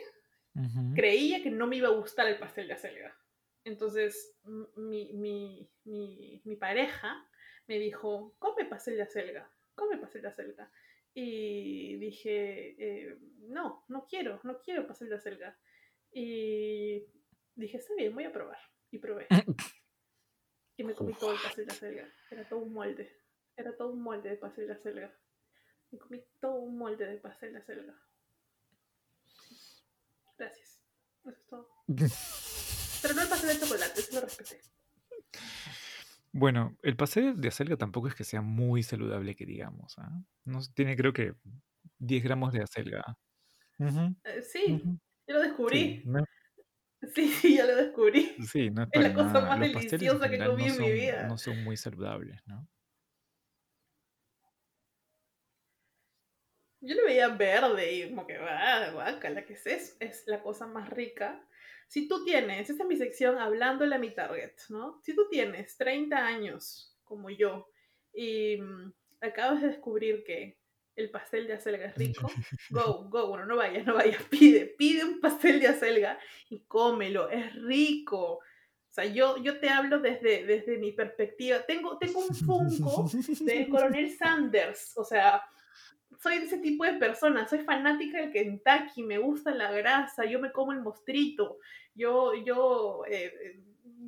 creía 0.95 1.41
que 1.41 1.51
no 1.51 1.69
me 1.69 1.77
iba 1.77 1.89
a 1.89 1.93
gustar 1.93 2.27
el 2.27 2.39
pastel 2.39 2.67
de 2.67 2.75
acelga. 2.75 3.17
Entonces 3.65 4.37
mi, 4.77 5.13
mi, 5.13 5.71
mi, 5.85 6.43
mi 6.45 6.57
pareja 6.57 7.25
me 7.67 7.79
dijo, 7.79 8.35
come 8.39 8.65
pastel 8.65 8.97
de 8.97 9.03
acelga, 9.03 9.53
come 9.75 9.99
pastel 9.99 10.23
de 10.23 10.29
acelga. 10.29 10.73
Y 11.21 11.97
dije, 11.97 12.77
eh, 12.79 13.19
no, 13.49 13.85
no 13.89 14.07
quiero, 14.07 14.39
no 14.45 14.61
quiero 14.61 14.87
pastel 14.87 15.09
de 15.09 15.17
acelga. 15.17 15.59
Y 16.13 17.09
dije, 17.57 17.79
está 17.79 17.93
bien, 17.97 18.15
voy 18.15 18.23
a 18.23 18.33
probar. 18.33 18.59
Y 18.93 18.99
probé. 18.99 19.27
Y 20.77 20.85
me 20.85 20.95
comí 20.95 21.13
todo 21.15 21.33
el 21.33 21.41
pastel 21.43 21.67
de 21.67 21.73
acelga. 21.73 22.09
Era 22.31 22.49
todo 22.49 22.61
un 22.61 22.73
molde. 22.73 23.11
Era 23.57 23.77
todo 23.77 23.89
un 23.89 24.01
molde 24.01 24.29
de 24.29 24.37
pastel 24.37 24.69
de 24.69 24.75
acelga. 24.75 25.13
Me 25.91 25.99
comí 25.99 26.25
todo 26.41 26.61
un 26.61 26.79
molde 26.79 27.05
de 27.05 27.17
pastel 27.17 27.53
de 27.53 27.59
acelga. 27.59 28.01
Gracias. 30.39 30.81
Eso 31.19 31.31
es 31.31 31.47
todo. 31.49 31.69
Pero 33.03 33.15
no 33.15 33.23
el 33.23 33.29
pastel 33.29 33.59
de 33.59 33.67
chocolate, 33.67 34.01
eso 34.01 34.15
lo 34.15 34.21
respeté. 34.21 34.61
Bueno, 36.39 36.77
el 36.83 36.97
pastel 36.97 37.41
de 37.41 37.49
acelga 37.49 37.77
tampoco 37.77 38.09
es 38.09 38.15
que 38.15 38.25
sea 38.25 38.43
muy 38.43 38.83
saludable 38.83 39.35
que 39.35 39.47
digamos. 39.47 39.95
¿ah? 39.99 40.23
No, 40.45 40.61
tiene 40.75 40.97
creo 40.97 41.13
que 41.13 41.35
10 41.99 42.23
gramos 42.25 42.53
de 42.53 42.63
acelga. 42.63 43.17
Eh, 44.25 44.43
sí, 44.43 44.65
ujú. 44.67 44.99
yo 45.27 45.35
lo 45.35 45.41
Sí, 45.67 45.79
descubrí. 45.83 46.05
no, 46.05 46.25
Sí, 47.15 47.29
sí, 47.29 47.57
ya 47.57 47.67
lo 47.67 47.77
descubrí. 47.77 48.51
sí, 48.51 48.71
no 48.71 48.83
es 48.85 48.89
Es 48.91 49.03
la 49.03 49.13
cosa 49.15 49.41
nada. 49.41 49.51
más 49.51 49.59
Los 49.59 49.73
deliciosa 49.73 50.31
que 50.31 50.43
comí 50.43 50.67
no 50.67 50.69
en 50.69 50.79
mi 50.79 50.93
son, 50.93 50.93
vida. 50.93 51.27
no 51.27 51.39
son 51.39 51.63
muy 51.63 51.77
saludables, 51.77 52.41
¿no? 52.47 52.69
Yo 56.81 56.95
lo 56.95 57.05
veía 57.05 57.29
verde 57.29 57.93
y 57.93 58.09
como 58.11 58.27
que, 58.27 58.37
ah, 58.37 58.91
guácala, 58.93 59.45
¿qué 59.45 59.55
es 59.55 59.67
eso? 59.67 59.97
Es 60.01 60.25
la 60.27 60.43
cosa 60.43 60.67
más 60.67 60.89
rica. 60.91 61.48
Si 61.89 62.07
tú 62.07 62.23
tienes, 62.23 62.69
esta 62.69 62.83
es 62.83 62.89
mi 62.89 62.97
sección 62.97 63.39
hablándole 63.39 63.95
a 63.95 63.99
mi 63.99 64.15
target, 64.15 64.53
¿no? 64.69 65.01
Si 65.03 65.15
tú 65.15 65.27
tienes 65.31 65.77
30 65.79 66.17
años, 66.17 66.95
como 67.03 67.31
yo, 67.31 67.71
y 68.13 68.59
mm, 68.59 68.93
acabas 69.23 69.63
de 69.63 69.69
descubrir 69.69 70.23
que 70.23 70.59
el 70.97 71.11
pastel 71.11 71.47
de 71.47 71.55
acelga 71.55 71.87
es 71.87 71.95
rico, 71.97 72.27
go, 72.71 73.09
go, 73.09 73.29
bueno, 73.29 73.47
no 73.47 73.57
vayas, 73.57 73.87
no 73.87 73.95
vayas, 73.95 74.23
pide, 74.31 74.67
pide 74.67 75.05
un 75.05 75.19
pastel 75.21 75.61
de 75.61 75.69
acelga 75.69 76.19
y 76.51 76.61
cómelo, 76.61 77.31
es 77.31 77.55
rico. 77.55 78.35
O 78.35 78.91
sea, 78.91 79.05
yo, 79.05 79.37
yo 79.39 79.59
te 79.61 79.69
hablo 79.69 80.01
desde, 80.01 80.45
desde 80.45 80.77
mi 80.79 80.93
perspectiva. 80.93 81.63
Tengo, 81.63 81.99
tengo 81.99 82.21
un 82.21 82.35
Funko 82.35 83.09
del 83.41 83.69
coronel 83.69 84.11
Sanders, 84.11 84.93
o 84.97 85.05
sea, 85.05 85.43
soy 86.19 86.39
de 86.39 86.47
ese 86.47 86.59
tipo 86.59 86.85
de 86.85 86.95
persona, 86.95 87.47
soy 87.49 87.61
fanática 87.61 88.19
del 88.19 88.33
Kentucky, 88.33 89.03
me 89.03 89.19
gusta 89.19 89.55
la 89.55 89.71
grasa, 89.71 90.25
yo 90.25 90.41
me 90.41 90.53
como 90.53 90.73
el 90.73 90.81
mostrito, 90.81 91.59
yo, 91.95 92.35
yo, 92.45 93.05
eh, 93.09 93.33
eh, 93.41 93.63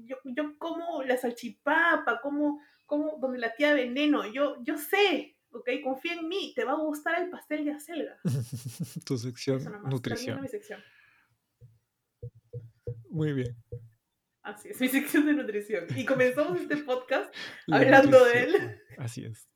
yo, 0.04 0.16
yo 0.24 0.58
como 0.58 1.02
la 1.04 1.16
salchipapa, 1.16 2.20
como, 2.20 2.60
como 2.84 3.16
donde 3.18 3.38
la 3.38 3.54
tía 3.54 3.74
veneno, 3.74 4.26
yo, 4.26 4.56
yo 4.64 4.76
sé, 4.76 5.36
ok, 5.52 5.68
confía 5.84 6.14
en 6.14 6.28
mí, 6.28 6.52
te 6.54 6.64
va 6.64 6.72
a 6.72 6.76
gustar 6.76 7.22
el 7.22 7.30
pastel 7.30 7.64
de 7.64 7.72
acelga. 7.72 8.18
Tu 9.06 9.16
sección 9.16 9.62
nutrición. 9.84 10.40
mi 10.40 10.48
sección. 10.48 10.82
Muy 13.08 13.32
bien. 13.32 13.56
Así 14.42 14.70
es, 14.70 14.80
mi 14.80 14.88
sección 14.88 15.26
de 15.26 15.34
nutrición. 15.34 15.86
Y 15.94 16.04
comenzamos 16.04 16.58
este 16.60 16.78
podcast 16.78 17.32
La 17.66 17.78
hablando 17.78 18.24
de 18.24 18.42
él. 18.42 18.80
Así 18.98 19.24
es. 19.24 19.49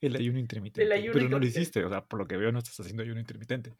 El 0.00 0.16
ayuno 0.16 0.38
intermitente. 0.38 0.92
ayuno 0.92 1.12
Pero 1.12 1.28
no 1.28 1.38
lo 1.38 1.46
hiciste, 1.46 1.84
o 1.84 1.88
sea, 1.88 2.04
por 2.04 2.18
lo 2.18 2.26
que 2.26 2.36
veo 2.36 2.50
no 2.52 2.58
estás 2.58 2.80
haciendo 2.80 3.02
ayuno 3.02 3.20
intermitente. 3.20 3.70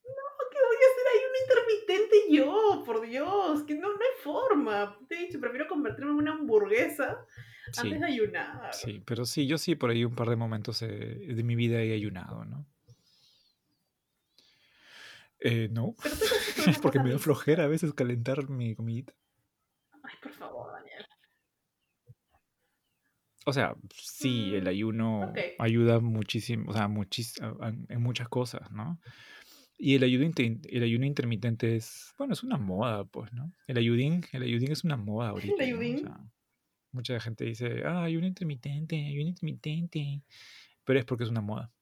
¿Qué 0.00 0.58
voy 0.66 0.76
a 0.76 0.88
hacer 0.90 1.06
ayuno 1.16 1.36
intermitente 1.44 2.16
yo? 2.30 2.82
Por 2.84 3.00
Dios, 3.00 3.62
que 3.64 3.74
no, 3.74 3.88
no 3.88 3.94
hay 3.94 4.22
forma. 4.22 4.98
Te 5.08 5.14
he 5.14 5.26
dicho, 5.26 5.40
prefiero 5.40 5.66
convertirme 5.66 6.10
en 6.10 6.18
una 6.18 6.32
hamburguesa 6.32 7.26
Sí, 7.72 7.80
antes 7.82 8.00
de 8.00 8.06
ayunar. 8.06 8.74
sí, 8.74 9.02
pero 9.04 9.24
sí, 9.24 9.46
yo 9.46 9.56
sí 9.56 9.76
por 9.76 9.90
ahí 9.90 10.04
un 10.04 10.14
par 10.14 10.28
de 10.28 10.36
momentos 10.36 10.82
eh, 10.82 10.86
de 10.88 11.42
mi 11.44 11.54
vida 11.54 11.80
he 11.82 11.92
ayunado, 11.92 12.44
¿no? 12.44 12.66
Eh, 15.38 15.68
no, 15.70 15.94
porque 16.82 16.98
me 16.98 17.12
da 17.12 17.18
flojera 17.18 17.64
a 17.64 17.68
veces 17.68 17.94
calentar 17.94 18.48
mi 18.50 18.74
comidita. 18.74 19.14
Ay, 20.02 20.14
por 20.20 20.32
favor, 20.32 20.72
Daniel. 20.72 21.06
O 23.46 23.52
sea, 23.52 23.74
sí, 23.94 24.54
el 24.54 24.64
Mm, 24.64 24.68
ayuno 24.68 25.32
ayuda 25.58 26.00
muchísimo, 26.00 26.70
o 26.70 26.74
sea, 26.74 26.88
muchis- 26.88 27.40
en 27.88 28.02
muchas 28.02 28.28
cosas, 28.28 28.70
¿no? 28.70 29.00
Y 29.78 29.96
el 29.96 30.04
ayuno, 30.04 30.30
el 30.38 30.82
ayuno 30.82 31.06
intermitente 31.06 31.76
es, 31.76 32.14
bueno, 32.18 32.34
es 32.34 32.42
una 32.44 32.58
moda, 32.58 33.04
pues, 33.06 33.32
¿no? 33.32 33.52
El 33.66 33.78
ayudín, 33.78 34.24
el 34.32 34.42
ayudín 34.44 34.72
es 34.72 34.84
una 34.84 34.96
moda 34.96 35.30
ahorita, 35.30 35.66
¿no? 35.68 35.92
O 35.92 35.96
ayudín? 35.96 35.98
sea, 35.98 36.18
mucha 36.92 37.20
gente 37.20 37.44
dice, 37.44 37.82
ah, 37.86 38.04
ayuno 38.04 38.26
intermitente, 38.26 38.96
ayuno 39.06 39.28
intermitente, 39.30 40.22
pero 40.84 40.98
es 41.00 41.06
porque 41.06 41.24
es 41.24 41.30
una 41.30 41.42
moda. 41.42 41.72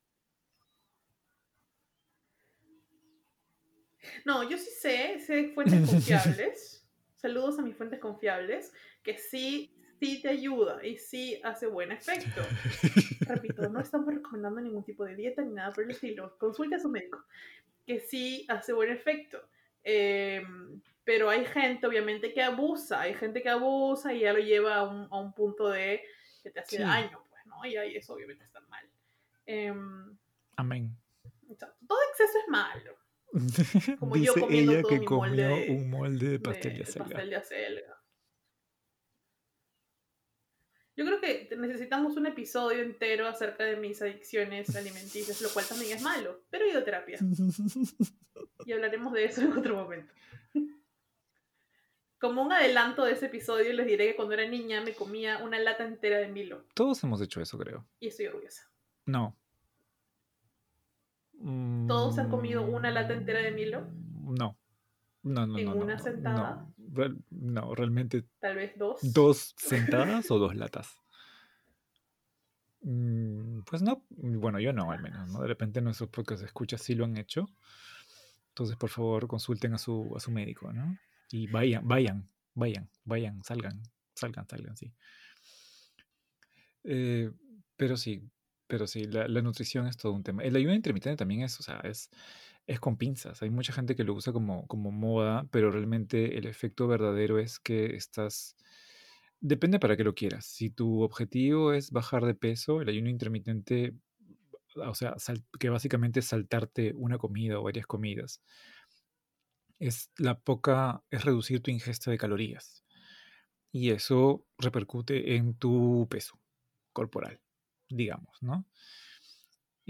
No, 4.25 4.49
yo 4.49 4.57
sí 4.59 4.71
sé, 4.71 5.19
sé 5.21 5.51
fuentes 5.55 5.83
confiables. 5.83 6.87
Saludos 7.17 7.59
a 7.59 7.63
mis 7.63 7.77
fuentes 7.77 7.99
confiables, 7.99 8.73
que 9.03 9.19
sí, 9.19 9.75
sí 10.01 10.21
te 10.23 10.29
ayuda 10.29 10.85
y 10.85 10.97
sí 10.97 11.41
hace 11.45 11.67
buen 11.67 11.93
efecto. 11.93 12.43
Repito, 13.21 13.69
no 13.69 13.81
estamos 13.81 14.13
recomendando 14.15 14.61
ningún 14.61 14.85
tipo 14.85 15.05
de 15.05 15.15
dieta 15.15 15.43
ni 15.43 15.53
nada 15.55 15.73
por 15.73 15.85
el 15.85 15.91
estilo. 15.91 16.37
Consulte 16.39 16.77
a 16.77 16.81
su 16.81 16.89
médico, 16.89 17.25
que 17.87 18.01
sí 18.01 18.47
hace 18.49 18.73
buen 18.73 18.91
efecto. 18.91 19.41
Eh, 19.85 20.43
pero 21.05 21.31
hay 21.31 21.45
gente, 21.47 21.87
obviamente, 21.87 22.33
que 22.35 22.43
abusa. 22.43 23.01
Hay 23.01 23.15
gente 23.15 23.41
que 23.43 23.49
abusa 23.49 24.13
y 24.13 24.21
ya 24.21 24.33
lo 24.33 24.41
lleva 24.41 24.77
a 24.77 24.83
un, 24.85 25.09
a 25.11 25.19
un 25.19 25.33
punto 25.33 25.69
de 25.69 26.03
que 26.43 26.51
te 26.51 26.61
hace 26.61 26.77
Sí. 26.77 26.83
daño, 26.83 27.23
pues, 27.31 27.47
¿no? 27.47 27.65
Y 27.65 27.77
ahí 27.77 27.97
eso 27.97 28.13
obviamente 28.15 28.45
está 28.45 28.61
mal. 28.63 28.85
Em, 29.47 30.17
Amén. 30.57 30.95
todo 31.87 31.99
exceso 32.11 32.39
es 32.45 32.49
malo. 32.49 32.95
Como 33.99 34.17
yo 34.17 34.35
Dice 34.35 34.41
comiendo 34.41 34.73
ella 34.73 34.83
todo 34.83 34.89
que 34.91 34.99
mi 35.01 35.07
molde 35.07 35.43
comió 35.43 35.57
de- 35.57 35.71
un 35.71 35.91
molde 35.91 36.27
de 36.27 36.33
de- 36.33 36.41
pastel 36.41 36.73
de 36.73 36.79
de 36.79 36.83
acelga. 36.85 37.05
pastel 37.09 37.31
de 37.31 37.37
acelga. 37.37 37.98
Yo 40.99 41.05
creo 41.05 41.21
que 41.21 41.49
necesitamos 41.57 42.17
un 42.17 42.27
episodio 42.27 42.83
entero 42.83 43.29
acerca 43.29 43.63
de 43.63 43.77
mis 43.77 44.03
adicciones 44.03 44.75
alimenticias, 44.75 45.41
lo 45.41 45.49
cual 45.51 45.65
también 45.65 45.97
es 45.97 46.03
malo, 46.03 46.41
pero 46.51 46.65
he 46.65 46.71
ido 46.71 46.81
a 46.81 46.85
terapia 46.85 47.21
y 48.67 48.73
hablaremos 48.73 49.13
de 49.13 49.25
eso 49.27 49.43
en 49.43 49.53
otro 49.53 49.77
momento. 49.77 50.13
Como 52.19 52.43
un 52.43 52.53
adelanto 52.53 53.05
de 53.05 53.13
ese 53.13 53.27
episodio, 53.27 53.73
les 53.75 53.87
diré 53.87 54.09
que 54.09 54.17
cuando 54.17 54.35
era 54.35 54.49
niña 54.49 54.83
me 54.83 54.93
comía 54.93 55.39
una 55.39 55.61
lata 55.61 55.85
entera 55.85 56.19
de 56.19 56.27
Milo 56.27 56.65
Todos 56.75 57.01
hemos 57.05 57.23
hecho 57.23 57.41
eso, 57.41 57.57
creo. 57.59 57.87
y 58.01 58.09
estoy 58.09 58.27
orgullosa. 58.27 58.69
No. 59.07 59.37
¿Todos 61.87 62.19
han 62.19 62.29
comido 62.29 62.63
una 62.63 62.91
lata 62.91 63.15
entera 63.15 63.39
de 63.39 63.53
Milo? 63.53 63.87
No. 64.25 64.59
No, 65.23 65.47
no, 65.47 65.59
¿En 65.59 65.65
no. 65.67 65.75
una 65.75 65.95
no, 65.97 66.03
sentada? 66.03 66.55
No, 66.55 66.75
Real- 66.93 67.19
no, 67.31 67.75
realmente 67.75 68.25
Tal 68.39 68.57
vez 68.57 68.79
dos. 68.79 68.99
dos 69.03 69.55
sentadas 69.59 70.31
o 70.31 70.39
dos 70.39 70.55
latas. 70.57 70.97
Mm, 72.83 73.61
Pues 73.63 73.83
no, 73.83 74.05
bueno, 74.11 74.61
yo 74.61 74.73
no 74.73 74.91
al 74.91 75.03
menos, 75.03 75.29
¿no? 75.31 75.41
De 75.41 75.49
repente 75.49 75.81
nuestros 75.81 76.09
podcast 76.11 76.43
escuchas 76.45 76.81
sí 76.83 76.95
lo 76.95 77.05
han 77.05 77.17
hecho. 77.17 77.49
Entonces, 78.51 78.77
por 78.77 78.91
favor, 78.91 79.27
consulten 79.29 79.75
a 79.75 79.79
su, 79.79 80.13
a 80.17 80.21
su 80.21 80.31
médico, 80.31 80.73
¿no? 80.73 80.97
Y 81.31 81.47
vayan, 81.49 81.87
vayan, 81.87 82.29
vayan, 82.55 82.89
vayan, 83.05 83.43
salgan, 83.45 83.83
salgan, 84.15 84.49
salgan, 84.49 84.77
sí. 84.77 84.93
Eh, 86.85 87.31
pero 87.77 87.97
sí, 87.97 88.23
pero 88.67 88.87
sí, 88.87 89.05
la, 89.05 89.29
la 89.29 89.43
nutrición 89.43 89.87
es 89.87 89.97
todo 89.97 90.13
un 90.13 90.23
tema. 90.23 90.43
El 90.43 90.57
ayuno 90.57 90.75
intermitente 90.75 91.17
también 91.17 91.43
es, 91.43 91.59
o 91.61 91.63
sea, 91.63 91.81
es, 91.85 92.11
es 92.69 92.81
con 92.81 92.99
pinzas. 92.99 93.43
Hay 93.43 93.51
mucha 93.51 93.73
gente 93.73 93.97
que 93.97 94.05
lo 94.05 94.13
usa 94.15 94.33
como, 94.33 94.67
como 94.69 94.93
moda, 94.93 95.49
pero 95.51 95.71
realmente 95.73 96.37
el 96.37 96.47
efecto 96.47 96.87
verdadero 96.87 97.39
es 97.39 97.59
que 97.59 97.97
estás... 97.97 98.57
Depende 99.41 99.81
para 99.81 99.97
qué 99.97 100.05
lo 100.05 100.15
quieras. 100.15 100.45
Si 100.45 100.69
tu 100.69 101.01
objetivo 101.03 101.73
es 101.73 101.91
bajar 101.91 102.25
de 102.27 102.35
peso, 102.35 102.83
el 102.83 102.91
ayuno 102.91 103.09
intermitente, 103.09 103.95
o 104.77 104.95
sea, 104.95 105.17
que 105.59 105.71
básicamente 105.71 106.21
es 106.21 106.27
saltarte 106.27 106.93
una 106.95 107.17
comida 107.17 107.59
o 107.59 107.63
varias 107.63 107.87
comidas, 107.87 108.43
es 109.79 110.11
la 110.19 110.39
poca, 110.39 111.03
es 111.11 111.25
reducir 111.25 111.63
tu 111.63 111.71
ingesta 111.71 112.11
de 112.11 112.19
calorías. 112.19 112.85
Y 113.73 113.91
eso 113.91 114.45
repercute 114.59 115.37
en 115.37 115.55
tu 115.55 116.07
peso 116.11 116.39
corporal, 116.93 117.41
digamos, 117.89 118.37
¿no? 118.43 118.67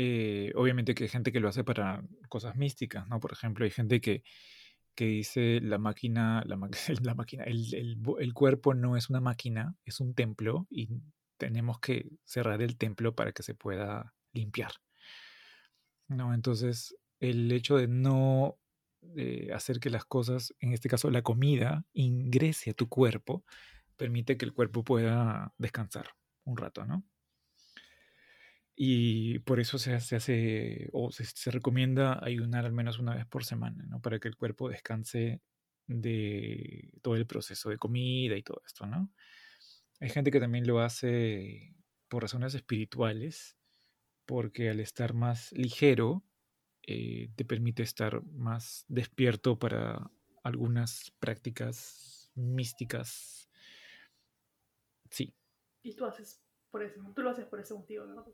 Eh, 0.01 0.53
obviamente 0.55 0.95
que 0.95 1.05
hay 1.05 1.09
gente 1.09 1.33
que 1.33 1.41
lo 1.41 1.49
hace 1.49 1.65
para 1.65 2.05
cosas 2.29 2.55
místicas, 2.55 3.09
¿no? 3.09 3.19
Por 3.19 3.33
ejemplo, 3.33 3.65
hay 3.65 3.73
gente 3.73 4.01
que, 4.01 4.23
que 4.95 5.07
dice 5.07 5.61
la 5.61 5.79
máquina, 5.79 6.45
la, 6.47 6.57
la 7.03 7.15
máquina, 7.17 7.45
el, 7.45 7.99
el 8.19 8.33
cuerpo 8.33 8.75
no 8.75 8.97
es 8.97 9.11
una 9.11 9.21
máquina, 9.21 9.75
es 9.85 9.99
un 9.99 10.15
templo 10.15 10.69
y 10.71 10.89
tenemos 11.37 11.81
que 11.81 12.09
cerrar 12.25 12.63
el 12.63 12.79
templo 12.79 13.15
para 13.15 13.33
que 13.33 13.43
se 13.43 13.55
pueda 13.55 14.15
limpiar. 14.33 14.73
¿No? 16.07 16.33
Entonces, 16.33 16.97
el 17.21 17.51
hecho 17.53 17.77
de 17.77 17.89
no 17.89 18.59
eh, 19.17 19.51
hacer 19.53 19.81
que 19.81 19.91
las 19.91 20.05
cosas, 20.05 20.55
en 20.61 20.73
este 20.73 20.89
caso 20.89 21.11
la 21.11 21.23
comida, 21.23 21.85
ingrese 21.93 22.71
a 22.71 22.75
tu 22.75 22.89
cuerpo, 22.89 23.45
permite 23.97 24.37
que 24.37 24.45
el 24.45 24.53
cuerpo 24.53 24.85
pueda 24.85 25.53
descansar 25.59 26.11
un 26.45 26.57
rato, 26.57 26.85
¿no? 26.87 27.05
Y 28.81 29.41
por 29.41 29.59
eso 29.59 29.77
se, 29.77 29.99
se 29.99 30.15
hace, 30.15 30.89
o 30.93 31.11
se, 31.11 31.25
se 31.25 31.51
recomienda 31.51 32.25
ayunar 32.25 32.65
al 32.65 32.73
menos 32.73 33.01
una 33.01 33.17
vez 33.17 33.27
por 33.27 33.45
semana, 33.45 33.85
¿no? 33.89 34.01
Para 34.01 34.21
que 34.21 34.29
el 34.29 34.37
cuerpo 34.37 34.69
descanse 34.69 35.43
de 35.89 36.93
todo 37.03 37.17
el 37.17 37.27
proceso 37.27 37.71
de 37.71 37.79
comida 37.79 38.37
y 38.37 38.43
todo 38.45 38.63
esto, 38.65 38.87
¿no? 38.87 39.11
Hay 39.99 40.11
gente 40.11 40.31
que 40.31 40.39
también 40.39 40.65
lo 40.65 40.79
hace 40.79 41.75
por 42.09 42.23
razones 42.23 42.55
espirituales, 42.55 43.57
porque 44.27 44.71
al 44.71 44.79
estar 44.79 45.13
más 45.13 45.51
ligero, 45.51 46.23
eh, 46.87 47.31
te 47.35 47.45
permite 47.45 47.83
estar 47.83 48.23
más 48.27 48.85
despierto 48.87 49.59
para 49.59 50.09
algunas 50.45 51.13
prácticas 51.19 52.31
místicas. 52.37 53.51
Sí, 55.11 55.35
Y 55.83 55.97
tú 55.97 56.05
haces 56.05 56.41
por 56.71 56.85
ese, 56.85 57.01
tú 57.15 57.23
lo 57.23 57.31
haces 57.31 57.47
por 57.47 57.59
ese 57.59 57.75
motivo, 57.75 58.05
¿no? 58.07 58.25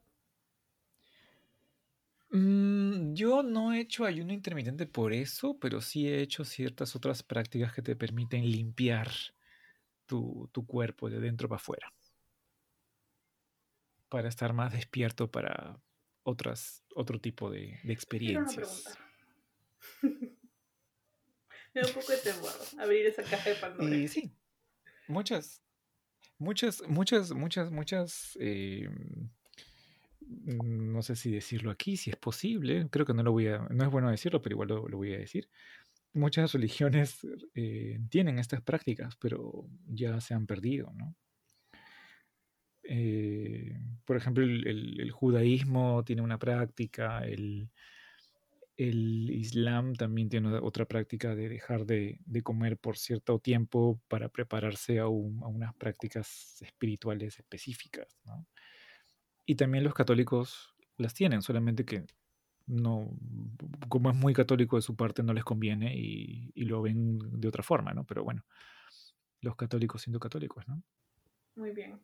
Mm, 2.35 3.15
yo 3.15 3.45
no 3.45 3.73
he 3.73 3.79
hecho 3.79 4.05
ayuno 4.05 4.33
intermitente 4.33 4.87
por 4.87 5.13
eso, 5.13 5.57
pero 5.61 5.81
sí 5.81 6.09
he 6.09 6.21
hecho 6.21 6.45
ciertas 6.45 6.97
otras 6.97 7.23
prácticas 7.23 7.73
que 7.73 7.81
te 7.81 7.95
permiten 7.95 8.51
limpiar 8.51 9.09
tu, 10.07 10.51
tu 10.53 10.67
cuerpo 10.67 11.09
de 11.09 11.21
dentro 11.21 11.49
para 11.49 11.61
afuera. 11.61 11.95
Para 14.09 14.29
estar 14.29 14.53
más 14.53 14.73
despierto 14.73 15.31
para 15.31 15.81
otras, 16.25 16.83
otro 16.97 17.21
tipo 17.21 17.51
de, 17.51 17.79
experiencias. 17.85 18.99
Me 20.03 21.83
da 21.83 21.87
un 21.87 21.95
poco 21.95 22.11
de 22.11 22.19
temor 22.19 22.53
abrir 22.81 23.07
esa 23.07 23.23
caja 23.23 23.51
de 23.51 23.57
Pandora. 23.57 23.95
Y 23.95 24.09
sí, 24.09 24.37
muchas, 25.07 25.63
muchas, 26.39 26.83
muchas, 26.89 27.31
muchas, 27.31 27.71
muchas, 27.71 28.37
eh, 28.41 28.89
mm, 28.89 29.44
no 30.27 31.03
sé 31.03 31.17
si 31.17 31.31
decirlo 31.31 31.71
aquí, 31.71 31.97
si 31.97 32.11
es 32.11 32.17
posible, 32.17 32.89
creo 32.91 33.07
que 33.07 33.15
no 33.15 33.23
lo 33.23 33.33
voy 33.33 33.49
a, 33.49 33.59
no 33.71 33.85
es 33.85 33.91
bueno 33.91 34.11
decirlo, 34.11 34.43
pero 34.43 34.55
igual 34.55 34.69
lo, 34.69 34.83
voy 34.97 35.15
a 35.15 35.19
decir. 35.19 35.49
Muchas 36.13 36.53
religiones 36.53 37.27
eh, 37.55 38.01
tienen 38.09 38.39
estas 38.39 38.63
prácticas, 38.63 39.17
pero 39.17 39.67
ya 39.87 40.21
se 40.21 40.35
han 40.35 40.47
perdido, 40.47 40.93
¿no? 40.95 41.17
Eh, 42.85 43.81
por 44.05 44.17
ejemplo, 44.17 44.45
el, 44.45 45.11
judaísmo 45.11 46.05
tiene 46.05 46.23
una 46.23 46.39
práctica, 46.39 47.25
el, 47.25 47.71
el 48.77 49.31
islam 49.31 49.95
también 49.95 50.29
tiene 50.29 50.55
otra- 50.59 50.87
práctica 50.87 51.35
de 51.35 51.49
dejar 51.49 51.87
de, 51.87 52.21
de 52.25 52.43
comer 52.43 52.77
por 52.77 52.99
cierto 52.99 53.39
tiempo 53.39 54.01
para 54.09 54.29
prepararse 54.29 54.99
a, 55.01 55.05
a 55.05 55.09
unas 55.09 55.75
prácticas 55.77 56.61
espirituales 56.61 57.39
específicas, 57.39 58.19
¿no? 58.25 58.47
Y 59.47 59.57
también 59.57 59.85
los 59.85 59.95
católicos 59.95 60.75
las 60.97 61.15
tienen, 61.15 61.43
solamente 61.43 61.85
que 61.85 62.07
no, 62.67 63.11
como 63.89 64.11
es 64.11 64.17
muy 64.17 64.33
católico 64.33 64.77
de 64.77 64.83
su 64.83 64.97
parte, 64.97 65.23
no 65.23 65.35
les 65.35 65.45
conviene 65.45 65.95
y, 65.95 66.51
y 66.55 66.65
lo 66.65 66.81
ven 66.83 67.19
de 67.41 67.49
otra 67.49 67.63
forma, 67.63 67.93
¿no? 67.93 68.05
Pero 68.05 68.25
bueno, 68.25 68.45
los 69.41 69.57
católicos 69.57 70.03
siendo 70.03 70.19
católicos, 70.19 70.67
¿no? 70.67 70.83
Muy 71.57 71.73
bien. 71.73 72.01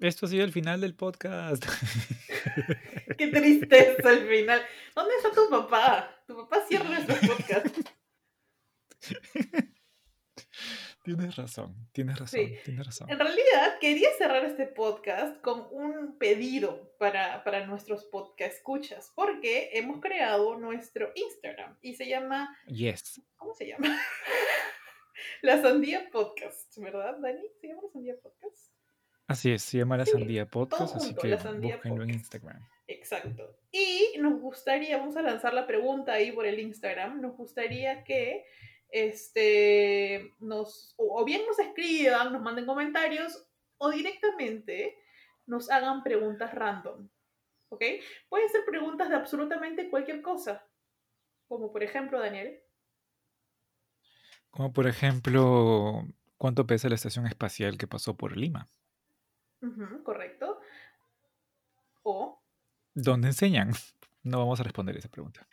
Esto 0.00 0.26
ha 0.26 0.28
sido 0.30 0.44
el 0.44 0.52
final 0.52 0.80
del 0.80 0.94
podcast. 0.94 1.64
Qué 3.18 3.28
tristeza 3.28 4.08
al 4.08 4.26
final. 4.26 4.62
¿Dónde 4.94 5.14
está 5.16 5.30
tu 5.30 5.50
papá? 5.50 6.22
Tu 6.26 6.34
papá 6.34 6.64
cierra 6.66 6.88
nuestro 6.88 7.16
podcast. 7.28 7.76
Tienes 11.02 11.36
razón, 11.36 11.74
tienes 11.92 12.18
razón, 12.18 12.40
Sí. 12.40 12.58
tienes 12.64 12.86
razón. 12.86 13.10
En 13.10 13.18
realidad, 13.18 13.78
quería 13.80 14.08
cerrar 14.18 14.44
este 14.44 14.66
podcast 14.66 15.40
con 15.40 15.66
un 15.70 16.18
pedido 16.18 16.94
para, 16.98 17.42
para 17.42 17.66
nuestros 17.66 18.04
podcast 18.04 18.54
escuchas, 18.56 19.10
porque 19.14 19.70
hemos 19.72 20.00
creado 20.00 20.58
nuestro 20.58 21.10
Instagram 21.14 21.78
y 21.80 21.94
se 21.94 22.06
llama, 22.06 22.54
Yes. 22.66 23.22
¿cómo 23.36 23.54
se 23.54 23.68
llama? 23.68 23.78
La 25.42 25.60
Sandía 25.62 26.08
Podcast, 26.10 26.76
¿verdad, 26.78 27.16
Dani? 27.18 27.42
¿Se 27.60 27.68
llama 27.68 27.82
La 27.84 27.88
Sandía 27.92 28.14
Podcast? 28.22 28.72
Así 29.26 29.52
es, 29.52 29.62
se 29.62 29.78
llama 29.78 29.96
La 29.96 30.04
Sí, 30.04 30.12
Sandía 30.12 30.46
Podcast, 30.46 30.96
así 30.96 31.14
junto, 31.14 31.22
que 31.22 31.36
búsquenlo 31.36 32.02
en. 32.02 32.10
Instagram. 32.10 32.68
Exacto. 32.88 33.56
Y 33.70 34.18
nos 34.18 34.40
gustaría, 34.40 34.98
vamos 34.98 35.16
a 35.16 35.22
lanzar 35.22 35.54
la 35.54 35.66
pregunta 35.66 36.12
ahí 36.12 36.32
por 36.32 36.44
el 36.44 36.58
Instagram, 36.58 37.20
nos 37.20 37.36
gustaría 37.36 38.02
que 38.04 38.44
este, 38.90 40.34
nos, 40.38 40.94
o, 40.96 41.24
bien 41.24 41.42
nos 41.46 41.58
escriban, 41.58 42.32
nos 42.32 42.42
manden 42.42 42.66
comentarios, 42.66 43.46
o 43.78 43.90
directamente 43.90 44.96
nos 45.46 45.70
hagan 45.70 46.02
preguntas 46.02 46.54
random. 46.54 47.08
¿Ok? 47.70 47.82
Pueden 48.28 48.48
ser 48.48 48.64
preguntas 48.64 49.08
de 49.08 49.16
absolutamente 49.16 49.88
cualquier 49.90 50.22
cosa. 50.22 50.66
Como 51.46 51.72
por 51.72 51.82
ejemplo, 51.82 52.18
Daniel. 52.18 52.60
Como 54.50 54.72
por 54.72 54.86
ejemplo, 54.86 56.04
¿cuánto 56.36 56.66
pesa 56.66 56.88
la 56.88 56.96
estación 56.96 57.26
espacial 57.26 57.78
que 57.78 57.86
pasó 57.86 58.16
por 58.16 58.36
Lima? 58.36 58.66
Correcto. 60.04 60.60
O 62.02 62.40
¿Dónde 62.94 63.28
enseñan? 63.28 63.72
No 64.22 64.36
vamos 64.36 64.60
a 64.60 64.64
responder 64.64 64.94
esa 64.98 65.08
pregunta. 65.08 65.48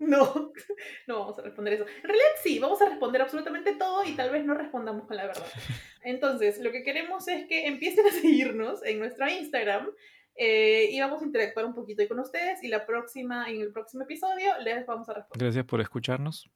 No, 0.00 0.52
no 1.06 1.20
vamos 1.20 1.38
a 1.38 1.42
responder 1.42 1.74
eso. 1.74 1.86
En 1.86 2.02
realidad 2.02 2.26
sí, 2.42 2.58
vamos 2.58 2.80
a 2.80 2.88
responder 2.88 3.20
absolutamente 3.20 3.74
todo 3.74 4.04
y 4.04 4.16
tal 4.16 4.30
vez 4.30 4.44
no 4.44 4.54
respondamos 4.54 5.06
con 5.06 5.16
la 5.16 5.26
verdad. 5.26 5.46
Entonces, 6.02 6.58
lo 6.58 6.72
que 6.72 6.82
queremos 6.82 7.28
es 7.28 7.46
que 7.46 7.66
empiecen 7.66 8.06
a 8.06 8.10
seguirnos 8.10 8.82
en 8.84 8.98
nuestro 8.98 9.28
Instagram 9.28 9.90
eh, 10.36 10.88
y 10.90 10.98
vamos 11.00 11.20
a 11.20 11.26
interactuar 11.26 11.66
un 11.66 11.74
poquito 11.74 12.00
ahí 12.00 12.08
con 12.08 12.18
ustedes 12.18 12.64
y 12.64 12.68
la 12.68 12.86
próxima, 12.86 13.50
en 13.50 13.60
el 13.60 13.72
próximo 13.72 14.04
episodio 14.04 14.58
les 14.62 14.86
vamos 14.86 15.06
a 15.10 15.14
responder. 15.14 15.46
Gracias 15.46 15.66
por 15.66 15.82
escucharnos. 15.82 16.50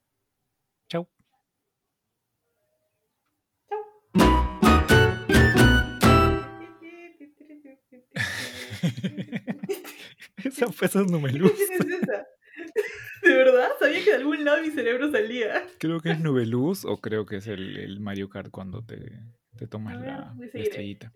Chau. 0.88 1.07
Esa 10.45 10.72
fue 10.72 10.86
esa 10.86 11.03
Nubeluz. 11.03 11.53
¿Quién 11.53 11.72
es 11.72 12.03
esa? 12.03 12.26
¿De 13.25 13.35
verdad? 13.35 13.68
Sabía 13.79 14.05
que 14.05 14.11
de 14.11 14.16
algún 14.16 14.45
lado 14.45 14.61
mi 14.62 14.70
cerebro 14.70 15.11
salía. 15.11 15.66
Creo 15.79 16.01
que 16.01 16.11
es 16.11 16.20
Nubeluz 16.20 16.85
o 16.85 16.99
creo 16.99 17.25
que 17.25 17.37
es 17.37 17.47
el, 17.47 17.99
Mario 18.01 18.29
Kart 18.29 18.51
cuando 18.51 18.85
te, 18.85 18.99
tomas 19.68 19.99
la, 19.99 20.35
la 20.37 20.61
estrellita. 20.61 21.12